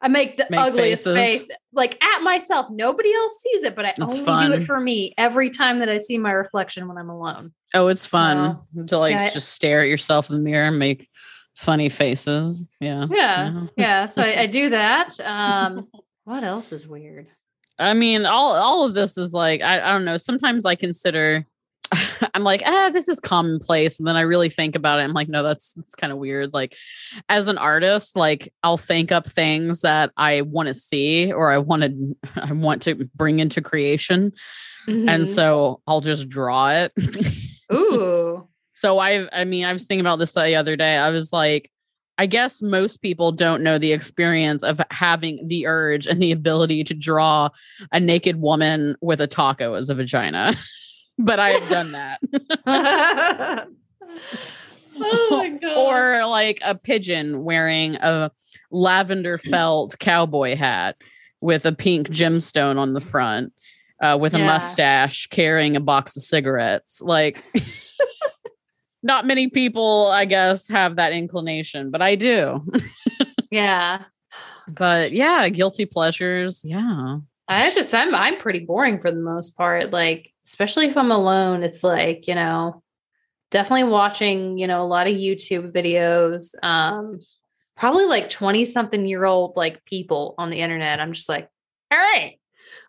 I 0.00 0.08
make 0.08 0.38
the 0.38 0.46
Make 0.48 0.58
ugliest 0.58 1.04
faces. 1.04 1.48
face, 1.48 1.58
like 1.74 2.02
at 2.02 2.22
myself. 2.22 2.70
Nobody 2.70 3.12
else 3.12 3.42
sees 3.42 3.62
it, 3.64 3.76
but 3.76 3.84
I 3.84 3.92
That's 3.98 4.18
only 4.18 4.46
do 4.46 4.54
it 4.54 4.62
for 4.62 4.80
me 4.80 5.12
every 5.18 5.50
time 5.50 5.80
that 5.80 5.90
I 5.90 5.98
see 5.98 6.16
my 6.16 6.32
reflection 6.32 6.88
when 6.88 6.96
I'm 6.96 7.10
alone. 7.10 7.52
Oh, 7.74 7.88
it's 7.88 8.06
fun 8.06 8.56
to 8.86 8.96
like 8.96 9.12
yeah, 9.12 9.28
just 9.28 9.50
stare 9.50 9.82
at 9.82 9.88
yourself 9.88 10.30
in 10.30 10.36
the 10.36 10.42
mirror 10.42 10.68
and 10.68 10.78
make 10.78 11.06
funny 11.54 11.90
faces. 11.90 12.72
Yeah. 12.80 13.04
Yeah. 13.10 13.66
Yeah. 13.76 14.06
So 14.06 14.22
I, 14.22 14.40
I 14.40 14.46
do 14.46 14.70
that. 14.70 15.20
Um, 15.20 15.88
what 16.24 16.42
else 16.42 16.72
is 16.72 16.88
weird? 16.88 17.26
I 17.78 17.92
mean, 17.92 18.24
all 18.24 18.52
all 18.54 18.86
of 18.86 18.94
this 18.94 19.18
is 19.18 19.34
like 19.34 19.60
I, 19.60 19.82
I 19.82 19.92
don't 19.92 20.06
know. 20.06 20.16
Sometimes 20.16 20.64
I 20.64 20.76
consider 20.76 21.44
I'm 22.34 22.42
like, 22.44 22.62
ah, 22.64 22.90
this 22.92 23.08
is 23.08 23.18
commonplace, 23.20 23.98
and 23.98 24.06
then 24.06 24.16
I 24.16 24.20
really 24.22 24.48
think 24.50 24.76
about 24.76 25.00
it. 25.00 25.02
I'm 25.02 25.12
like, 25.12 25.28
no, 25.28 25.42
that's 25.42 25.72
that's 25.74 25.94
kind 25.94 26.12
of 26.12 26.18
weird. 26.18 26.52
Like, 26.52 26.76
as 27.28 27.48
an 27.48 27.58
artist, 27.58 28.16
like 28.16 28.52
I'll 28.62 28.76
think 28.78 29.10
up 29.12 29.28
things 29.28 29.80
that 29.82 30.12
I 30.16 30.42
want 30.42 30.68
to 30.68 30.74
see 30.74 31.32
or 31.32 31.50
I 31.50 31.58
want 31.58 31.82
to 31.82 32.16
I 32.36 32.52
want 32.52 32.82
to 32.82 32.94
bring 33.14 33.40
into 33.40 33.60
creation, 33.60 34.32
and 34.86 35.08
Mhm. 35.08 35.26
so 35.26 35.80
I'll 35.86 36.00
just 36.00 36.28
draw 36.28 36.70
it. 36.70 36.92
Ooh. 37.72 38.46
So 38.72 38.98
I 38.98 39.28
I 39.38 39.44
mean, 39.44 39.66
I 39.66 39.74
was 39.74 39.86
thinking 39.86 40.00
about 40.06 40.18
this 40.20 40.32
the 40.32 40.54
other 40.54 40.74
day. 40.74 40.96
I 40.96 41.10
was 41.10 41.34
like, 41.34 41.70
I 42.16 42.24
guess 42.24 42.62
most 42.62 43.02
people 43.02 43.30
don't 43.30 43.62
know 43.62 43.76
the 43.78 43.92
experience 43.92 44.62
of 44.62 44.80
having 44.90 45.46
the 45.48 45.66
urge 45.66 46.06
and 46.06 46.18
the 46.22 46.32
ability 46.32 46.84
to 46.84 46.94
draw 46.94 47.50
a 47.92 48.00
naked 48.00 48.36
woman 48.40 48.96
with 49.02 49.20
a 49.20 49.26
taco 49.26 49.74
as 49.74 49.90
a 49.90 49.94
vagina. 49.94 50.54
But 51.24 51.38
I 51.38 51.50
have 51.50 51.68
done 51.68 51.92
that. 51.92 52.18
oh 55.00 55.26
my 55.30 55.48
god. 55.60 55.76
or 55.76 56.26
like 56.26 56.58
a 56.64 56.74
pigeon 56.74 57.44
wearing 57.44 57.96
a 57.96 58.30
lavender 58.70 59.38
felt 59.38 59.98
cowboy 59.98 60.56
hat 60.56 60.96
with 61.40 61.64
a 61.66 61.72
pink 61.72 62.08
gemstone 62.08 62.76
on 62.78 62.92
the 62.94 63.00
front. 63.00 63.52
Uh, 64.02 64.16
with 64.18 64.32
a 64.32 64.38
Yeah. 64.38 64.46
mustache 64.46 65.26
carrying 65.26 65.76
a 65.76 65.80
box 65.80 66.16
of 66.16 66.22
cigarettes 66.22 67.02
like 67.02 67.36
not 69.02 69.26
many 69.26 69.48
people 69.50 70.06
i 70.06 70.24
guess 70.24 70.66
have 70.68 70.96
that 70.96 71.12
inclination 71.12 71.90
but 71.90 72.00
i 72.00 72.14
do 72.14 72.64
yeah. 73.50 74.04
but 74.68 75.12
yeah 75.12 75.50
guilty 75.50 75.84
pleasures 75.84 76.62
yeah 76.64 77.18
I 77.46 77.74
just 77.74 77.92
I'm 77.92 78.14
I'm 78.14 78.38
pretty 78.38 78.60
boring 78.60 78.98
for 78.98 79.10
the 79.10 79.20
most 79.20 79.56
part. 79.56 79.90
Like, 79.90 80.29
especially 80.50 80.86
if 80.86 80.96
I'm 80.96 81.12
alone, 81.12 81.62
it's 81.62 81.84
like, 81.84 82.26
you 82.26 82.34
know, 82.34 82.82
definitely 83.52 83.84
watching, 83.84 84.58
you 84.58 84.66
know, 84.66 84.80
a 84.80 84.82
lot 84.82 85.06
of 85.06 85.14
YouTube 85.14 85.72
videos. 85.72 86.56
Um, 86.60 87.20
probably 87.76 88.06
like 88.06 88.28
20 88.28 88.64
something 88.64 89.06
year 89.06 89.24
old 89.24 89.54
like 89.54 89.84
people 89.84 90.34
on 90.38 90.50
the 90.50 90.60
internet. 90.60 90.98
I'm 90.98 91.12
just 91.12 91.28
like, 91.28 91.48
all 91.92 91.98
right. 91.98 92.40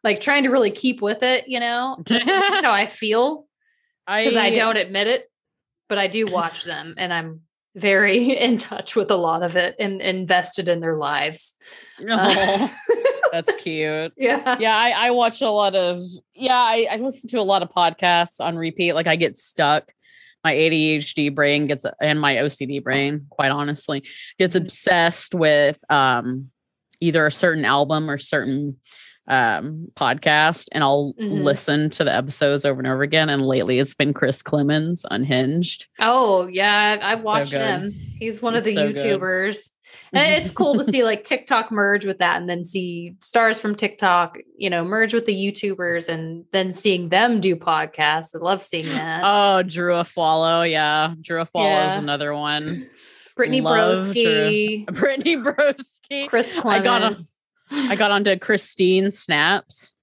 Like 0.04 0.22
trying 0.22 0.44
to 0.44 0.50
really 0.50 0.72
keep 0.72 1.04
with 1.04 1.22
it, 1.22 1.48
you 1.48 1.60
know. 1.60 1.98
That's, 2.08 2.28
how 2.66 2.72
I 2.72 2.86
feel. 2.88 3.46
i 4.08 4.24
because 4.24 4.38
I 4.38 4.50
don't 4.50 4.78
admit 4.78 5.06
it, 5.06 5.30
but 5.88 6.00
I 6.00 6.08
do 6.08 6.26
watch 6.26 6.64
them 6.64 6.96
and 6.98 7.14
I'm 7.14 7.42
very 7.76 8.32
in 8.40 8.58
touch 8.58 8.96
with 8.96 9.12
a 9.12 9.16
lot 9.16 9.44
of 9.44 9.56
it 9.56 9.76
and 9.78 10.02
invested 10.02 10.68
in 10.68 10.80
their 10.80 10.98
lives. 10.98 11.54
Aw, 12.10 12.76
that's 13.32 13.56
cute 13.56 14.14
yeah. 14.18 14.58
yeah 14.60 14.76
I, 14.76 15.08
I 15.08 15.12
watch 15.12 15.42
a 15.42 15.50
lot 15.50 15.76
of 15.76 16.00
yeah 16.34 16.54
I, 16.56 16.88
I 16.92 16.98
listen 16.98 17.30
to 17.30 17.40
a 17.40 17.42
lot 17.44 17.64
of 17.64 17.70
podcasts 17.70 18.40
on 18.40 18.58
repeat 18.58 18.94
like 18.94 19.08
i 19.08 19.16
get 19.16 19.38
stuck 19.38 19.92
my 20.44 20.54
adhd 20.54 21.34
brain 21.36 21.68
gets 21.68 21.86
and 22.02 22.20
my 22.20 22.36
ocd 22.36 22.84
brain 22.84 23.28
quite 23.30 23.52
honestly 23.52 24.04
gets 24.40 24.56
obsessed 24.56 25.34
with 25.36 25.82
um 25.92 26.50
either 27.00 27.26
a 27.26 27.32
certain 27.32 27.66
album 27.66 28.10
or 28.10 28.18
certain 28.18 28.78
um 29.28 29.88
podcast 29.96 30.68
and 30.72 30.84
i'll 30.84 31.14
Mhm. 31.20 31.44
listen 31.44 31.90
to 31.92 32.04
the 32.04 32.14
episodes 32.14 32.66
over 32.66 32.80
and 32.82 32.88
over 32.88 33.04
again 33.04 33.30
and 33.30 33.46
lately 33.46 33.78
it's 33.78 33.94
been 33.94 34.14
chris 34.14 34.42
klemens 34.42 35.06
unhinged 35.12 35.86
Oh, 36.00 36.48
yeah. 36.48 36.98
I've 37.02 37.20
So 37.20 37.26
watched 37.26 37.52
good. 37.52 37.62
him. 37.62 37.92
He's 38.20 38.42
one 38.42 38.56
of 38.56 38.64
the 38.64 38.72
It's 38.72 38.80
so 38.80 38.88
good. 38.88 38.98
And 40.14 40.42
it's 40.42 40.52
cool 40.52 40.76
to 40.76 40.84
see 40.92 41.06
like 41.06 41.24
TikTok 41.24 41.72
merge 41.72 42.06
with 42.06 42.20
that 42.20 42.42
and 42.42 42.50
then 42.50 42.66
see 42.66 43.16
stars 43.22 43.62
from 43.62 43.76
TikTok, 43.76 44.38
you 44.58 44.70
know, 44.70 44.84
merge 44.84 45.14
with 45.14 45.26
the 45.26 45.34
YouTubers 45.34 46.10
and 46.10 46.44
then 46.52 46.74
seeing 46.74 47.08
them 47.08 47.40
do 47.40 47.56
podcasts. 47.56 48.36
I 48.36 48.40
love 48.40 48.62
seeing 48.62 48.88
that. 48.90 49.22
oh 49.24 49.64
drew 49.64 49.94
afualo 49.94 50.70
yeah 50.70 51.14
drew 51.22 51.42
afualo 51.42 51.88
is 51.88 51.96
another 51.96 52.34
one 52.34 52.90
Brittany 53.38 53.62
love 53.62 54.10
Broski, 54.10 54.86
brittany 54.88 55.38
broski 55.38 56.28
Chris 56.28 56.58
I 56.58 56.80
got 56.84 57.14
Klemens. 57.14 57.32
I 57.72 57.96
got 57.96 58.12
onto 58.12 58.38
Christine 58.38 59.12
Snaps. 59.12 59.96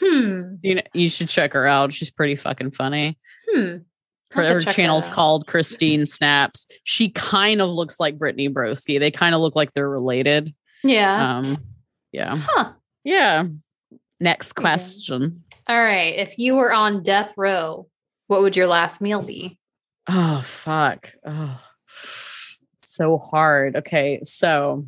Hmm. 0.00 0.54
You 0.62 0.76
know, 0.76 0.82
you 0.94 1.10
should 1.10 1.28
check 1.28 1.52
her 1.52 1.66
out. 1.66 1.92
She's 1.92 2.10
pretty 2.10 2.36
fucking 2.36 2.70
funny. 2.70 3.18
Hmm. 3.50 3.78
Her, 4.30 4.42
I'll 4.42 4.46
have 4.48 4.54
her 4.56 4.60
to 4.60 4.66
check 4.66 4.74
channel's 4.76 5.08
called 5.08 5.46
Christine 5.46 6.06
Snaps. 6.06 6.66
She 6.84 7.08
kind 7.10 7.62
of 7.62 7.70
looks 7.70 7.98
like 7.98 8.18
Brittany 8.18 8.48
Broski. 8.48 8.98
They 9.00 9.10
kind 9.10 9.34
of 9.34 9.40
look 9.40 9.56
like 9.56 9.72
they're 9.72 9.88
related. 9.88 10.54
Yeah. 10.84 11.36
Um, 11.38 11.58
yeah, 12.12 12.36
huh. 12.38 12.72
yeah. 13.04 13.44
Next 14.20 14.54
question. 14.54 15.44
All 15.66 15.78
right. 15.80 16.14
If 16.16 16.38
you 16.38 16.56
were 16.56 16.72
on 16.72 17.02
death 17.02 17.32
row, 17.36 17.86
what 18.26 18.42
would 18.42 18.56
your 18.56 18.66
last 18.66 19.00
meal 19.00 19.22
be? 19.22 19.58
Oh 20.08 20.42
fuck. 20.44 21.10
Oh, 21.24 21.60
so 22.82 23.18
hard. 23.18 23.76
Okay, 23.76 24.20
so 24.22 24.84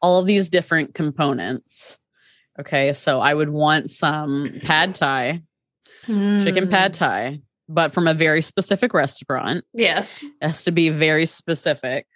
all 0.00 0.18
of 0.20 0.26
these 0.26 0.48
different 0.50 0.94
components. 0.94 1.98
Okay, 2.58 2.92
so 2.92 3.20
I 3.20 3.34
would 3.34 3.48
want 3.50 3.90
some 3.90 4.60
pad 4.62 4.94
thai, 4.94 5.42
chicken 6.06 6.66
Mm. 6.66 6.70
pad 6.70 6.94
thai, 6.94 7.40
but 7.68 7.92
from 7.92 8.06
a 8.08 8.14
very 8.14 8.42
specific 8.42 8.94
restaurant. 8.94 9.64
Yes. 9.74 10.22
It 10.22 10.32
has 10.46 10.64
to 10.64 10.70
be 10.70 10.88
very 10.90 11.26
specific. 11.26 12.06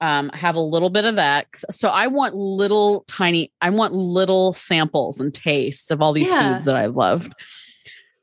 Um, 0.00 0.28
have 0.34 0.56
a 0.56 0.60
little 0.60 0.90
bit 0.90 1.04
of 1.06 1.16
that. 1.16 1.46
So 1.70 1.88
I 1.88 2.06
want 2.08 2.34
little 2.34 3.04
tiny, 3.08 3.50
I 3.62 3.70
want 3.70 3.94
little 3.94 4.52
samples 4.52 5.20
and 5.20 5.32
tastes 5.32 5.90
of 5.90 6.02
all 6.02 6.12
these 6.12 6.28
Yeah. 6.30 6.52
foods 6.54 6.66
that 6.66 6.76
I've 6.76 6.96
loved. 6.96 7.32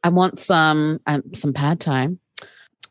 I 0.04 0.10
want 0.10 0.38
some 0.38 1.00
um, 1.08 1.24
some 1.34 1.54
pad 1.54 1.80
thai. 1.80 2.10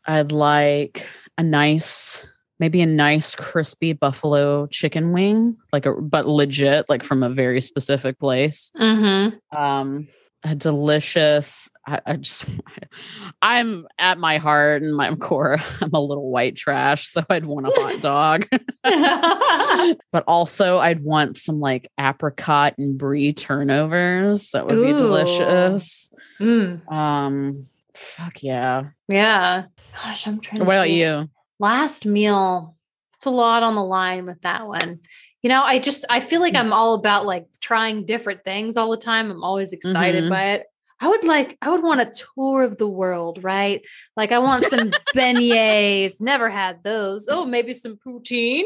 I'd 0.05 0.31
like 0.33 1.05
a 1.37 1.43
nice, 1.43 2.25
maybe 2.59 2.81
a 2.81 2.85
nice 2.85 3.35
crispy 3.35 3.93
buffalo 3.93 4.67
chicken 4.67 5.13
wing, 5.13 5.55
like 5.71 5.85
a 5.85 5.93
but 5.93 6.27
legit, 6.27 6.89
like 6.89 7.03
from 7.03 7.23
a 7.23 7.29
very 7.29 7.61
specific 7.61 8.19
place 8.19 8.69
Mm-hmm. 8.77 9.57
um 9.57 10.07
a 10.45 10.55
delicious 10.55 11.69
I, 11.87 12.01
I 12.05 12.15
just 12.17 12.45
i'm 13.41 13.87
at 13.97 14.17
my 14.17 14.37
heart 14.37 14.81
and 14.81 14.95
my 14.95 15.15
core 15.15 15.57
i'm 15.81 15.89
a 15.93 15.99
little 16.01 16.29
white 16.29 16.55
trash 16.57 17.07
so 17.07 17.23
i'd 17.29 17.45
want 17.45 17.67
a 17.67 17.71
hot 17.73 18.01
dog 18.01 18.47
but 20.11 20.23
also 20.27 20.77
i'd 20.79 21.03
want 21.03 21.37
some 21.37 21.59
like 21.59 21.89
apricot 21.99 22.75
and 22.77 22.97
brie 22.97 23.33
turnovers 23.33 24.49
that 24.51 24.65
would 24.67 24.75
be 24.75 24.91
delicious 24.91 26.09
Mm. 26.39 26.91
um 26.91 27.61
fuck 27.95 28.41
yeah 28.43 28.85
Yeah. 29.07 29.65
Gosh, 30.03 30.27
I'm 30.27 30.39
trying. 30.39 30.57
to 30.59 30.63
what 30.65 30.75
about 30.75 30.87
think. 30.87 30.97
you 30.97 31.29
Last 31.59 32.05
meal. 32.05 32.75
It's 33.15 33.25
a 33.25 33.29
lot 33.29 33.63
on 33.63 33.75
the 33.75 33.83
line 33.83 34.25
with 34.25 34.41
that 34.41 34.67
one. 34.67 34.99
You 35.43 35.49
know, 35.49 35.61
I 35.61 35.77
just 35.79 36.05
I 36.09 36.19
feel 36.21 36.39
Mm. 36.39 36.43
like 36.43 36.55
I'm 36.55 36.73
all 36.73 36.93
about 36.95 37.25
like 37.25 37.45
trying 37.61 38.05
different 38.05 38.43
things 38.43 38.77
all 38.77 38.89
the 38.89 38.97
time. 38.97 39.29
I'm 39.29 39.43
always 39.43 39.73
excited 39.73 40.23
Mhm. 40.25 40.29
by 40.29 40.43
it. 40.53 40.65
I 41.01 41.09
would 41.09 41.23
like 41.25 41.57
I 41.61 41.69
would 41.69 41.83
want 41.83 41.99
a 42.01 42.11
tour 42.35 42.63
of 42.63 42.77
the 42.77 42.87
world, 42.87 43.43
right? 43.43 43.81
Like 44.15 44.31
I 44.31 44.39
want 44.39 44.65
some 44.67 44.91
beignets. 45.15 46.21
Never 46.21 46.49
had 46.49 46.83
those. 46.83 47.27
Oh, 47.29 47.45
maybe 47.45 47.73
some 47.73 47.97
poutine. 47.97 48.63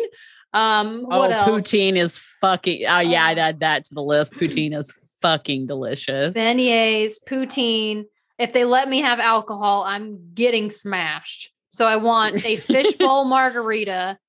Um, 0.53 1.05
Oh, 1.11 1.19
what 1.19 1.31
else? 1.31 1.49
poutine 1.49 1.97
is 1.97 2.19
fucking. 2.41 2.85
Oh 2.87 2.99
yeah, 2.99 3.25
I'd 3.25 3.39
Oh. 3.39 3.41
add 3.41 3.59
that 3.61 3.83
to 3.85 3.95
the 3.95 4.03
list. 4.03 4.33
Poutine 4.33 4.77
is 4.77 4.91
fucking 5.21 5.65
delicious. 5.65 6.35
beignets, 6.35 7.13
poutine. 7.27 8.03
If 8.37 8.53
they 8.53 8.65
let 8.65 8.87
me 8.87 9.01
have 9.01 9.19
alcohol, 9.19 9.83
I'm 9.83 10.31
getting 10.35 10.69
smashed. 10.69 11.49
So 11.71 11.87
I 11.87 11.95
want 11.95 12.45
a 12.45 12.57
fishbowl 12.57 13.25
margarita. 13.35 14.19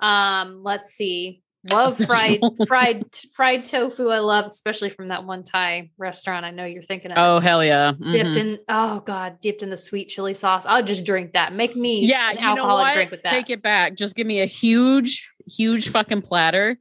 Um, 0.00 0.62
let's 0.64 0.90
see. 0.90 1.42
Love 1.70 1.96
fried 1.98 2.40
fried 2.68 3.04
fried 3.34 3.64
tofu. 3.64 4.08
I 4.08 4.20
love, 4.20 4.46
especially 4.46 4.90
from 4.90 5.08
that 5.08 5.24
one 5.24 5.42
Thai 5.42 5.90
restaurant. 5.98 6.44
I 6.44 6.50
know 6.50 6.64
you're 6.64 6.82
thinking 6.82 7.10
of. 7.12 7.18
Oh 7.18 7.40
hell 7.40 7.64
yeah! 7.64 7.92
dipped 7.92 8.30
Mhm. 8.30 8.36
in 8.36 8.58
oh 8.68 9.00
god, 9.00 9.40
dipped 9.40 9.62
in 9.62 9.70
the 9.70 9.76
sweet 9.76 10.08
chili 10.08 10.34
sauce. 10.34 10.64
I'll 10.66 10.84
just 10.84 11.04
drink 11.04 11.32
that. 11.32 11.52
Make 11.52 11.74
me 11.74 12.04
Yeah, 12.06 12.30
an 12.30 12.36
you 12.36 12.42
know 12.42 12.48
alcoholic 12.50 12.94
drink 12.94 13.10
with 13.10 13.22
that. 13.24 13.30
Take 13.32 13.50
it 13.50 13.60
back. 13.62 13.96
Just 13.96 14.14
give 14.14 14.26
me 14.26 14.40
a 14.40 14.46
huge, 14.46 15.28
huge 15.48 15.88
fucking 15.88 16.22
platter 16.22 16.78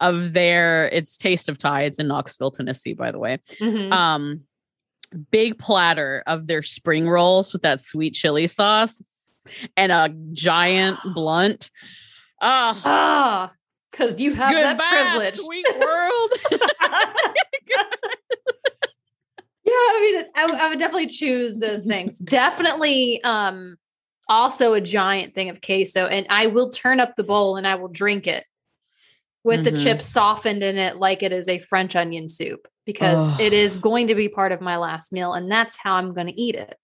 of 0.00 0.32
their. 0.32 0.88
It's 0.90 1.16
Taste 1.16 1.48
of 1.48 1.58
Thai. 1.58 1.82
It's 1.82 1.98
in 1.98 2.06
Knoxville, 2.06 2.52
Tennessee, 2.52 2.94
by 2.94 3.10
the 3.10 3.18
way. 3.18 3.38
Mhm. 3.60 3.92
Um, 3.92 4.40
big 5.32 5.58
platter 5.58 6.22
of 6.26 6.46
their 6.46 6.62
spring 6.62 7.08
rolls 7.08 7.52
with 7.52 7.62
that 7.62 7.80
sweet 7.80 8.14
chili 8.14 8.46
sauce 8.46 9.02
and 9.76 9.90
a 9.92 10.14
giant 10.32 10.98
blunt. 11.14 11.70
Oh, 12.40 12.80
Ah, 12.84 13.52
because 13.96 14.20
you 14.20 14.34
have 14.34 14.52
that 14.52 14.76
privilege. 14.78 14.78
goodbye, 14.78 15.10
privilege. 15.12 15.34
sweet 15.36 15.66
world. 15.78 16.30
Yeah, 19.66 19.72
I 19.72 20.24
mean, 20.36 20.56
I 20.58 20.68
would 20.68 20.78
definitely 20.78 21.06
choose 21.06 21.58
those 21.58 21.86
things. 21.86 22.18
definitely, 22.18 23.22
um, 23.24 23.76
also 24.28 24.74
a 24.74 24.80
giant 24.80 25.34
thing 25.34 25.48
of 25.48 25.62
queso, 25.62 26.06
and 26.06 26.26
I 26.28 26.48
will 26.48 26.68
turn 26.68 27.00
up 27.00 27.16
the 27.16 27.24
bowl 27.24 27.56
and 27.56 27.66
I 27.66 27.76
will 27.76 27.88
drink 27.88 28.26
it 28.26 28.44
with 29.42 29.64
the 29.64 29.72
Mhm. 29.72 29.82
chips 29.82 30.04
softened 30.06 30.62
in 30.62 30.76
it, 30.76 30.96
like 30.96 31.22
it 31.22 31.32
is 31.32 31.48
a 31.48 31.58
French 31.60 31.96
onion 31.96 32.28
soup, 32.28 32.68
because 32.84 33.26
Ugh. 33.26 33.40
it 33.40 33.52
is 33.54 33.78
going 33.78 34.08
to 34.08 34.14
be 34.14 34.28
part 34.28 34.52
of 34.52 34.60
my 34.60 34.76
last 34.76 35.12
meal, 35.12 35.32
and 35.32 35.50
that's 35.50 35.76
how 35.76 35.94
I'm 35.94 36.12
going 36.12 36.26
to 36.26 36.38
eat 36.40 36.56
it. 36.56 36.76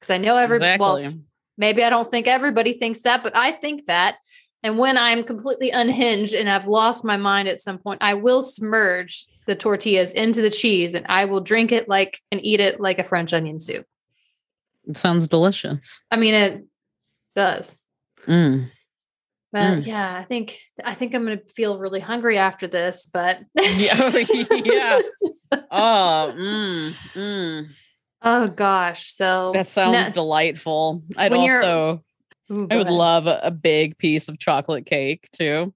Because 0.00 0.10
I 0.10 0.18
know 0.18 0.36
every 0.36 0.58
well, 0.78 1.12
maybe 1.56 1.84
I 1.84 1.90
don't 1.90 2.10
think 2.10 2.26
everybody 2.26 2.72
thinks 2.72 3.02
that, 3.02 3.22
but 3.22 3.36
I 3.36 3.52
think 3.52 3.86
that. 3.86 4.16
And 4.62 4.78
when 4.78 4.98
I'm 4.98 5.22
completely 5.22 5.70
unhinged 5.70 6.34
and 6.34 6.48
I've 6.48 6.66
lost 6.66 7.04
my 7.04 7.16
mind 7.16 7.48
at 7.48 7.60
some 7.60 7.78
point, 7.78 8.02
I 8.02 8.14
will 8.14 8.42
submerge 8.42 9.26
the 9.46 9.54
tortillas 9.54 10.12
into 10.12 10.42
the 10.42 10.50
cheese 10.50 10.94
and 10.94 11.06
I 11.08 11.26
will 11.26 11.40
drink 11.40 11.70
it 11.72 11.88
like 11.88 12.20
and 12.32 12.44
eat 12.44 12.58
it 12.60 12.80
like 12.80 12.98
a 12.98 13.04
French 13.04 13.32
onion 13.32 13.60
soup. 13.60 13.86
It 14.88 14.96
sounds 14.96 15.28
delicious. 15.28 16.00
I 16.10 16.16
mean, 16.16 16.34
it 16.34 16.64
does. 17.34 17.80
Mm. 18.26 18.70
But 19.52 19.78
Mm. 19.78 19.86
yeah, 19.86 20.16
I 20.18 20.24
think 20.24 20.58
I 20.84 20.94
think 20.94 21.14
I'm 21.14 21.24
gonna 21.24 21.38
feel 21.54 21.78
really 21.78 22.00
hungry 22.00 22.36
after 22.36 22.66
this. 22.66 23.08
But 23.12 23.40
Yeah, 23.54 24.12
yeah. 24.50 25.00
Oh, 25.70 26.34
mm, 26.36 26.92
mm. 27.14 27.66
oh 28.22 28.48
gosh, 28.48 29.14
so 29.14 29.52
that 29.54 29.68
sounds 29.68 30.08
na- 30.08 30.10
delightful. 30.10 31.04
I'd 31.16 31.32
also, 31.32 32.02
Ooh, 32.50 32.68
I 32.70 32.76
would 32.76 32.86
ahead. 32.86 32.92
love 32.92 33.26
a, 33.26 33.40
a 33.42 33.50
big 33.50 33.98
piece 33.98 34.28
of 34.28 34.38
chocolate 34.38 34.86
cake 34.86 35.28
too, 35.32 35.74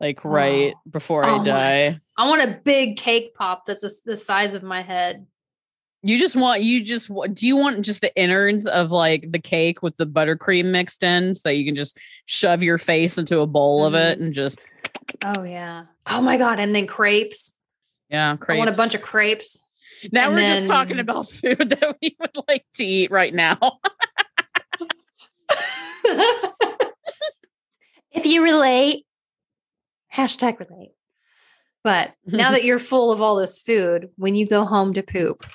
like 0.00 0.24
right 0.24 0.74
before 0.90 1.24
Oh 1.24 1.36
I 1.36 1.38
my- 1.38 1.44
die. 1.44 2.00
I 2.18 2.28
want 2.28 2.42
a 2.42 2.60
big 2.64 2.96
cake 2.96 3.34
pop 3.34 3.66
that's 3.66 3.80
the 3.82 3.92
the 4.04 4.16
size 4.16 4.54
of 4.54 4.62
my 4.62 4.82
head. 4.82 5.26
You 6.02 6.18
just 6.18 6.36
want 6.36 6.62
you 6.62 6.84
just 6.84 7.08
do 7.34 7.46
you 7.46 7.56
want 7.56 7.84
just 7.84 8.00
the 8.00 8.14
innards 8.14 8.66
of 8.66 8.90
like 8.92 9.30
the 9.30 9.38
cake 9.40 9.82
with 9.82 9.96
the 9.96 10.06
buttercream 10.06 10.66
mixed 10.66 11.02
in 11.02 11.34
so 11.34 11.48
you 11.48 11.64
can 11.64 11.74
just 11.74 11.98
shove 12.26 12.62
your 12.62 12.78
face 12.78 13.18
into 13.18 13.40
a 13.40 13.46
bowl 13.46 13.84
of 13.84 13.94
it 13.94 14.18
Mhm. 14.18 14.22
and 14.26 14.32
just 14.34 14.60
Oh 15.24 15.42
yeah. 15.42 15.84
Oh 16.06 16.20
my 16.20 16.36
god, 16.36 16.60
and 16.60 16.74
then 16.74 16.86
crepes. 16.86 17.54
yeah, 18.08 18.36
I 18.48 18.56
want 18.56 18.70
a 18.70 18.74
bunch 18.74 18.94
of 18.94 19.02
crepes. 19.02 19.58
Now 20.12 20.26
and 20.28 20.36
we're 20.36 20.54
just 20.56 20.66
talking 20.66 20.98
about 21.00 21.28
food 21.30 21.70
that 21.70 21.96
we 22.02 22.16
would 22.20 22.36
like 22.46 22.64
to 22.74 22.84
eat 22.84 23.10
right 23.10 23.32
now. 23.34 23.58
If 28.12 28.24
you 28.24 28.42
relate, 28.42 29.06
hashtag 30.14 30.58
relate. 30.58 30.92
But 31.84 32.12
now 32.26 32.50
that 32.50 32.64
you're 32.64 32.78
full 32.78 33.12
of 33.12 33.20
all 33.22 33.36
this 33.36 33.60
food, 33.60 34.08
when 34.16 34.34
you 34.34 34.46
go 34.46 34.64
home 34.64 34.94
to 34.94 35.02
poop, 35.02 35.46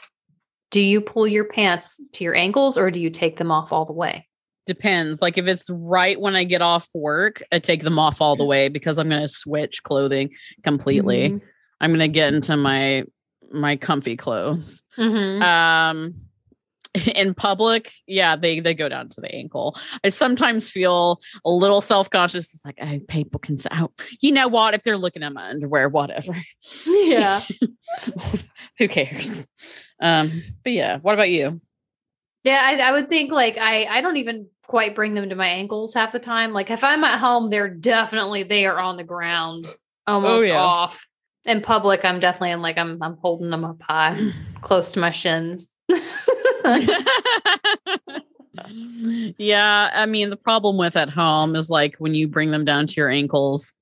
do 0.69 0.81
you 0.81 1.01
pull 1.01 1.27
your 1.27 1.45
pants 1.45 1.99
to 2.13 2.23
your 2.23 2.35
ankles 2.35 2.77
or 2.77 2.91
do 2.91 3.01
you 3.01 3.09
take 3.09 3.37
them 3.37 3.51
off 3.51 3.73
all 3.73 3.85
the 3.85 3.93
way? 3.93 4.27
Depends. 4.65 5.21
Like 5.21 5.37
if 5.37 5.47
it's 5.47 5.69
right 5.69 6.19
when 6.19 6.35
I 6.35 6.43
get 6.45 6.61
off 6.61 6.87
work, 6.93 7.43
I 7.51 7.59
take 7.59 7.83
them 7.83 7.99
off 7.99 8.21
all 8.21 8.35
the 8.35 8.45
way 8.53 8.69
because 8.69 8.97
I'm 8.97 9.09
going 9.09 9.21
to 9.21 9.27
switch 9.27 9.83
clothing 9.83 10.31
completely. 10.63 11.29
Mhm. 11.31 11.41
I'm 11.81 11.89
going 11.89 11.99
to 11.99 12.07
get 12.07 12.33
into 12.33 12.55
my 12.55 13.03
my 13.51 13.75
comfy 13.75 14.15
clothes. 14.15 14.81
Mhm. 14.97 15.41
Um 15.41 16.13
in 17.15 17.33
public, 17.33 17.91
yeah, 18.07 18.35
they 18.35 18.59
they 18.59 18.73
go 18.73 18.89
down 18.89 19.07
to 19.09 19.21
the 19.21 19.33
ankle. 19.33 19.77
I 20.03 20.09
sometimes 20.09 20.69
feel 20.69 21.21
a 21.45 21.49
little 21.49 21.81
self-conscious. 21.81 22.53
It's 22.53 22.65
like, 22.65 22.77
oh, 22.81 22.99
people 23.07 23.39
can 23.39 23.57
say, 23.57 23.69
oh, 23.71 23.91
you 24.19 24.31
know 24.31 24.47
what? 24.47 24.73
If 24.73 24.83
they're 24.83 24.97
looking 24.97 25.23
at 25.23 25.33
my 25.33 25.49
underwear, 25.49 25.87
whatever. 25.87 26.35
yeah. 26.85 27.43
Who 28.77 28.87
cares? 28.87 29.47
Um, 30.01 30.41
but 30.63 30.73
yeah, 30.73 30.97
what 30.97 31.13
about 31.13 31.29
you? 31.29 31.61
Yeah, 32.43 32.59
I, 32.63 32.89
I 32.89 32.91
would 32.91 33.07
think 33.07 33.31
like 33.31 33.57
I 33.57 33.85
I 33.85 34.01
don't 34.01 34.17
even 34.17 34.47
quite 34.67 34.95
bring 34.95 35.13
them 35.13 35.29
to 35.29 35.35
my 35.35 35.47
ankles 35.47 35.93
half 35.93 36.11
the 36.11 36.19
time. 36.19 36.53
Like 36.53 36.71
if 36.71 36.83
I'm 36.83 37.03
at 37.03 37.19
home, 37.19 37.49
they're 37.49 37.69
definitely 37.69 38.43
they 38.43 38.65
are 38.65 38.79
on 38.79 38.97
the 38.97 39.03
ground, 39.03 39.67
almost 40.07 40.47
yeah. 40.47 40.57
off. 40.57 41.05
In 41.45 41.61
public, 41.61 42.05
I'm 42.05 42.19
definitely 42.19 42.51
in 42.51 42.61
like 42.61 42.77
I'm 42.77 43.01
I'm 43.01 43.17
holding 43.21 43.49
them 43.49 43.63
up 43.63 43.81
high, 43.81 44.31
close 44.61 44.91
to 44.93 44.99
my 44.99 45.11
shins. 45.11 45.73
yeah, 49.37 49.89
I 49.93 50.05
mean 50.05 50.29
the 50.29 50.37
problem 50.37 50.77
with 50.77 50.95
at 50.95 51.09
home 51.09 51.55
is 51.55 51.69
like 51.69 51.95
when 51.97 52.13
you 52.13 52.27
bring 52.27 52.51
them 52.51 52.65
down 52.65 52.87
to 52.87 52.93
your 52.95 53.09
ankles. 53.09 53.73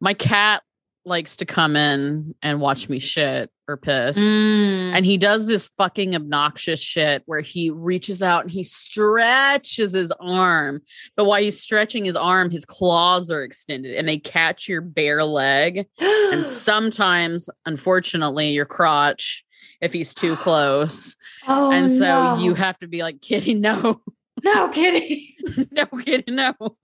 My 0.00 0.14
cat 0.14 0.62
likes 1.04 1.36
to 1.36 1.44
come 1.44 1.76
in 1.76 2.34
and 2.42 2.60
watch 2.60 2.88
me 2.88 2.98
shit 2.98 3.50
or 3.68 3.76
piss. 3.76 4.16
Mm. 4.16 4.92
And 4.94 5.06
he 5.06 5.16
does 5.16 5.46
this 5.46 5.68
fucking 5.76 6.14
obnoxious 6.14 6.80
shit 6.80 7.22
where 7.26 7.40
he 7.40 7.70
reaches 7.70 8.22
out 8.22 8.42
and 8.42 8.50
he 8.50 8.62
stretches 8.62 9.92
his 9.92 10.12
arm. 10.20 10.80
But 11.16 11.24
while 11.24 11.42
he's 11.42 11.60
stretching 11.60 12.04
his 12.04 12.16
arm, 12.16 12.50
his 12.50 12.64
claws 12.64 13.30
are 13.30 13.42
extended 13.42 13.96
and 13.96 14.06
they 14.06 14.18
catch 14.18 14.68
your 14.68 14.80
bare 14.80 15.24
leg. 15.24 15.86
And 16.00 16.46
sometimes, 16.46 17.48
unfortunately, 17.66 18.50
your 18.50 18.66
crotch 18.66 19.44
if 19.82 19.92
he's 19.92 20.14
too 20.14 20.36
close. 20.36 21.16
oh, 21.46 21.70
and 21.72 21.90
so 21.90 21.98
no. 21.98 22.38
you 22.38 22.54
have 22.54 22.78
to 22.78 22.86
be 22.86 23.02
like, 23.02 23.20
Kitty, 23.20 23.52
no, 23.54 24.00
no 24.42 24.68
Kitty. 24.68 25.36
no, 25.70 25.84
Kitty, 25.86 26.32
no. 26.32 26.54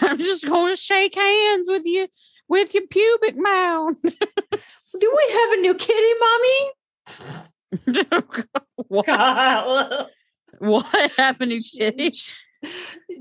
I'm 0.00 0.18
just 0.18 0.46
going 0.46 0.74
to 0.74 0.80
shake 0.80 1.14
hands 1.14 1.68
with 1.68 1.86
you 1.86 2.06
with 2.48 2.74
your 2.74 2.86
pubic 2.86 3.36
mound. 3.36 3.96
Do 4.02 4.12
we 5.16 5.32
have 5.32 5.52
a 5.52 5.56
new 5.56 5.74
kitty, 5.74 6.14
mommy? 6.20 6.70
what, 8.88 10.10
what 10.58 11.10
happened 11.12 11.52
to 11.52 11.60
Kitty? 11.60 12.14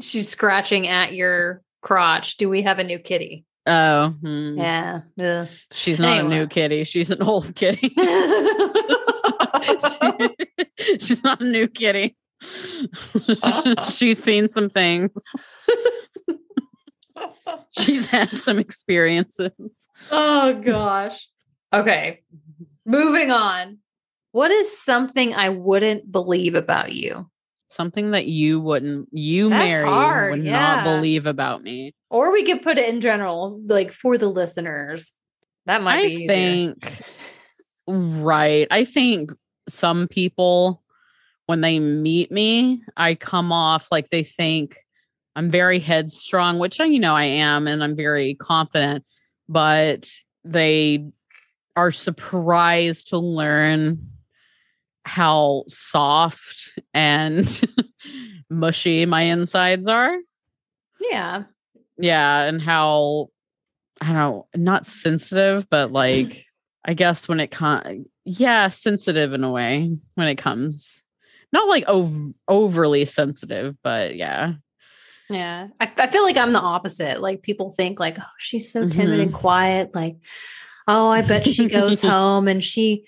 She's 0.02 0.30
scratching 0.30 0.88
at 0.88 1.14
your 1.14 1.62
crotch. 1.82 2.38
Do 2.38 2.50
we 2.50 2.64
have 2.64 2.80
a 2.80 2.84
new 2.84 3.00
kitty? 3.00 3.46
Oh, 3.66 4.14
hmm. 4.22 4.58
Yeah. 4.58 5.02
Ugh. 5.20 5.48
she's 5.72 6.00
not 6.00 6.26
a 6.26 6.28
new 6.28 6.48
kitty. 6.48 6.84
She's 6.84 7.12
an 7.12 7.22
old 7.22 7.56
kitty. 7.56 7.94
she's 11.00 11.24
not 11.24 11.42
a 11.42 11.46
new 11.46 11.68
kitty. 11.68 12.18
she's 13.90 14.22
seen 14.22 14.50
some 14.50 14.70
things. 14.70 15.12
she's 17.80 18.06
had 18.08 18.38
some 18.38 18.60
experiences. 18.60 19.52
oh 20.12 20.54
gosh. 20.62 21.30
Okay. 21.72 22.22
Moving 22.86 23.32
on. 23.32 23.78
What 24.32 24.52
is 24.52 24.78
something 24.78 25.34
I 25.34 25.50
wouldn't 25.50 26.12
believe 26.12 26.56
about 26.56 26.92
you? 26.92 27.30
Something 27.70 28.12
that 28.12 28.28
you 28.28 28.60
wouldn't, 28.60 29.10
you 29.12 29.50
That's 29.50 29.66
Mary, 29.66 29.90
hard, 29.90 30.32
would 30.32 30.44
yeah. 30.44 30.52
not 30.52 30.84
believe 30.84 31.26
about 31.26 31.64
me. 31.64 31.94
Or 32.10 32.32
we 32.32 32.44
could 32.44 32.62
put 32.62 32.78
it 32.78 32.88
in 32.88 33.02
general, 33.02 33.60
like 33.66 33.92
for 33.92 34.18
the 34.18 34.28
listeners. 34.28 35.14
That 35.66 35.82
might 35.82 36.00
I 36.00 36.08
be 36.08 36.14
easier. 36.14 36.28
think, 36.28 37.02
right. 37.88 38.68
I 38.70 38.86
think 38.86 39.32
some 39.68 40.08
people, 40.08 40.84
when 41.48 41.62
they 41.62 41.80
meet 41.80 42.32
me, 42.32 42.84
I 42.96 43.16
come 43.16 43.52
off 43.52 43.88
like 43.92 44.10
they 44.10 44.24
think 44.24 44.78
I'm 45.36 45.50
very 45.50 45.80
headstrong, 45.80 46.60
which 46.60 46.80
I, 46.80 46.86
you 46.86 47.00
know, 47.00 47.16
I 47.16 47.24
am, 47.24 47.68
and 47.68 47.84
I'm 47.84 47.96
very 47.96 48.36
confident, 48.36 49.04
but 49.50 50.12
they 50.44 51.06
are 51.76 51.92
surprised 51.92 53.08
to 53.08 53.18
learn 53.18 53.98
how 55.06 55.64
soft 55.68 56.72
and 56.94 57.62
mushy 58.50 59.06
my 59.06 59.24
insides 59.24 59.88
are. 59.88 60.16
Yeah. 61.12 61.44
yeah, 61.98 62.44
and 62.44 62.62
how 62.62 63.28
I 64.02 64.08
don't 64.08 64.16
know, 64.16 64.48
not 64.56 64.88
sensitive, 64.88 65.70
but 65.70 65.92
like 65.92 66.46
I 66.86 66.94
guess 66.94 67.28
when 67.28 67.40
it 67.40 67.52
comes, 67.52 68.06
yeah, 68.26 68.70
sensitive 68.70 69.34
in 69.34 69.44
a 69.44 69.52
way 69.52 69.98
when 70.16 70.28
it 70.28 70.38
comes, 70.38 71.04
not 71.52 71.68
like 71.68 71.86
ov- 71.88 72.34
overly 72.48 73.06
sensitive, 73.06 73.76
but 73.84 74.16
yeah, 74.16 74.54
Yeah. 75.30 75.68
I, 75.80 75.92
I 75.98 76.08
feel 76.08 76.24
like 76.24 76.38
I'm 76.38 76.54
the 76.54 76.60
opposite. 76.60 77.22
Like 77.22 77.42
people 77.42 77.72
think 77.72 78.00
like, 78.00 78.18
oh, 78.20 78.30
she's 78.38 78.72
so 78.72 78.88
timid 78.90 79.20
and 79.20 79.32
mm-hmm. 79.32 79.40
quiet. 79.40 79.96
Like, 79.96 80.18
oh, 80.88 81.10
I 81.10 81.22
bet 81.22 81.46
she 81.46 81.70
goes 81.70 82.02
home 82.14 82.48
and 82.48 82.64
she 82.64 83.06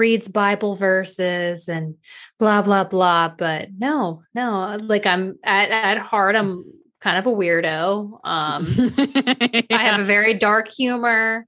reads 0.00 0.26
Bible 0.28 0.74
verses 0.74 1.68
and 1.68 1.94
blah, 2.38 2.62
blah, 2.62 2.84
blah. 2.84 3.28
But 3.36 3.68
no, 3.78 4.22
no, 4.34 4.76
like 4.80 5.06
I'm 5.06 5.38
at, 5.44 5.70
at 5.70 5.98
heart, 5.98 6.34
I'm 6.34 6.64
kind 7.00 7.18
of 7.18 7.26
a 7.26 7.30
weirdo. 7.30 8.18
Um, 8.24 8.66
I 9.70 9.82
have 9.84 10.00
a 10.00 10.04
very 10.04 10.34
dark 10.34 10.68
humor. 10.68 11.46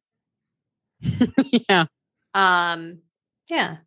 yeah. 1.69 1.87
Um, 2.35 2.99
yeah. 3.49 3.79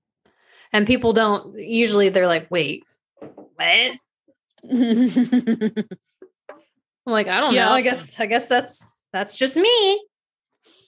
And 0.74 0.86
people 0.86 1.13
don't 1.13 1.57
usually 1.57 2.09
they're 2.09 2.28
like, 2.28 2.47
wait, 2.49 2.84
what? 3.20 3.91
I'm 4.72 5.76
like, 7.05 7.28
I 7.28 7.39
don't 7.39 7.53
Yeah. 7.53 7.66
know. 7.66 7.72
I 7.72 7.82
guess 7.82 8.20
I 8.20 8.26
guess 8.26 8.49
that's 8.49 9.03
that's 9.13 9.36
just 9.36 9.55
me. 9.55 10.07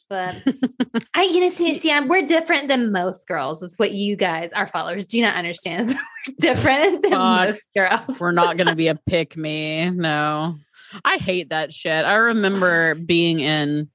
But 0.09 0.41
I 1.13 1.23
you 1.23 1.41
know 1.41 1.49
see 1.49 1.77
see 1.79 1.91
I'm, 1.91 2.07
we're 2.07 2.25
different 2.25 2.67
than 2.67 2.91
most 2.91 3.27
girls. 3.27 3.61
It's 3.61 3.77
what 3.77 3.91
you 3.91 4.15
guys, 4.15 4.53
our 4.53 4.67
followers, 4.67 5.05
do 5.05 5.21
not 5.21 5.35
understand. 5.35 5.89
we're 6.27 6.33
different 6.39 7.03
than 7.03 7.11
most 7.11 7.61
girls. 7.75 8.19
We're 8.19 8.31
not 8.31 8.57
gonna 8.57 8.75
be 8.75 8.87
a 8.87 8.95
pick 9.07 9.35
me. 9.35 9.89
No. 9.89 10.55
I 11.03 11.17
hate 11.17 11.49
that 11.49 11.73
shit. 11.73 12.05
I 12.05 12.15
remember 12.15 12.95
being 12.95 13.39
in 13.39 13.89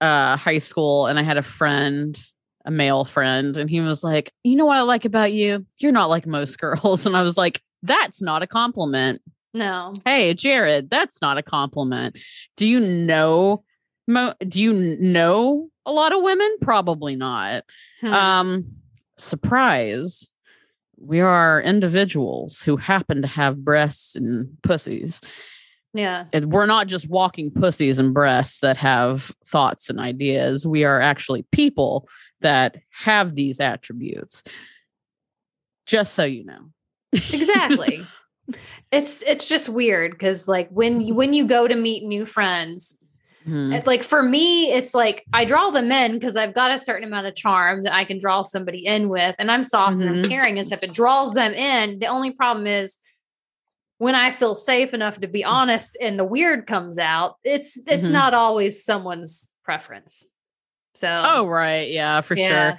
uh 0.00 0.36
high 0.36 0.58
school 0.58 1.06
and 1.06 1.18
I 1.18 1.22
had 1.22 1.36
a 1.36 1.42
friend, 1.42 2.18
a 2.64 2.70
male 2.70 3.04
friend, 3.04 3.56
and 3.56 3.70
he 3.70 3.80
was 3.80 4.02
like, 4.02 4.32
You 4.42 4.56
know 4.56 4.66
what 4.66 4.78
I 4.78 4.82
like 4.82 5.04
about 5.04 5.32
you? 5.32 5.64
You're 5.78 5.92
not 5.92 6.10
like 6.10 6.26
most 6.26 6.58
girls. 6.58 7.06
And 7.06 7.16
I 7.16 7.22
was 7.22 7.36
like, 7.36 7.60
That's 7.82 8.20
not 8.20 8.42
a 8.42 8.46
compliment. 8.46 9.22
No. 9.54 9.94
Hey, 10.04 10.32
Jared, 10.34 10.88
that's 10.88 11.20
not 11.20 11.36
a 11.38 11.42
compliment. 11.42 12.18
Do 12.56 12.66
you 12.66 12.80
know 12.80 13.64
mo- 14.06 14.34
do 14.46 14.60
you 14.62 14.72
know 14.72 15.68
a 15.86 15.92
lot 15.92 16.12
of 16.12 16.22
women? 16.22 16.56
Probably 16.60 17.16
not. 17.16 17.64
Hmm. 18.00 18.12
Um, 18.12 18.72
surprise. 19.16 20.30
We 20.98 21.20
are 21.20 21.60
individuals 21.60 22.62
who 22.62 22.76
happen 22.76 23.22
to 23.22 23.28
have 23.28 23.64
breasts 23.64 24.14
and 24.14 24.56
pussies. 24.62 25.20
yeah. 25.92 26.26
And 26.32 26.52
We're 26.52 26.66
not 26.66 26.86
just 26.86 27.08
walking 27.08 27.50
pussies 27.50 27.98
and 27.98 28.14
breasts 28.14 28.60
that 28.60 28.76
have 28.76 29.32
thoughts 29.44 29.90
and 29.90 29.98
ideas. 29.98 30.66
We 30.66 30.84
are 30.84 31.00
actually 31.00 31.44
people 31.50 32.08
that 32.40 32.76
have 32.90 33.34
these 33.34 33.58
attributes. 33.58 34.42
Just 35.86 36.14
so 36.14 36.24
you 36.24 36.44
know. 36.44 36.70
Exactly. 37.12 38.06
it's 38.92 39.22
it's 39.22 39.48
just 39.48 39.68
weird 39.68 40.12
because 40.12 40.46
like 40.46 40.68
when 40.70 41.00
you 41.00 41.14
when 41.14 41.34
you 41.34 41.46
go 41.46 41.66
to 41.66 41.74
meet 41.74 42.04
new 42.04 42.24
friends, 42.24 42.98
Mhm. 43.46 43.74
It's 43.76 43.86
like 43.86 44.02
for 44.02 44.22
me, 44.22 44.72
it's 44.72 44.94
like 44.94 45.24
I 45.32 45.44
draw 45.44 45.70
them 45.70 45.90
in 45.90 46.12
because 46.18 46.36
I've 46.36 46.54
got 46.54 46.70
a 46.70 46.78
certain 46.78 47.04
amount 47.06 47.26
of 47.26 47.34
charm 47.34 47.82
that 47.84 47.94
I 47.94 48.04
can 48.04 48.18
draw 48.18 48.42
somebody 48.42 48.84
in 48.86 49.08
with, 49.08 49.34
and 49.38 49.50
I'm 49.50 49.62
soft 49.64 49.94
and 49.94 50.08
I'm 50.08 50.22
Mhm. 50.22 50.28
caring 50.28 50.58
and 50.58 50.66
stuff. 50.66 50.82
It 50.82 50.92
draws 50.92 51.34
them 51.34 51.52
in. 51.52 51.98
The 51.98 52.06
only 52.06 52.30
problem 52.32 52.66
is 52.66 52.96
when 53.98 54.14
I 54.14 54.30
feel 54.30 54.54
safe 54.54 54.94
enough 54.94 55.20
to 55.20 55.28
be 55.28 55.44
honest 55.44 55.96
and 56.00 56.18
the 56.18 56.24
weird 56.24 56.66
comes 56.66 56.98
out, 56.98 57.36
it's 57.44 57.80
it's 57.86 58.06
Mhm. 58.06 58.12
not 58.12 58.34
always 58.34 58.84
someone's 58.84 59.52
preference. 59.64 60.24
So 60.94 61.08
Oh 61.08 61.46
right, 61.46 61.88
yeah, 61.90 62.20
for 62.20 62.36
Yeah. 62.36 62.72
sure. 62.72 62.78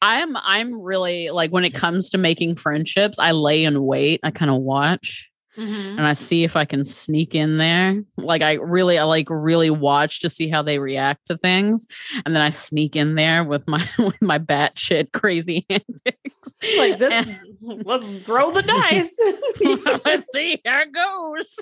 I'm 0.00 0.36
I'm 0.36 0.80
really 0.82 1.30
like 1.30 1.50
when 1.52 1.64
it 1.64 1.74
comes 1.74 2.10
to 2.10 2.18
making 2.18 2.56
friendships, 2.56 3.18
I 3.18 3.30
lay 3.32 3.64
in 3.64 3.84
wait. 3.84 4.20
I 4.24 4.30
kind 4.30 4.50
of 4.50 4.62
watch 4.62 5.28
mhm. 5.56 5.90
and 5.98 6.00
I 6.00 6.12
see 6.14 6.44
if 6.44 6.56
I 6.56 6.64
can 6.64 6.84
sneak 6.84 7.34
in 7.34 7.58
there. 7.58 8.02
Like 8.16 8.42
I 8.42 8.54
really 8.54 8.98
I 8.98 9.04
like 9.04 9.28
really 9.30 9.70
watch 9.70 10.20
to 10.20 10.28
see 10.28 10.48
how 10.48 10.62
they 10.62 10.78
react 10.78 11.26
to 11.26 11.36
things. 11.38 11.86
And 12.24 12.34
then 12.34 12.42
I 12.42 12.50
sneak 12.50 12.96
in 12.96 13.14
there 13.14 13.44
with 13.44 13.66
my 13.68 13.86
with 13.98 14.20
my 14.22 14.38
batshit 14.38 15.12
crazy 15.12 15.66
antics. 15.70 16.56
like 16.78 16.98
this, 16.98 17.12
And- 17.26 17.84
let's 17.84 18.04
throw 18.24 18.50
the 18.50 18.62
dice. 18.62 19.16
Let's 20.04 20.26
see 20.32 20.60
how 20.66 20.82
it 20.82 20.92
goes. 20.92 21.56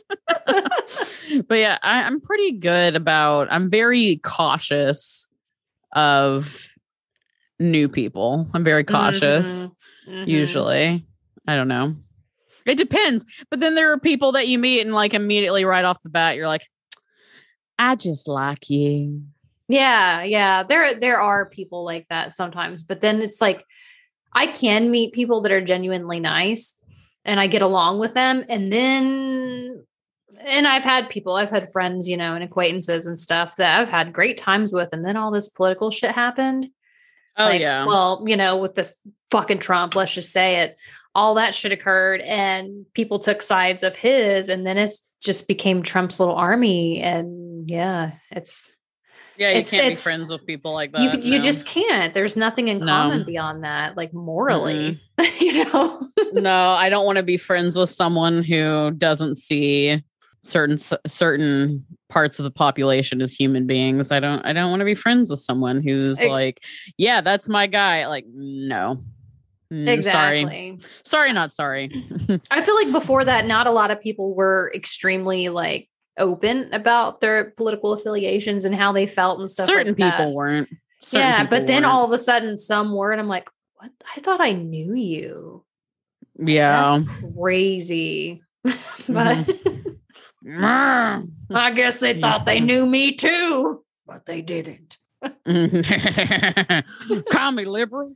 but 1.47 1.55
yeah, 1.59 1.79
I, 1.83 2.03
I'm 2.05 2.21
pretty 2.21 2.53
good 2.59 2.97
about 2.97 3.49
I'm 3.51 3.69
very 3.71 4.17
cautious 4.23 5.29
of 5.93 6.67
new 7.59 7.89
people. 7.89 8.49
I'm 8.55 8.65
very 8.65 8.85
cautious 8.85 9.73
Mhm. 10.09 10.27
usually. 10.27 11.05
I 11.47 11.57
don't 11.57 11.69
know. 11.69 11.95
It 12.71 12.79
depends. 12.79 13.25
But 13.51 13.61
then 13.61 13.75
there 13.75 13.93
are 13.93 13.99
people 13.99 14.33
that 14.33 14.49
you 14.49 14.59
meet 14.59 14.81
and 14.81 14.95
like 14.95 15.15
immediately 15.15 15.65
right 15.65 15.85
off 15.85 16.03
the 16.03 16.09
bat, 16.09 16.37
you're 16.37 16.49
like, 16.49 16.67
I 17.79 17.97
just 17.97 18.29
like 18.29 18.69
you. 18.71 19.23
Yeah, 19.69 20.23
yeah. 20.23 20.65
There 20.65 20.99
there 20.99 21.21
are 21.21 21.47
people 21.47 21.85
like 21.85 22.07
that 22.11 22.35
sometimes, 22.35 22.83
but 22.83 23.01
then 23.01 23.23
it's 23.23 23.41
like 23.41 23.65
I 24.33 24.47
can 24.49 24.91
meet 24.91 25.15
people 25.15 25.41
that 25.43 25.53
are 25.53 25.61
genuinely 25.61 26.21
nice 26.21 26.77
and 27.25 27.39
I 27.39 27.47
get 27.47 27.63
along 27.63 28.01
with 28.01 28.15
them 28.15 28.45
and 28.49 28.73
then 28.73 29.85
and 30.43 30.67
I've 30.67 30.85
had 30.85 31.11
people, 31.11 31.35
I've 31.35 31.51
had 31.51 31.71
friends, 31.71 32.09
you 32.09 32.17
know, 32.17 32.35
and 32.35 32.43
acquaintances 32.43 33.07
and 33.07 33.19
stuff 33.19 33.57
that 33.57 33.79
I've 33.79 33.89
had 33.89 34.13
great 34.13 34.37
times 34.37 34.73
with 34.73 34.89
and 34.93 35.05
then 35.05 35.17
all 35.17 35.31
this 35.31 35.49
political 35.49 35.91
shit 35.91 36.13
happened. 36.13 36.69
Oh 37.37 37.45
Like, 37.45 37.61
yeah. 37.61 37.87
Well, 37.87 38.25
you 38.27 38.37
know, 38.37 38.57
with 38.57 38.75
this 38.75 38.97
fucking 39.31 39.59
Trump, 39.59 39.95
let's 39.95 40.15
just 40.15 40.33
say 40.33 40.63
it, 40.63 40.77
all 41.15 41.35
that 41.35 41.55
shit 41.55 41.73
occurred 41.73 42.21
and 42.21 42.87
people 42.95 43.19
took 43.19 43.43
sides 43.43 43.83
of 43.83 43.97
his 43.97 44.49
and 44.49 44.67
then 44.67 44.79
it's 44.79 45.01
just 45.21 45.49
became 45.49 45.83
Trump's 45.83 46.19
little 46.21 46.35
army 46.37 47.01
and 47.01 47.69
yeah, 47.69 48.13
it's 48.31 48.77
yeah, 49.37 49.51
you 49.51 49.59
it's- 49.61 49.71
can't 49.71 49.89
be 49.91 49.95
friends 49.95 50.31
with 50.31 50.47
people 50.47 50.73
like 50.73 50.93
that. 50.93 51.01
you 51.01 51.33
you 51.33 51.39
no. 51.39 51.43
just 51.43 51.67
can't. 51.67 52.13
There's 52.15 52.37
nothing 52.37 52.69
in 52.69 52.79
No. 52.79 52.87
common 52.87 53.25
beyond 53.25 53.65
that, 53.65 53.97
like 53.97 54.13
morally. 54.13 55.01
you 55.41 55.65
know. 55.65 56.07
no, 56.33 56.55
I 56.71 56.89
don't 56.89 57.07
want 57.07 57.17
to 57.17 57.23
be 57.23 57.37
friends 57.37 57.77
with 57.77 57.91
someone 57.91 58.43
who 58.43 58.91
doesn't 58.93 59.37
see 59.37 60.03
certain 60.43 60.79
certain 61.07 61.85
parts 62.09 62.39
of 62.39 62.45
the 62.45 62.51
population 62.51 63.21
as 63.23 63.33
human 63.33 63.67
beings. 63.67 64.11
I 64.11 64.21
don't 64.21 64.45
I 64.45 64.53
don't 64.53 64.71
want 64.71 64.81
to 64.81 64.87
be 64.87 64.95
friends 64.95 65.31
with 65.31 65.41
someone 65.41 65.83
who's 65.83 66.19
Ex- 66.19 66.29
like, 66.29 66.63
yeah, 66.99 67.21
that's 67.21 67.49
my 67.49 67.67
guy. 67.67 68.07
Like, 68.09 68.25
no. 68.33 69.03
Mm, 69.73 70.03
Sorry. 70.03 70.41
exactly. 70.41 70.79
Sorry, 71.05 71.33
not 71.33 71.53
sorry. 71.53 71.91
I 72.51 72.63
feel 72.63 72.75
like 72.75 72.93
before 72.93 73.25
that, 73.25 73.47
not 73.47 73.67
a 73.67 73.71
lot 73.71 73.91
of 73.91 74.01
people 74.01 74.35
were 74.35 74.71
extremely 74.75 75.49
like 75.49 75.89
open 76.19 76.73
about 76.73 77.21
their 77.21 77.51
political 77.53 77.93
affiliations 77.93 78.65
and 78.65 78.75
how 78.75 78.93
they 78.93 79.07
felt 79.07 79.39
and 79.39 79.49
stuff. 79.49 79.67
certain 79.67 79.93
like 79.93 79.99
that. 79.99 80.19
people 80.19 80.35
weren't. 80.35 80.69
Certain 81.01 81.27
yeah, 81.29 81.43
people 81.43 81.59
but 81.59 81.67
then 81.67 81.83
weren't. 81.85 81.95
all 81.95 82.05
of 82.05 82.13
a 82.13 82.19
sudden, 82.19 82.57
some 82.59 82.95
were, 82.95 83.13
and 83.13 83.21
I'm 83.21 83.29
like, 83.29 83.49
what? 83.77 83.91
I 84.17 84.21
thought 84.21 84.41
I 84.41 84.53
knew 84.53 84.95
you. 84.95 85.65
yeah. 86.37 86.99
That's 86.99 87.35
crazy. 87.37 88.43
but 89.09 89.57
Mm. 90.45 91.29
I 91.51 91.71
guess 91.73 92.01
they 92.01 92.19
thought 92.19 92.47
they 92.47 92.61
knew 92.61 92.87
me 92.87 93.13
too, 93.13 93.85
but 94.07 94.25
they 94.25 94.41
didn't. 94.41 94.97
Call 97.31 97.53
me 97.53 97.67
liberal. 97.67 98.15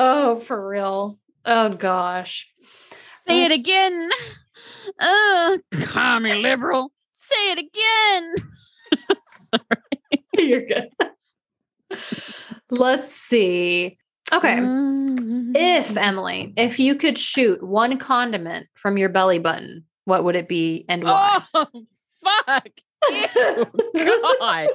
Oh, 0.00 0.36
for 0.36 0.68
real. 0.68 1.18
Oh 1.44 1.70
gosh. 1.70 2.48
Say 3.26 3.44
it 3.46 3.52
again. 3.52 4.10
Oh, 5.00 5.58
call 5.82 6.20
me 6.20 6.34
liberal. 6.42 6.92
Say 7.12 7.52
it 7.52 7.58
again. 7.58 8.34
Sorry. 9.24 10.24
You're 10.38 10.66
good. 10.66 10.88
Let's 12.70 13.12
see. 13.12 13.98
Okay. 14.32 14.56
Mm. 14.56 15.52
If 15.56 15.96
Emily, 15.96 16.54
if 16.56 16.78
you 16.78 16.94
could 16.94 17.18
shoot 17.18 17.60
one 17.60 17.98
condiment 17.98 18.68
from 18.74 18.98
your 18.98 19.08
belly 19.08 19.40
button, 19.40 19.84
what 20.04 20.22
would 20.22 20.36
it 20.36 20.46
be 20.46 20.84
and 20.88 21.02
why? 21.02 21.42
Oh 21.54 21.66
fuck. 22.46 22.68
Ew, 23.94 24.36
God. 24.38 24.68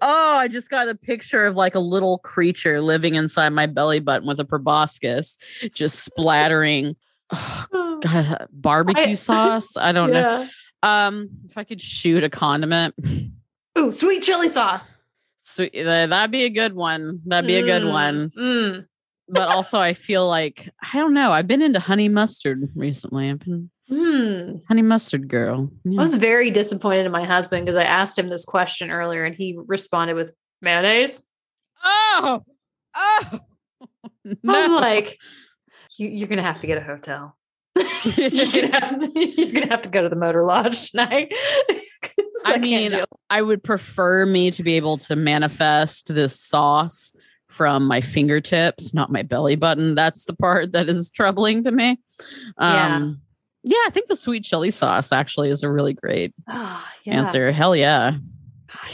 Oh, 0.00 0.36
I 0.36 0.48
just 0.48 0.70
got 0.70 0.88
a 0.88 0.94
picture 0.94 1.44
of 1.46 1.56
like 1.56 1.74
a 1.74 1.80
little 1.80 2.18
creature 2.18 2.80
living 2.80 3.14
inside 3.14 3.48
my 3.50 3.66
belly 3.66 4.00
button 4.00 4.26
with 4.28 4.38
a 4.40 4.44
proboscis 4.44 5.36
just 5.74 6.04
splattering 6.04 6.94
oh, 7.32 7.98
God, 8.02 8.46
barbecue 8.52 9.02
I- 9.02 9.14
sauce. 9.14 9.76
I 9.76 9.92
don't 9.92 10.12
know. 10.12 10.46
Um, 10.82 11.28
if 11.48 11.58
I 11.58 11.64
could 11.64 11.80
shoot 11.80 12.22
a 12.22 12.30
condiment, 12.30 12.94
Ooh, 13.76 13.90
sweet 13.92 14.22
chili 14.22 14.48
sauce. 14.48 14.98
sweet, 15.42 15.72
that'd 15.74 16.30
be 16.30 16.44
a 16.44 16.50
good 16.50 16.74
one. 16.74 17.20
That'd 17.26 17.48
be 17.48 17.56
a 17.56 17.62
good 17.62 17.82
Mm, 17.82 17.90
one. 17.92 18.30
mm. 18.38 18.86
but 19.28 19.48
also 19.48 19.78
I 19.80 19.94
feel 19.94 20.28
like 20.28 20.68
I 20.80 20.98
don't 20.98 21.14
know. 21.14 21.32
I've 21.32 21.48
been 21.48 21.62
into 21.62 21.80
honey 21.80 22.08
mustard 22.08 22.68
recently. 22.76 23.28
I've 23.30 23.40
been 23.40 23.70
Hmm. 23.88 24.56
honey 24.68 24.82
mustard 24.82 25.28
girl. 25.28 25.70
I 25.86 26.02
was 26.02 26.14
very 26.14 26.50
disappointed 26.50 27.06
in 27.06 27.12
my 27.12 27.24
husband 27.24 27.64
because 27.64 27.78
I 27.78 27.84
asked 27.84 28.18
him 28.18 28.28
this 28.28 28.44
question 28.44 28.90
earlier 28.90 29.24
and 29.24 29.34
he 29.34 29.58
responded 29.66 30.14
with 30.14 30.32
mayonnaise. 30.60 31.24
Oh, 31.82 32.42
oh. 32.94 33.40
I'm 34.46 34.72
like, 34.72 35.18
you, 35.96 36.08
you're 36.08 36.28
gonna 36.28 36.42
have 36.42 36.60
to 36.60 36.66
get 36.66 36.76
a 36.76 36.82
hotel. 36.82 37.36
you're, 37.76 38.30
gonna 38.30 38.80
have, 38.80 39.10
you're 39.14 39.52
gonna 39.52 39.70
have 39.70 39.82
to 39.82 39.90
go 39.90 40.02
to 40.02 40.08
the 40.08 40.16
motor 40.16 40.44
lodge 40.44 40.90
tonight. 40.90 41.32
I 42.44 42.58
can't 42.58 42.62
mean. 42.62 43.04
I 43.30 43.42
would 43.42 43.62
prefer 43.62 44.26
me 44.26 44.50
to 44.52 44.62
be 44.62 44.74
able 44.74 44.98
to 44.98 45.16
manifest 45.16 46.14
this 46.14 46.38
sauce 46.38 47.14
from 47.48 47.86
my 47.86 48.00
fingertips, 48.00 48.92
not 48.94 49.10
my 49.10 49.22
belly 49.22 49.56
button. 49.56 49.94
That's 49.94 50.24
the 50.24 50.34
part 50.34 50.72
that 50.72 50.88
is 50.88 51.10
troubling 51.10 51.64
to 51.64 51.70
me. 51.70 51.98
Um, 52.58 52.74
yeah, 52.74 53.12
I 53.66 53.90
think 53.90 54.08
the 54.08 54.16
sweet 54.16 54.44
chili 54.44 54.70
sauce 54.70 55.12
actually 55.12 55.50
is 55.50 55.62
a 55.62 55.70
really 55.70 55.92
great 55.94 56.34
Ah, 56.48 56.92
yeah. 57.04 57.14
answer. 57.22 57.52
Hell 57.52 57.74
yeah. 57.76 58.14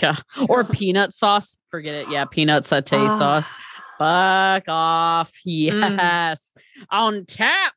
Yeah. 0.01 0.17
Or 0.49 0.65
peanut 0.65 1.13
sauce. 1.15 1.57
Forget 1.71 1.95
it. 1.95 2.09
Yeah. 2.11 2.25
Peanut 2.27 2.65
satay 2.65 3.09
Ah. 3.09 3.19
sauce. 3.19 3.53
Fuck 3.99 4.65
off. 4.69 5.33
Yes. 5.45 6.51
On 6.91 7.25
tap. 7.27 7.73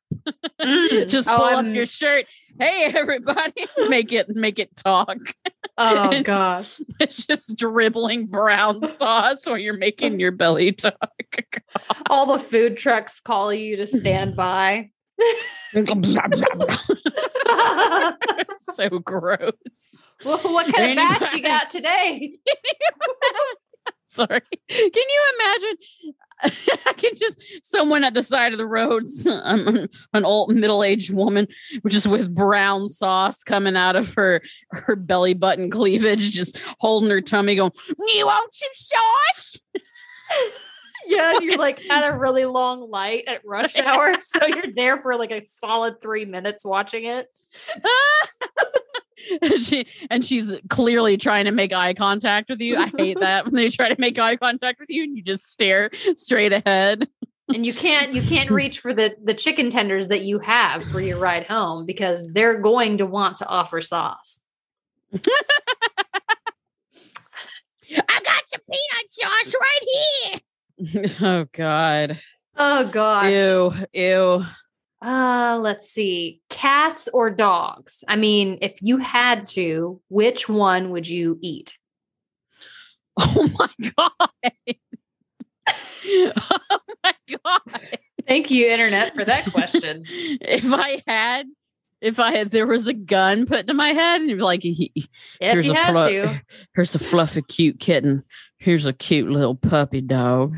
Mm. 0.59 1.07
Just 1.09 1.27
Oh, 1.27 1.37
pull 1.37 1.45
up 1.45 1.65
your 1.67 1.85
shirt. 1.85 2.25
Hey 2.59 2.85
everybody. 2.95 3.67
make 3.87 4.11
it 4.11 4.27
make 4.29 4.57
it 4.57 4.75
talk. 4.75 5.17
Oh 5.77 6.23
gosh. 6.23 6.81
It's 6.99 7.23
just 7.27 7.55
dribbling 7.55 8.25
brown 8.25 8.81
sauce 8.89 9.45
while 9.45 9.59
you're 9.59 9.77
making 9.77 10.19
your 10.19 10.31
belly 10.31 10.71
talk. 10.71 10.95
All 12.09 12.25
the 12.25 12.39
food 12.39 12.77
trucks 12.77 13.19
call 13.19 13.53
you 13.53 13.75
to 13.77 13.85
stand 13.85 14.35
by. 14.35 14.89
so 18.75 18.89
gross. 18.99 20.11
well, 20.23 20.37
what 20.39 20.73
kind 20.73 20.91
of 20.91 20.97
bash 20.97 21.33
you 21.33 21.41
got 21.41 21.69
today? 21.69 22.37
Sorry. 24.07 24.41
Can 24.69 24.91
you 24.93 25.23
imagine? 25.35 25.77
I 26.85 26.93
can 26.93 27.11
just 27.15 27.41
someone 27.63 28.03
at 28.03 28.13
the 28.13 28.23
side 28.23 28.51
of 28.51 28.57
the 28.57 28.67
road, 28.67 29.07
um, 29.27 29.87
an 30.13 30.25
old 30.25 30.55
middle-aged 30.55 31.13
woman, 31.13 31.47
just 31.87 32.07
with 32.07 32.33
brown 32.33 32.89
sauce 32.89 33.43
coming 33.43 33.75
out 33.75 33.95
of 33.95 34.13
her 34.13 34.41
her 34.71 34.95
belly 34.95 35.33
button 35.33 35.69
cleavage, 35.69 36.31
just 36.31 36.57
holding 36.79 37.09
her 37.09 37.21
tummy, 37.21 37.55
going, 37.55 37.71
"You 38.15 38.27
want 38.27 38.53
some 38.53 38.69
sauce?" 38.73 39.57
Yeah, 41.07 41.35
and 41.35 41.43
you're 41.43 41.57
like 41.57 41.89
at 41.89 42.07
a 42.13 42.17
really 42.17 42.45
long 42.45 42.89
light 42.89 43.23
at 43.27 43.41
rush 43.45 43.77
hour. 43.79 44.15
So 44.19 44.45
you're 44.45 44.73
there 44.75 44.97
for 44.97 45.15
like 45.15 45.31
a 45.31 45.43
solid 45.43 46.01
three 46.01 46.25
minutes 46.25 46.65
watching 46.65 47.05
it. 47.05 47.27
and 49.41 49.61
she 49.61 49.87
and 50.09 50.25
she's 50.25 50.51
clearly 50.69 51.17
trying 51.17 51.45
to 51.45 51.51
make 51.51 51.73
eye 51.73 51.93
contact 51.93 52.49
with 52.49 52.59
you. 52.59 52.77
I 52.77 52.91
hate 52.97 53.19
that 53.21 53.45
when 53.45 53.53
they 53.53 53.69
try 53.69 53.89
to 53.89 53.99
make 53.99 54.19
eye 54.19 54.35
contact 54.35 54.79
with 54.79 54.89
you 54.89 55.03
and 55.03 55.15
you 55.15 55.23
just 55.23 55.45
stare 55.45 55.89
straight 56.15 56.53
ahead. 56.53 57.07
And 57.49 57.65
you 57.65 57.73
can't 57.73 58.13
you 58.13 58.21
can't 58.21 58.49
reach 58.49 58.79
for 58.79 58.93
the 58.93 59.15
the 59.23 59.33
chicken 59.33 59.69
tenders 59.69 60.09
that 60.09 60.21
you 60.21 60.39
have 60.39 60.83
for 60.83 60.99
your 60.99 61.17
ride 61.17 61.45
home 61.45 61.85
because 61.85 62.27
they're 62.33 62.59
going 62.59 62.97
to 62.97 63.05
want 63.05 63.37
to 63.37 63.47
offer 63.47 63.81
sauce. 63.81 64.41
I 65.13 65.19
got 67.89 68.43
your 68.51 68.61
peanut 68.69 69.09
sauce 69.09 69.53
right 69.53 69.87
here. 70.31 70.39
oh 71.21 71.45
God. 71.51 72.19
Oh 72.55 72.87
God. 72.89 73.31
Ew. 73.31 73.73
Ew. 73.93 74.45
Uh, 75.01 75.59
let's 75.61 75.89
see. 75.89 76.41
Cats 76.49 77.07
or 77.13 77.29
dogs? 77.29 78.03
I 78.07 78.15
mean, 78.15 78.57
if 78.61 78.77
you 78.81 78.97
had 78.97 79.45
to, 79.47 80.01
which 80.09 80.49
one 80.49 80.89
would 80.91 81.07
you 81.07 81.37
eat? 81.41 81.77
Oh 83.19 83.47
my 83.57 83.69
God. 83.97 84.51
oh 86.37 86.79
my 87.03 87.13
God. 87.43 87.81
Thank 88.27 88.51
you, 88.51 88.67
internet, 88.67 89.15
for 89.15 89.25
that 89.25 89.51
question. 89.51 90.03
if 90.05 90.71
I 90.71 91.01
had 91.07 91.47
if 92.01 92.19
I 92.19 92.35
had 92.35 92.51
there 92.51 92.67
was 92.67 92.87
a 92.87 92.93
gun 92.93 93.45
put 93.45 93.67
to 93.67 93.73
my 93.73 93.89
head 93.89 94.21
and 94.21 94.29
you'd 94.29 94.37
be 94.37 94.41
like 94.43 94.61
Here's 94.61 95.65
you 95.65 95.73
a 95.73 95.75
to. 95.75 96.41
Here's 96.75 96.93
a 96.93 96.99
fluffy, 96.99 97.41
cute 97.41 97.79
kitten. 97.79 98.23
Here's 98.57 98.85
a 98.85 98.93
cute 98.93 99.29
little 99.29 99.55
puppy 99.55 100.01
dog. 100.01 100.53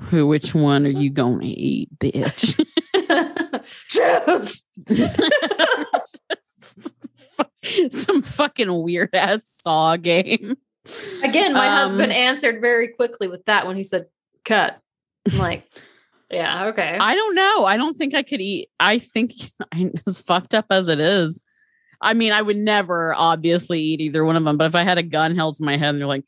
Who? 0.00 0.26
Which 0.26 0.54
one 0.54 0.86
are 0.86 0.90
you 0.90 1.10
gonna 1.10 1.44
eat, 1.44 1.88
bitch? 1.98 2.54
Choose. 3.88 4.64
Some 7.90 8.22
fucking 8.22 8.82
weird 8.82 9.14
ass 9.14 9.58
saw 9.62 9.96
game. 9.96 10.56
Again, 11.22 11.52
my 11.52 11.68
husband 11.68 12.12
Um, 12.12 12.18
answered 12.18 12.60
very 12.60 12.88
quickly 12.88 13.28
with 13.28 13.44
that 13.46 13.66
when 13.66 13.76
he 13.76 13.82
said 13.82 14.06
cut. 14.44 14.78
I'm 15.30 15.38
like, 15.38 15.64
yeah, 16.30 16.66
okay. 16.68 16.96
I 16.98 17.14
don't 17.14 17.34
know. 17.34 17.64
I 17.64 17.76
don't 17.76 17.96
think 17.96 18.14
I 18.14 18.22
could 18.22 18.40
eat. 18.40 18.70
I 18.80 18.98
think 18.98 19.32
as 20.06 20.20
fucked 20.20 20.54
up 20.54 20.66
as 20.70 20.88
it 20.88 21.00
is. 21.00 21.40
I 22.00 22.14
mean, 22.14 22.32
I 22.32 22.42
would 22.42 22.56
never 22.56 23.12
obviously 23.14 23.80
eat 23.80 24.00
either 24.00 24.24
one 24.24 24.36
of 24.36 24.44
them. 24.44 24.56
But 24.56 24.68
if 24.68 24.74
I 24.76 24.84
had 24.84 24.98
a 24.98 25.02
gun 25.02 25.34
held 25.34 25.56
to 25.56 25.64
my 25.64 25.76
head 25.76 25.90
and 25.90 26.00
they're 26.00 26.06
like, 26.06 26.24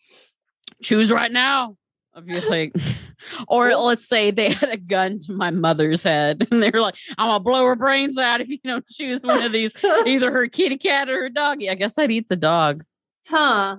choose 0.83 1.11
right 1.13 1.31
now, 1.31 1.77
I'd 2.15 2.27
be 2.27 2.41
like, 2.41 2.75
or 3.49 3.75
let's 3.75 4.07
say 4.09 4.31
they 4.31 4.51
had 4.51 4.71
a 4.71 4.77
gun 4.77 5.19
to 5.21 5.33
my 5.33 5.51
mother's 5.51 6.03
head 6.03 6.47
and 6.51 6.63
they 6.63 6.71
were 6.71 6.81
like, 6.81 6.97
I'm 7.19 7.29
gonna 7.29 7.41
blow 7.41 7.65
her 7.67 7.77
brains 7.77 8.19
out 8.19 8.41
if 8.41 8.49
you 8.49 8.59
don't 8.65 8.87
choose 8.87 9.25
one 9.25 9.43
of 9.43 9.53
these, 9.53 9.73
either 10.07 10.31
her 10.31 10.49
kitty 10.49 10.79
cat 10.79 11.09
or 11.09 11.23
her 11.23 11.29
doggy. 11.29 11.71
I 11.71 11.75
guess 11.75 11.99
I'd 11.99 12.11
eat 12.11 12.29
the 12.29 12.37
dog. 12.37 12.85
huh. 13.27 13.77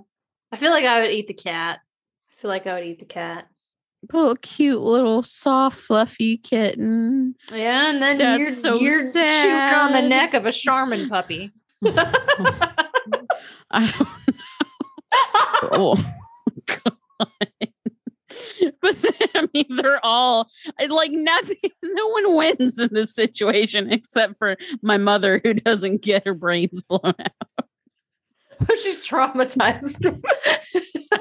I 0.54 0.58
feel 0.58 0.72
like 0.72 0.86
I 0.86 1.02
would 1.02 1.12
eat 1.12 1.28
the 1.28 1.34
cat. 1.34 1.80
I 2.30 2.36
feel 2.36 2.50
like 2.50 2.68
I 2.68 2.74
would 2.74 2.84
eat 2.84 3.00
the 3.00 3.06
cat. 3.06 3.48
Oh, 4.14 4.36
cute 4.42 4.82
little 4.82 5.24
soft, 5.24 5.80
fluffy 5.80 6.38
kitten. 6.38 7.36
Yeah, 7.54 7.90
and 7.90 8.02
then 8.02 8.18
That's 8.18 8.40
you're 8.40 8.52
so 8.52 8.80
you're 8.80 9.14
chewing 9.14 9.52
on 9.52 9.94
the 9.94 10.02
neck 10.02 10.34
of 10.34 10.46
a 10.46 10.52
Charmin 10.52 11.08
puppy. 11.08 11.52
I 13.72 13.88
don't 13.88 14.08
Oh 15.74 16.21
God. 16.66 16.98
But 18.82 18.96
then, 19.02 19.30
I 19.36 19.48
mean, 19.54 19.66
they're 19.70 20.04
all 20.04 20.50
like 20.90 21.12
nothing. 21.12 21.58
No 21.84 22.08
one 22.08 22.36
wins 22.38 22.80
in 22.80 22.90
this 22.94 23.14
situation 23.14 23.92
except 23.92 24.38
for 24.38 24.56
my 24.82 24.98
mother, 24.98 25.42
who 25.44 25.54
doesn't 25.54 26.02
get 26.02 26.26
her 26.26 26.34
brains 26.34 26.82
blown 26.90 27.02
out. 27.04 27.68
but 28.60 28.80
she's 28.80 29.08
traumatized 29.08 30.06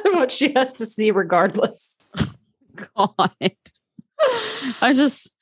what 0.04 0.30
she 0.30 0.52
has 0.54 0.74
to 0.74 0.86
see 0.86 1.10
regardless. 1.10 1.98
God, 2.96 3.32
I 4.80 4.92
just, 4.92 5.36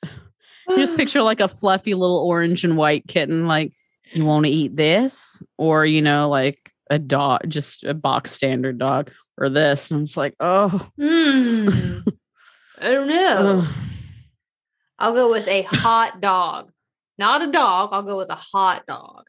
just 0.75 0.95
picture 0.97 1.21
like 1.21 1.41
a 1.41 1.47
fluffy 1.47 1.93
little 1.93 2.25
orange 2.25 2.63
and 2.63 2.77
white 2.77 3.07
kitten. 3.07 3.45
Like, 3.45 3.73
you 4.13 4.25
want 4.25 4.45
to 4.45 4.51
eat 4.51 4.75
this, 4.75 5.43
or 5.57 5.85
you 5.85 6.01
know, 6.01 6.29
like 6.29 6.73
a 6.89 6.99
dog, 6.99 7.41
just 7.49 7.83
a 7.83 7.93
box 7.93 8.31
standard 8.31 8.77
dog, 8.79 9.11
or 9.37 9.49
this. 9.49 9.91
And 9.91 9.99
I'm 9.99 10.05
just 10.05 10.17
like, 10.17 10.35
oh, 10.39 10.89
Hmm. 10.97 11.99
I 12.81 12.91
don't 12.91 13.07
know. 13.09 13.67
I'll 14.97 15.13
go 15.13 15.29
with 15.31 15.47
a 15.47 15.63
hot 15.63 16.21
dog. 16.21 16.71
Not 17.17 17.41
a 17.43 17.47
dog. 17.51 17.89
I'll 17.91 18.03
go 18.03 18.17
with 18.17 18.29
a 18.29 18.35
hot 18.35 18.85
dog. 18.87 19.25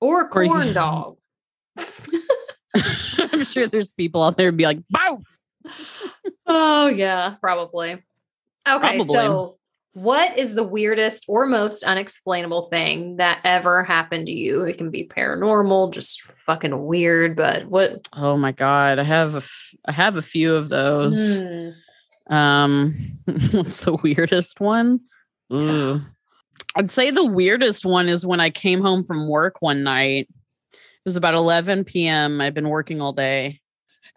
Or 0.00 0.22
a 0.22 0.24
Or 0.24 0.28
corn 0.28 0.72
dog. 0.74 1.16
I'm 3.18 3.44
sure 3.44 3.66
there's 3.68 3.92
people 3.92 4.22
out 4.22 4.36
there 4.36 4.50
be 4.52 4.64
like, 4.64 4.80
both. 4.90 5.38
Oh 6.44 6.88
yeah, 6.88 7.36
probably. 7.40 7.92
Okay, 7.92 8.02
Probably. 8.66 9.04
so 9.04 9.58
what 9.94 10.38
is 10.38 10.54
the 10.54 10.64
weirdest 10.64 11.24
or 11.28 11.46
most 11.46 11.84
unexplainable 11.84 12.62
thing 12.62 13.16
that 13.16 13.40
ever 13.44 13.84
happened 13.84 14.26
to 14.26 14.32
you? 14.32 14.62
It 14.62 14.78
can 14.78 14.90
be 14.90 15.06
paranormal, 15.06 15.92
just 15.92 16.22
fucking 16.22 16.84
weird, 16.84 17.36
but 17.36 17.66
what 17.66 18.08
Oh 18.12 18.36
my 18.36 18.52
god, 18.52 18.98
I 18.98 19.04
have 19.04 19.34
a 19.34 19.38
f- 19.38 19.74
I 19.86 19.92
have 19.92 20.16
a 20.16 20.22
few 20.22 20.54
of 20.54 20.68
those. 20.68 21.40
Hmm. 21.40 22.34
Um, 22.34 22.94
what's 23.52 23.84
the 23.84 23.98
weirdest 24.02 24.60
one? 24.60 25.00
I'd 25.50 26.90
say 26.90 27.10
the 27.10 27.24
weirdest 27.24 27.84
one 27.84 28.08
is 28.08 28.24
when 28.24 28.40
I 28.40 28.50
came 28.50 28.80
home 28.80 29.04
from 29.04 29.28
work 29.28 29.56
one 29.60 29.82
night. 29.82 30.28
It 30.72 31.04
was 31.04 31.16
about 31.16 31.34
11 31.34 31.84
p.m. 31.84 32.40
I'd 32.40 32.54
been 32.54 32.68
working 32.68 33.00
all 33.00 33.12
day. 33.12 33.60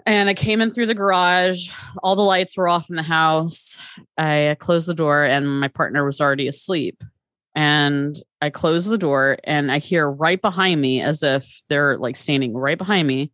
And 0.05 0.29
I 0.29 0.33
came 0.33 0.61
in 0.61 0.69
through 0.69 0.88
the 0.88 0.95
garage. 0.95 1.69
All 2.03 2.15
the 2.15 2.21
lights 2.21 2.57
were 2.57 2.67
off 2.67 2.89
in 2.89 2.95
the 2.95 3.03
house. 3.03 3.77
I 4.17 4.55
closed 4.59 4.88
the 4.88 4.93
door, 4.93 5.23
and 5.23 5.59
my 5.59 5.67
partner 5.67 6.05
was 6.05 6.21
already 6.21 6.47
asleep. 6.47 7.03
And 7.55 8.15
I 8.41 8.49
closed 8.49 8.89
the 8.89 8.97
door, 8.97 9.38
and 9.43 9.71
I 9.71 9.79
hear 9.79 10.09
right 10.09 10.41
behind 10.41 10.81
me, 10.81 11.01
as 11.01 11.23
if 11.23 11.49
they're 11.69 11.97
like 11.97 12.17
standing 12.17 12.53
right 12.53 12.77
behind 12.77 13.07
me, 13.07 13.31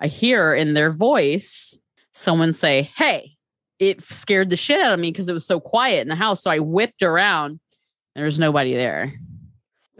I 0.00 0.08
hear 0.08 0.54
in 0.54 0.74
their 0.74 0.90
voice 0.90 1.78
someone 2.12 2.52
say, 2.52 2.90
Hey, 2.96 3.36
it 3.78 4.02
scared 4.02 4.50
the 4.50 4.56
shit 4.56 4.80
out 4.80 4.92
of 4.92 5.00
me 5.00 5.10
because 5.10 5.28
it 5.28 5.32
was 5.32 5.46
so 5.46 5.58
quiet 5.58 6.02
in 6.02 6.08
the 6.08 6.14
house. 6.14 6.42
So 6.42 6.50
I 6.50 6.58
whipped 6.58 7.02
around. 7.02 7.58
There's 8.14 8.38
nobody 8.38 8.74
there. 8.74 9.12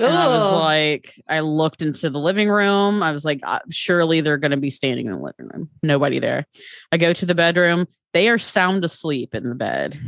And 0.03 0.15
I 0.19 0.29
was 0.29 0.53
like, 0.53 1.15
I 1.29 1.41
looked 1.41 1.83
into 1.83 2.11
the 2.11 2.19
living 2.19 2.49
room. 2.49 3.03
I 3.03 3.13
was 3.13 3.25
like, 3.25 3.41
uh, 3.45 3.61
surely 3.71 4.21
they're 4.21 4.39
going 4.39 4.51
to 4.51 4.57
be 4.57 4.71
standing 4.71 5.07
in 5.07 5.13
the 5.13 5.19
living 5.19 5.49
room. 5.53 5.71
Nobody 5.83 6.19
there. 6.19 6.47
I 6.91 6.97
go 6.97 7.13
to 7.13 7.27
the 7.27 7.35
bedroom. 7.35 7.87
They 8.13 8.29
are 8.29 8.39
sound 8.39 8.85
asleep 8.85 9.35
in 9.35 9.49
the 9.49 9.55
bed. 9.55 9.99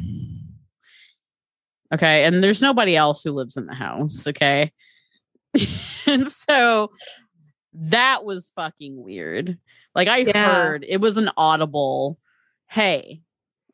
Okay. 1.93 2.25
And 2.25 2.43
there's 2.43 2.63
nobody 2.63 2.97
else 2.97 3.23
who 3.23 3.31
lives 3.31 3.57
in 3.57 3.67
the 3.67 3.75
house. 3.75 4.27
Okay. 4.27 4.73
and 6.07 6.31
so 6.31 6.89
that 7.75 8.25
was 8.25 8.51
fucking 8.57 9.03
weird. 9.03 9.59
Like 9.95 10.09
I 10.09 10.19
Yeah. 10.19 10.45
heard 10.45 10.85
it 10.89 11.01
was 11.01 11.17
an 11.17 11.31
audible, 11.37 12.19
hey, 12.69 13.21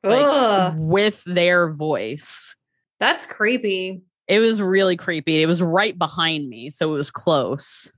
like 0.02 0.74
with 0.76 1.22
their 1.24 1.70
voice. 1.72 2.56
That's 2.98 3.24
creepy. 3.26 4.02
It 4.30 4.38
was 4.38 4.62
really 4.62 4.96
creepy. 4.96 5.42
It 5.42 5.46
was 5.46 5.60
right 5.60 5.98
behind 5.98 6.48
me, 6.48 6.70
so 6.70 6.94
it 6.94 6.96
was 6.96 7.10
close. 7.10 7.92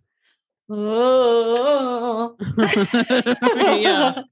Oh. 0.70 2.34
yeah. 3.78 4.22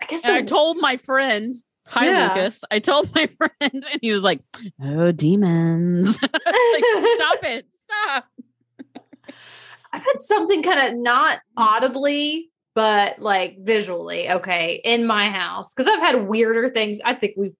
I 0.00 0.06
guess 0.08 0.24
I 0.24 0.38
I 0.38 0.42
told 0.42 0.78
my 0.80 0.96
friend, 0.96 1.54
hi 1.86 2.06
Yeah. 2.06 2.28
Lucas. 2.34 2.64
I 2.70 2.78
told 2.78 3.14
my 3.14 3.26
friend, 3.36 3.50
and 3.60 3.98
he 4.00 4.10
was 4.10 4.24
like, 4.24 4.40
"Oh, 4.82 5.12
demons!" 5.12 6.18
like, 6.22 6.32
stop 6.32 7.44
it, 7.44 7.66
stop. 7.70 8.24
I've 9.92 10.02
had 10.02 10.20
something 10.20 10.62
kind 10.62 10.80
of 10.94 10.98
not 10.98 11.40
audibly, 11.58 12.50
but 12.74 13.18
like 13.18 13.58
visually, 13.60 14.30
okay, 14.30 14.80
in 14.82 15.06
my 15.06 15.28
house. 15.28 15.74
Because 15.74 15.92
I've 15.92 16.00
had 16.00 16.26
weirder 16.26 16.70
things. 16.70 17.00
I 17.04 17.12
think 17.12 17.34
we've 17.36 17.54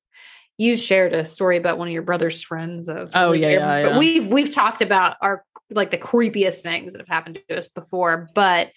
you 0.59 0.77
shared 0.77 1.13
a 1.13 1.25
story 1.27 1.57
about 1.57 1.79
one 1.79 1.89
of 1.89 1.93
your 1.93 2.03
brother's 2.03 2.43
friends. 2.43 2.89
Oh, 2.89 3.27
really 3.33 3.43
yeah, 3.43 3.51
yeah, 3.51 3.83
But 3.83 3.93
yeah. 3.93 3.99
we've 3.99 4.27
we've 4.29 4.51
talked 4.51 4.83
about 4.83 5.17
our 5.21 5.45
like 5.71 5.91
the 5.91 5.99
creepiest 5.99 6.63
things 6.63 6.93
that 6.93 7.01
have 7.01 7.09
happened 7.09 7.41
to 7.49 7.59
us 7.59 7.69
before. 7.69 8.29
But 8.35 8.71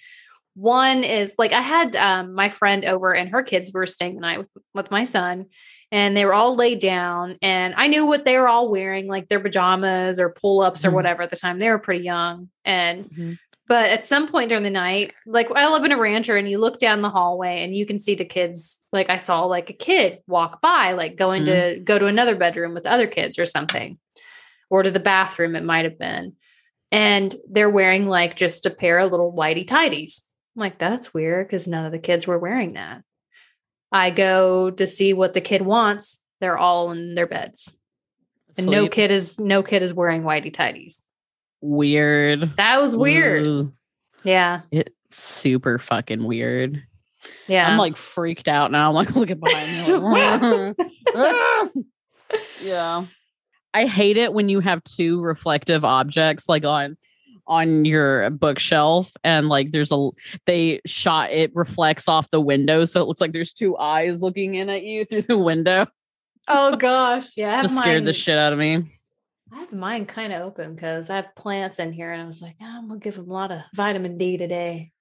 one 0.55 1.03
is 1.03 1.35
like 1.37 1.53
I 1.53 1.61
had 1.61 1.95
um 1.95 2.33
my 2.33 2.49
friend 2.49 2.83
over 2.85 3.13
and 3.15 3.29
her 3.29 3.43
kids 3.43 3.71
were 3.73 3.85
staying 3.85 4.15
the 4.15 4.21
night 4.21 4.39
with, 4.39 4.47
with 4.73 4.91
my 4.91 5.05
son. 5.05 5.45
And 5.91 6.15
they 6.15 6.23
were 6.23 6.35
all 6.35 6.53
laid 6.53 6.81
down, 6.81 7.35
and 7.41 7.73
I 7.75 7.87
knew 7.87 8.05
what 8.05 8.23
they 8.23 8.37
were 8.37 8.47
all 8.47 8.69
wearing, 8.69 9.07
like 9.07 9.27
their 9.27 9.39
pajamas 9.39 10.19
or 10.19 10.29
pull 10.29 10.61
ups 10.61 10.85
or 10.85 10.91
Mhm. 10.91 10.93
whatever 10.93 11.23
at 11.23 11.31
the 11.31 11.35
time. 11.35 11.57
They 11.57 11.71
were 11.71 11.79
pretty 11.79 12.03
young. 12.03 12.49
And 12.63 13.05
Mhm. 13.09 13.37
But 13.69 13.91
at 13.91 14.03
some 14.03 14.27
point 14.27 14.49
during 14.49 14.63
the 14.63 14.71
night, 14.71 15.13
like 15.27 15.51
I 15.51 15.71
live 15.71 15.85
in 15.85 15.91
a 15.91 15.97
rancher 15.97 16.35
and 16.35 16.49
you 16.49 16.57
look 16.57 16.79
down 16.79 17.03
the 17.03 17.09
hallway 17.11 17.63
and 17.63 17.75
you 17.75 17.85
can 17.85 17.99
see 17.99 18.15
the 18.15 18.25
kids. 18.25 18.81
Like 18.91 19.11
I 19.11 19.17
saw 19.17 19.45
like 19.45 19.69
a 19.69 19.73
kid 19.73 20.23
walk 20.25 20.59
by, 20.59 20.93
like 20.93 21.15
going 21.15 21.45
to 21.45 21.51
mm-hmm. 21.51 21.83
go 21.83 21.99
to 21.99 22.07
another 22.07 22.35
bedroom 22.35 22.73
with 22.73 22.83
the 22.83 22.91
other 22.91 23.05
kids 23.05 23.37
or 23.37 23.45
something, 23.45 23.99
or 24.71 24.81
to 24.81 24.89
the 24.89 24.99
bathroom, 24.99 25.55
it 25.55 25.63
might 25.63 25.85
have 25.85 25.99
been. 25.99 26.33
And 26.91 27.33
they're 27.47 27.69
wearing 27.69 28.07
like 28.07 28.35
just 28.35 28.65
a 28.65 28.71
pair 28.71 28.97
of 28.97 29.11
little 29.11 29.31
whitey 29.31 29.67
tidies. 29.67 30.27
I'm 30.55 30.61
like, 30.61 30.79
that's 30.79 31.13
weird 31.13 31.47
because 31.47 31.67
none 31.67 31.85
of 31.85 31.91
the 31.91 31.99
kids 31.99 32.25
were 32.25 32.39
wearing 32.39 32.73
that. 32.73 33.03
I 33.91 34.09
go 34.09 34.71
to 34.71 34.87
see 34.87 35.13
what 35.13 35.35
the 35.35 35.41
kid 35.41 35.61
wants. 35.61 36.23
They're 36.41 36.57
all 36.57 36.89
in 36.89 37.13
their 37.13 37.27
beds. 37.27 37.71
And 38.57 38.65
no 38.65 38.87
kid 38.87 39.11
is 39.11 39.37
no 39.37 39.61
kid 39.61 39.83
is 39.83 39.93
wearing 39.93 40.23
whitey 40.23 40.51
tidies. 40.51 41.03
Weird. 41.61 42.41
That 42.57 42.81
was 42.81 42.95
weird. 42.95 43.47
Ugh. 43.47 43.71
Yeah. 44.23 44.61
It's 44.71 44.91
super 45.09 45.77
fucking 45.77 46.23
weird. 46.23 46.83
Yeah. 47.47 47.69
I'm 47.69 47.77
like 47.77 47.97
freaked 47.97 48.47
out 48.47 48.71
now. 48.71 48.89
I'm 48.89 48.95
like 48.95 49.15
looking 49.15 49.39
behind 49.39 49.87
me. 49.87 49.93
like, 49.93 50.75
"Ah." 51.15 51.67
yeah. 52.61 53.05
I 53.73 53.85
hate 53.85 54.17
it 54.17 54.33
when 54.33 54.49
you 54.49 54.59
have 54.59 54.83
two 54.83 55.21
reflective 55.21 55.85
objects 55.85 56.49
like 56.49 56.65
on 56.65 56.97
on 57.47 57.83
your 57.83 58.29
bookshelf 58.29 59.11
and 59.23 59.49
like 59.49 59.71
there's 59.71 59.91
a 59.91 60.09
they 60.45 60.79
shot 60.85 61.31
it 61.31 61.51
reflects 61.55 62.07
off 62.07 62.29
the 62.29 62.39
window 62.39 62.85
so 62.85 63.01
it 63.01 63.07
looks 63.07 63.19
like 63.19 63.31
there's 63.31 63.53
two 63.53 63.75
eyes 63.77 64.21
looking 64.21 64.53
in 64.53 64.69
at 64.69 64.83
you 64.83 65.03
through 65.03 65.23
the 65.23 65.37
window. 65.37 65.87
Oh 66.47 66.75
gosh, 66.77 67.29
yeah. 67.35 67.61
Just 67.61 67.75
scared 67.75 68.05
the 68.05 68.13
shit 68.13 68.37
out 68.37 68.53
of 68.53 68.59
me. 68.59 68.83
I 69.51 69.59
have 69.59 69.73
mine 69.73 70.05
kind 70.05 70.31
of 70.33 70.41
open 70.41 70.75
because 70.75 71.09
I 71.09 71.15
have 71.17 71.35
plants 71.35 71.79
in 71.79 71.91
here, 71.91 72.11
and 72.11 72.21
I 72.21 72.25
was 72.25 72.41
like, 72.41 72.55
"Ah, 72.61 72.77
I'm 72.77 72.87
gonna 72.87 72.99
give 72.99 73.15
them 73.15 73.29
a 73.29 73.33
lot 73.33 73.51
of 73.51 73.61
vitamin 73.73 74.17
D 74.17 74.37
today. 74.37 74.91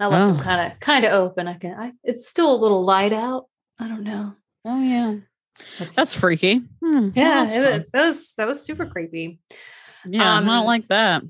I 0.00 0.06
left 0.06 0.22
Oh. 0.24 0.32
them 0.34 0.42
kind 0.42 0.72
of 0.72 0.80
kind 0.80 1.04
of 1.04 1.12
open. 1.12 1.48
I 1.48 1.54
can. 1.54 1.74
I 1.78 1.92
it's 2.02 2.28
still 2.28 2.54
a 2.54 2.56
little 2.62 2.82
light 2.82 3.12
out. 3.12 3.46
I 3.78 3.88
don't 3.88 4.04
know. 4.04 4.34
Oh 4.64 4.80
yeah. 4.82 5.16
It's- 5.80 5.94
That's 5.94 6.14
freaky. 6.14 6.62
Hmm, 6.82 7.08
yeah. 7.14 7.44
that's 7.44 7.56
It 7.56 7.92
that 7.92 8.06
was 8.06 8.34
that 8.34 8.46
was 8.46 8.64
super 8.64 8.86
creepy. 8.86 9.40
yeah, 10.06 10.34
I 10.34 10.38
um, 10.38 10.46
don't 10.46 10.66
like 10.66 10.88
that. 10.88 11.22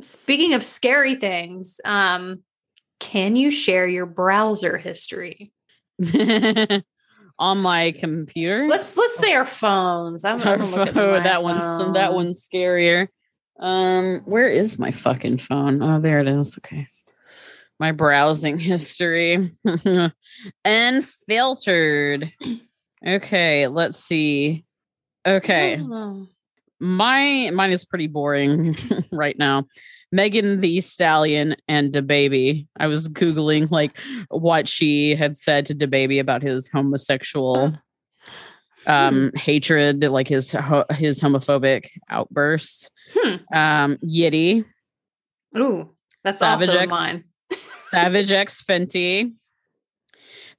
Speaking 0.00 0.54
of 0.54 0.62
scary 0.62 1.14
things, 1.16 1.80
um, 1.84 2.42
can 3.00 3.36
you 3.36 3.50
share 3.50 3.86
your 3.88 4.06
browser 4.06 4.76
history? 4.78 5.52
on 7.40 7.58
my 7.58 7.92
computer. 7.92 8.68
Let's 8.68 8.96
let's 8.96 9.18
say 9.18 9.34
our 9.34 9.46
phones. 9.46 10.24
I'm, 10.24 10.40
I'm 10.42 10.58
gonna 10.58 10.66
look 10.66 10.88
at 10.88 10.96
oh, 10.96 11.12
my 11.12 11.20
that 11.20 11.42
one's 11.42 11.94
that 11.94 12.12
one's 12.12 12.46
scarier. 12.46 13.08
Um, 13.58 14.20
where 14.26 14.46
is 14.46 14.78
my 14.78 14.90
fucking 14.90 15.38
phone? 15.38 15.82
Oh, 15.82 16.00
there 16.00 16.20
it 16.20 16.28
is. 16.28 16.58
Okay. 16.58 16.86
My 17.80 17.92
browsing 17.92 18.58
history. 18.60 19.50
Unfiltered. 20.64 22.32
Okay, 23.04 23.66
let's 23.66 23.98
see. 23.98 24.64
Okay. 25.26 25.80
Oh. 25.80 26.28
My 26.78 27.50
mine 27.52 27.70
is 27.72 27.86
pretty 27.86 28.06
boring 28.06 28.76
right 29.12 29.38
now. 29.38 29.66
Megan 30.12 30.60
Thee 30.60 30.80
Stallion 30.80 31.56
and 31.68 31.92
DaBaby. 31.92 32.66
I 32.78 32.86
was 32.88 33.08
googling 33.08 33.70
like 33.70 33.96
what 34.28 34.68
she 34.68 35.14
had 35.14 35.36
said 35.36 35.66
to 35.66 35.74
DaBaby 35.74 36.20
about 36.20 36.42
his 36.42 36.68
homosexual 36.68 37.76
um 38.86 39.30
hatred, 39.34 40.02
like 40.04 40.26
his 40.26 40.52
ho- 40.52 40.86
his 40.90 41.20
homophobic 41.20 41.88
outbursts. 42.08 42.90
Hmm. 43.14 43.36
Um 43.54 43.98
Yitty, 43.98 44.64
Ooh, 45.56 45.90
that's 46.24 46.38
Savage 46.38 46.68
also 46.68 46.80
X. 46.80 46.90
mine. 46.90 47.24
Savage 47.88 48.32
X 48.32 48.62
Fenty, 48.68 49.32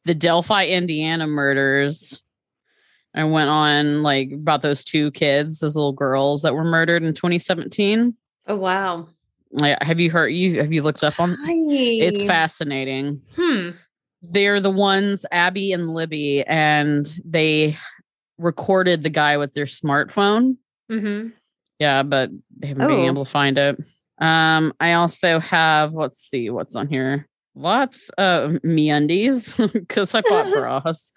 the 0.05 0.13
Delphi, 0.15 0.67
Indiana 0.67 1.27
murders. 1.27 2.21
I 3.13 3.25
went 3.25 3.49
on 3.49 4.03
like 4.03 4.31
about 4.31 4.61
those 4.61 4.83
two 4.85 5.11
kids, 5.11 5.59
those 5.59 5.75
little 5.75 5.91
girls 5.91 6.43
that 6.43 6.53
were 6.53 6.63
murdered 6.63 7.03
in 7.03 7.13
2017. 7.13 8.15
Oh 8.47 8.55
wow. 8.55 9.07
Have 9.81 9.99
you 9.99 10.09
heard 10.11 10.29
you 10.29 10.59
have 10.61 10.71
you 10.71 10.81
looked 10.81 11.03
up 11.03 11.19
on 11.19 11.37
it's 11.47 12.23
fascinating. 12.23 13.21
Hmm. 13.35 13.71
They're 14.21 14.59
the 14.61 14.69
ones 14.71 15.25
Abby 15.31 15.71
and 15.73 15.89
Libby 15.89 16.43
and 16.45 17.11
they 17.25 17.77
recorded 18.37 19.03
the 19.03 19.09
guy 19.09 19.37
with 19.37 19.53
their 19.53 19.65
smartphone. 19.65 20.57
Mm-hmm. 20.91 21.29
Yeah, 21.79 22.03
but 22.03 22.29
they 22.57 22.67
haven't 22.67 22.87
been 22.87 22.99
Oh. 22.99 23.05
able 23.07 23.25
to 23.25 23.31
find 23.31 23.57
it. 23.57 23.77
Um, 24.19 24.73
I 24.79 24.93
also 24.93 25.39
have 25.39 25.93
let's 25.93 26.19
see 26.19 26.49
what's 26.51 26.75
on 26.75 26.87
here. 26.87 27.27
Lots 27.55 28.09
of 28.17 28.51
MeUndies 28.65 29.73
because 29.73 30.13
I 30.15 30.21
bought 30.21 30.51
bras. 30.53 31.11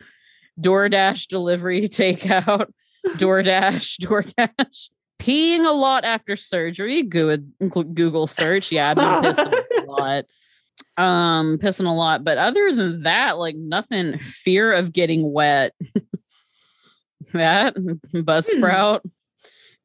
DoorDash 0.61 1.27
delivery 1.29 1.89
takeout. 1.89 2.67
DoorDash, 3.07 4.01
DoorDash. 4.01 4.89
Peeing 5.25 5.67
a 5.67 5.73
lot 5.73 6.05
after 6.05 6.37
surgery. 6.37 7.03
Good 7.03 7.51
Google 7.71 8.27
search. 8.27 8.71
Yeah, 8.71 8.91
I've 8.91 8.97
been 8.97 9.07
pissing 9.33 9.83
a 9.83 9.85
lot. 9.85 10.25
Um, 10.99 11.59
pissing 11.59 11.87
a 11.87 11.95
lot. 11.95 12.25
But 12.25 12.37
other 12.37 12.71
than 12.75 13.05
that, 13.05 13.39
like 13.39 13.57
nothing. 13.57 14.19
Fear 14.19 14.75
of 14.75 14.93
getting 14.93 15.33
wet. 15.33 15.73
that 17.33 17.75
Buzzsprout. 17.75 19.01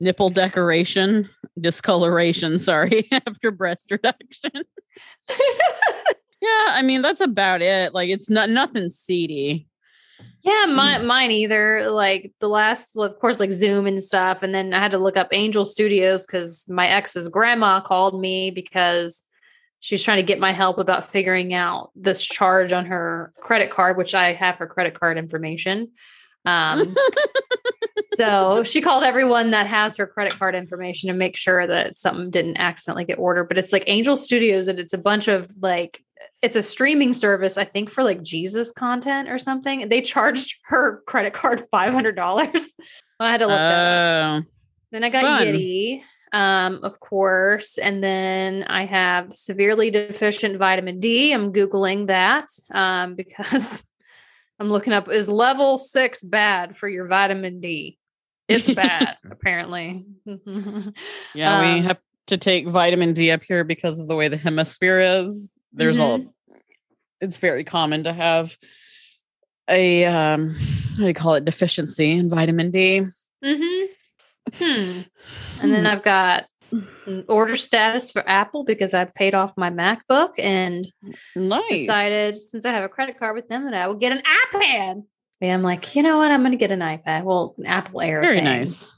Nipple 0.01 0.29
decoration, 0.29 1.29
discoloration, 1.59 2.57
sorry, 2.57 3.09
after 3.27 3.51
breast 3.51 3.91
reduction. 3.91 4.51
yeah, 6.41 6.65
I 6.67 6.81
mean 6.83 7.01
that's 7.01 7.19
about 7.19 7.61
it. 7.61 7.93
Like 7.93 8.09
it's 8.09 8.29
not 8.29 8.49
nothing 8.49 8.89
seedy. 8.89 9.68
Yeah, 10.41 10.65
mine, 10.67 11.05
mine 11.05 11.31
either. 11.31 11.89
Like 11.89 12.31
the 12.39 12.47
last, 12.47 12.95
well, 12.95 13.07
of 13.07 13.19
course, 13.19 13.39
like 13.39 13.51
Zoom 13.51 13.87
and 13.87 14.01
stuff. 14.01 14.41
And 14.41 14.55
then 14.55 14.73
I 14.73 14.79
had 14.79 14.91
to 14.91 14.97
look 14.97 15.17
up 15.17 15.29
Angel 15.31 15.65
Studios 15.65 16.25
because 16.25 16.65
my 16.69 16.87
ex's 16.87 17.27
grandma 17.27 17.81
called 17.81 18.19
me 18.19 18.49
because 18.51 19.25
she 19.81 19.95
was 19.95 20.03
trying 20.03 20.17
to 20.17 20.23
get 20.23 20.39
my 20.39 20.51
help 20.51 20.77
about 20.77 21.05
figuring 21.05 21.53
out 21.53 21.91
this 21.95 22.21
charge 22.21 22.73
on 22.73 22.85
her 22.85 23.33
credit 23.39 23.69
card, 23.69 23.97
which 23.97 24.13
I 24.13 24.33
have 24.33 24.57
her 24.57 24.67
credit 24.67 24.97
card 24.97 25.17
information. 25.17 25.91
Um, 26.45 26.95
so 28.15 28.63
she 28.63 28.81
called 28.81 29.03
everyone 29.03 29.51
that 29.51 29.67
has 29.67 29.97
her 29.97 30.07
credit 30.07 30.37
card 30.37 30.55
information 30.55 31.07
to 31.07 31.13
make 31.13 31.35
sure 31.35 31.65
that 31.67 31.95
something 31.95 32.29
didn't 32.29 32.57
accidentally 32.57 33.05
get 33.05 33.19
ordered. 33.19 33.47
But 33.49 33.57
it's 33.57 33.73
like 33.73 33.83
Angel 33.87 34.17
Studios, 34.17 34.67
and 34.67 34.79
it's 34.79 34.93
a 34.93 34.97
bunch 34.97 35.27
of 35.27 35.49
like 35.61 36.03
it's 36.41 36.55
a 36.55 36.63
streaming 36.63 37.13
service, 37.13 37.57
I 37.57 37.65
think 37.65 37.89
for 37.89 38.03
like 38.03 38.21
Jesus 38.21 38.71
content 38.71 39.29
or 39.29 39.37
something. 39.37 39.89
They 39.89 40.01
charged 40.01 40.57
her 40.65 41.01
credit 41.07 41.33
card 41.33 41.63
five 41.71 41.93
hundred 41.93 42.15
dollars. 42.15 42.73
I 43.19 43.31
had 43.31 43.39
to 43.39 43.47
look 43.47 43.57
that 43.57 44.37
up. 44.37 44.43
Oh, 44.43 44.49
Then 44.91 45.03
I 45.03 45.09
got 45.09 45.21
fun. 45.21 45.47
Yitty, 45.47 46.01
um, 46.31 46.79
of 46.83 46.99
course, 46.99 47.77
and 47.77 48.01
then 48.03 48.63
I 48.63 48.85
have 48.85 49.33
severely 49.33 49.91
deficient 49.91 50.57
vitamin 50.57 50.99
D. 50.99 51.33
I'm 51.33 51.51
googling 51.51 52.07
that 52.07 52.45
um, 52.71 53.15
because 53.21 53.83
I'm 54.59 54.69
looking 54.69 54.93
up 54.93 55.09
is 55.09 55.27
level 55.27 55.77
six 55.77 56.23
bad 56.23 56.75
for 56.77 56.87
your 56.87 57.07
vitamin 57.07 57.59
D? 57.61 57.97
It's 58.47 58.73
bad, 58.73 59.17
apparently. 59.29 60.05
yeah. 60.25 61.61
we 61.61 61.79
Um, 61.79 61.83
have 61.83 61.99
to 62.27 62.37
take 62.37 62.67
vitamin 62.67 63.13
D 63.13 63.31
up 63.31 63.41
here 63.43 63.63
because 63.63 63.99
of 63.99 64.07
the 64.07 64.15
way 64.15 64.27
the 64.27 64.37
hemisphere 64.37 64.99
is. 64.99 65.47
There's 65.73 65.99
Mm-hmm. 65.99 66.27
a. 66.27 66.55
It's 67.21 67.37
very 67.37 67.63
common 67.63 68.05
to 68.05 68.13
have 68.13 68.55
a 69.69 70.05
um, 70.05 70.55
how 70.91 70.97
do 70.97 71.07
you 71.07 71.13
call 71.13 71.33
it 71.35 71.45
deficiency 71.45 72.11
in 72.11 72.29
vitamin 72.29 72.71
D. 72.71 73.05
hmm 73.43 73.85
Hmm. 74.57 75.01
And 75.61 75.73
then 75.73 75.85
I've 75.85 76.01
got 76.01 76.45
order 77.27 77.55
status 77.55 78.09
for 78.09 78.27
Apple 78.27 78.63
because 78.63 78.93
I 78.93 79.05
paid 79.05 79.35
off 79.35 79.53
my 79.57 79.69
MacBook 79.69 80.31
and 80.39 80.87
nice. 81.35 81.69
decided 81.69 82.35
since 82.35 82.65
I 82.65 82.71
have 82.71 82.83
a 82.83 82.89
credit 82.89 83.19
card 83.19 83.35
with 83.35 83.47
them 83.47 83.65
that 83.65 83.73
I 83.75 83.85
will 83.87 83.95
get 83.95 84.11
an 84.13 84.23
iPad. 84.53 85.03
And 85.41 85.51
I'm 85.51 85.61
like, 85.61 85.95
you 85.95 86.03
know 86.03 86.17
what? 86.17 86.31
I'm 86.31 86.41
going 86.41 86.51
to 86.51 86.57
get 86.57 86.71
an 86.71 86.79
iPad. 86.79 87.23
Well, 87.25 87.53
an 87.57 87.65
Apple 87.65 88.01
Air. 88.01 88.21
Very 88.21 88.37
thing. 88.37 88.45
nice. 88.45 88.91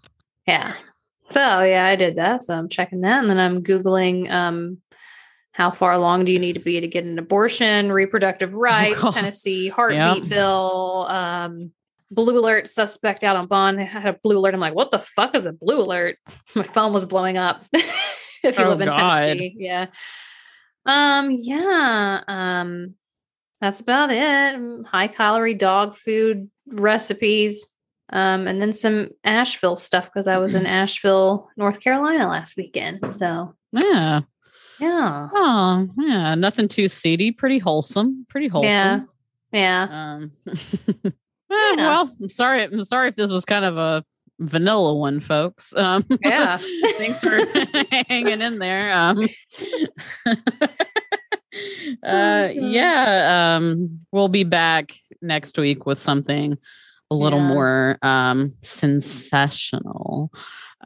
Yeah. 0.48 0.74
So 1.30 1.64
yeah, 1.64 1.86
I 1.86 1.96
did 1.96 2.16
that. 2.16 2.44
So 2.44 2.54
I'm 2.54 2.70
checking 2.70 3.02
that, 3.02 3.20
and 3.20 3.30
then 3.30 3.40
I'm 3.40 3.64
googling 3.64 4.30
um, 4.32 4.78
how 5.54 5.70
far 5.72 5.92
along 5.92 6.26
do 6.26 6.32
you 6.32 6.40
need 6.40 6.54
to 6.54 6.60
be 6.60 6.80
to 6.80 6.88
get 6.88 7.04
an 7.04 7.20
abortion, 7.20 7.92
reproductive 7.92 8.54
rights, 8.56 9.02
God. 9.02 9.14
Tennessee 9.14 9.68
heartbeat 9.68 10.30
bill, 10.30 11.06
um, 11.10 11.72
blue 12.10 12.38
alert 12.40 12.70
suspect 12.70 13.24
out 13.24 13.36
on 13.36 13.48
bond. 13.48 13.80
I 13.80 13.84
had 13.84 14.16
a 14.16 14.20
blue 14.22 14.38
alert. 14.38 14.54
I'm 14.54 14.60
like, 14.60 14.76
what 14.76 14.92
the 14.92 15.00
fuck 15.00 15.36
is 15.36 15.46
a 15.46 15.54
blue 15.54 15.82
alert? 15.82 16.18
My 16.56 16.64
phone 16.64 16.94
was 16.94 17.06
blowing 17.06 17.38
up. 17.38 17.62
if 17.74 18.58
you 18.58 18.64
Oh, 18.66 18.70
live 18.70 18.82
in 18.82 18.90
God. 18.90 19.26
Tennessee, 19.26 19.56
yeah. 19.58 19.88
Um, 20.86 21.32
yeah. 21.32 22.22
Um, 22.28 22.96
that's 23.60 23.80
about 23.80 24.10
it. 24.12 24.18
Mm, 24.18 24.86
High 24.86 25.08
calorie 25.08 25.54
dog 25.54 25.96
food 25.96 26.50
recipes. 26.68 27.68
Um, 28.14 28.48
and 28.48 28.62
then 28.62 28.74
some 28.74 29.10
Asheville 29.24 29.78
stuff 29.78 30.06
because 30.06 30.28
I 30.28 30.38
was 30.40 30.56
in 30.56 30.66
Asheville, 30.66 31.50
North 31.56 31.80
Carolina 31.80 32.28
last 32.28 32.58
weekend. 32.58 33.14
So 33.16 33.56
Yeah. 33.72 34.22
Yeah. 34.82 35.30
Oh, 35.34 35.88
yeah. 35.98 36.36
Nothing 36.36 36.68
too 36.68 36.88
seedy. 36.90 37.32
Pretty 37.32 37.60
wholesome. 37.60 38.26
Pretty 38.30 38.48
wholesome. 38.48 38.70
Yeah. 38.72 39.02
Yeah. 39.54 39.88
Um, 39.90 40.32
eh, 40.48 41.12
Yeah. 41.50 41.76
Well, 41.78 42.14
I'm 42.22 42.30
sorry. 42.30 42.64
I'm 42.64 42.84
sorry 42.84 43.10
if 43.10 43.16
this 43.16 43.32
was 43.32 43.46
kind 43.46 43.64
of 43.66 43.78
a 43.78 44.04
vanilla 44.40 44.96
one, 44.96 45.20
folks. 45.20 45.74
Um, 45.76 46.06
Yeah. 46.24 46.58
thanks 46.98 47.20
for 47.20 47.40
hanging 48.10 48.42
in 48.42 48.60
there. 48.60 48.92
Um, 48.94 49.28
uh, 52.04 52.50
yeah. 52.54 53.56
Um, 53.58 54.00
we'll 54.12 54.30
be 54.30 54.44
back 54.44 54.94
next 55.22 55.58
week 55.58 55.86
with 55.86 56.00
something 56.00 56.58
a 57.12 57.16
little 57.16 57.40
Yeah. 57.40 57.48
more 57.48 57.98
um, 58.02 58.54
sensational. 58.62 60.32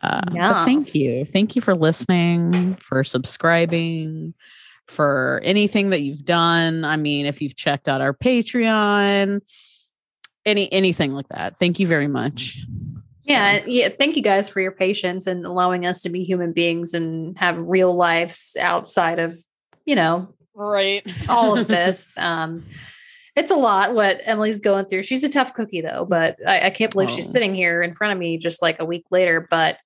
Uh, 0.01 0.21
but 0.31 0.65
thank 0.65 0.93
you. 0.95 1.25
Thank 1.25 1.55
you 1.55 1.61
for 1.61 1.75
listening, 1.75 2.75
for 2.75 3.03
subscribing, 3.03 4.33
for 4.87 5.41
anything 5.43 5.89
that 5.91 6.01
you've 6.01 6.25
done. 6.25 6.83
I 6.85 6.95
mean, 6.97 7.25
if 7.25 7.41
you've 7.41 7.55
checked 7.55 7.87
out 7.87 8.01
our 8.01 8.13
Patreon, 8.13 9.41
any 10.45 10.71
anything 10.71 11.13
like 11.13 11.27
that. 11.29 11.57
Thank 11.57 11.79
you 11.79 11.87
very 11.87 12.07
much. 12.07 12.59
Yeah. 13.23 13.63
Yeah. 13.65 13.89
Thank 13.97 14.15
you 14.15 14.21
guys 14.21 14.47
for 14.49 14.59
your 14.61 14.71
patience 14.71 15.25
and 15.25 15.45
allowing 15.45 15.85
us 15.87 16.03
to 16.03 16.09
be 16.09 16.23
human 16.23 16.51
beings 16.53 16.93
and 16.93 17.35
have 17.39 17.57
real 17.57 17.95
lives 17.95 18.55
outside 18.59 19.17
of, 19.17 19.35
you 19.85 19.95
know, 19.95 20.27
Right. 20.53 21.03
all 21.27 21.57
of 21.57 21.67
this. 21.69 22.15
Um, 22.19 22.63
it's 23.35 23.49
a 23.51 23.55
lot 23.55 23.95
what 23.95 24.21
Emily's 24.23 24.59
going 24.59 24.85
through. 24.85 25.03
She's 25.03 25.23
a 25.23 25.29
tough 25.29 25.55
cookie 25.55 25.81
though, 25.81 26.05
but 26.05 26.37
I, 26.47 26.67
I 26.67 26.69
can't 26.69 26.91
believe 26.91 27.09
she's 27.09 27.27
Oh. 27.27 27.31
sitting 27.31 27.55
here 27.55 27.81
in 27.81 27.93
front 27.93 28.13
of 28.13 28.19
me 28.19 28.37
just 28.37 28.61
like 28.61 28.79
a 28.79 28.85
week 28.85 29.05
later. 29.09 29.47
But 29.49 29.77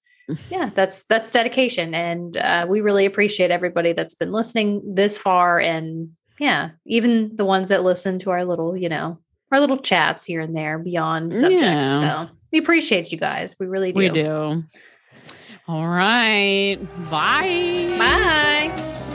yeah, 0.50 0.70
that's 0.74 1.04
that's 1.06 1.32
dedication, 1.32 1.94
and 1.94 2.38
uh, 2.38 2.66
we 2.70 2.82
really 2.82 3.06
appreciate 3.06 3.52
everybody 3.52 3.94
that's 3.94 4.16
been 4.16 4.32
listening 4.32 4.82
this 4.86 5.20
far, 5.20 5.60
and 5.60 6.12
yeah, 6.40 6.72
even 6.86 7.36
the 7.36 7.46
ones 7.46 7.70
that 7.70 7.84
listen 7.84 8.20
to 8.20 8.32
our 8.32 8.46
little, 8.46 8.76
you 8.76 8.90
know, 8.90 9.20
our 9.52 9.60
little 9.60 9.78
chats 9.78 10.26
here 10.26 10.42
and 10.42 10.56
there 10.56 10.80
beyond 10.80 11.34
subjects. 11.34 11.62
Yeah. 11.62 12.26
So 12.28 12.34
we 12.52 12.60
appreciate 12.60 13.12
you 13.12 13.18
guys. 13.18 13.56
We 13.60 13.68
really 13.68 13.92
do. 13.92 14.00
We 14.00 14.10
do. 14.10 14.64
All 15.68 15.88
right. 15.88 16.78
Bye. 17.12 17.96
Bye. 17.98 19.06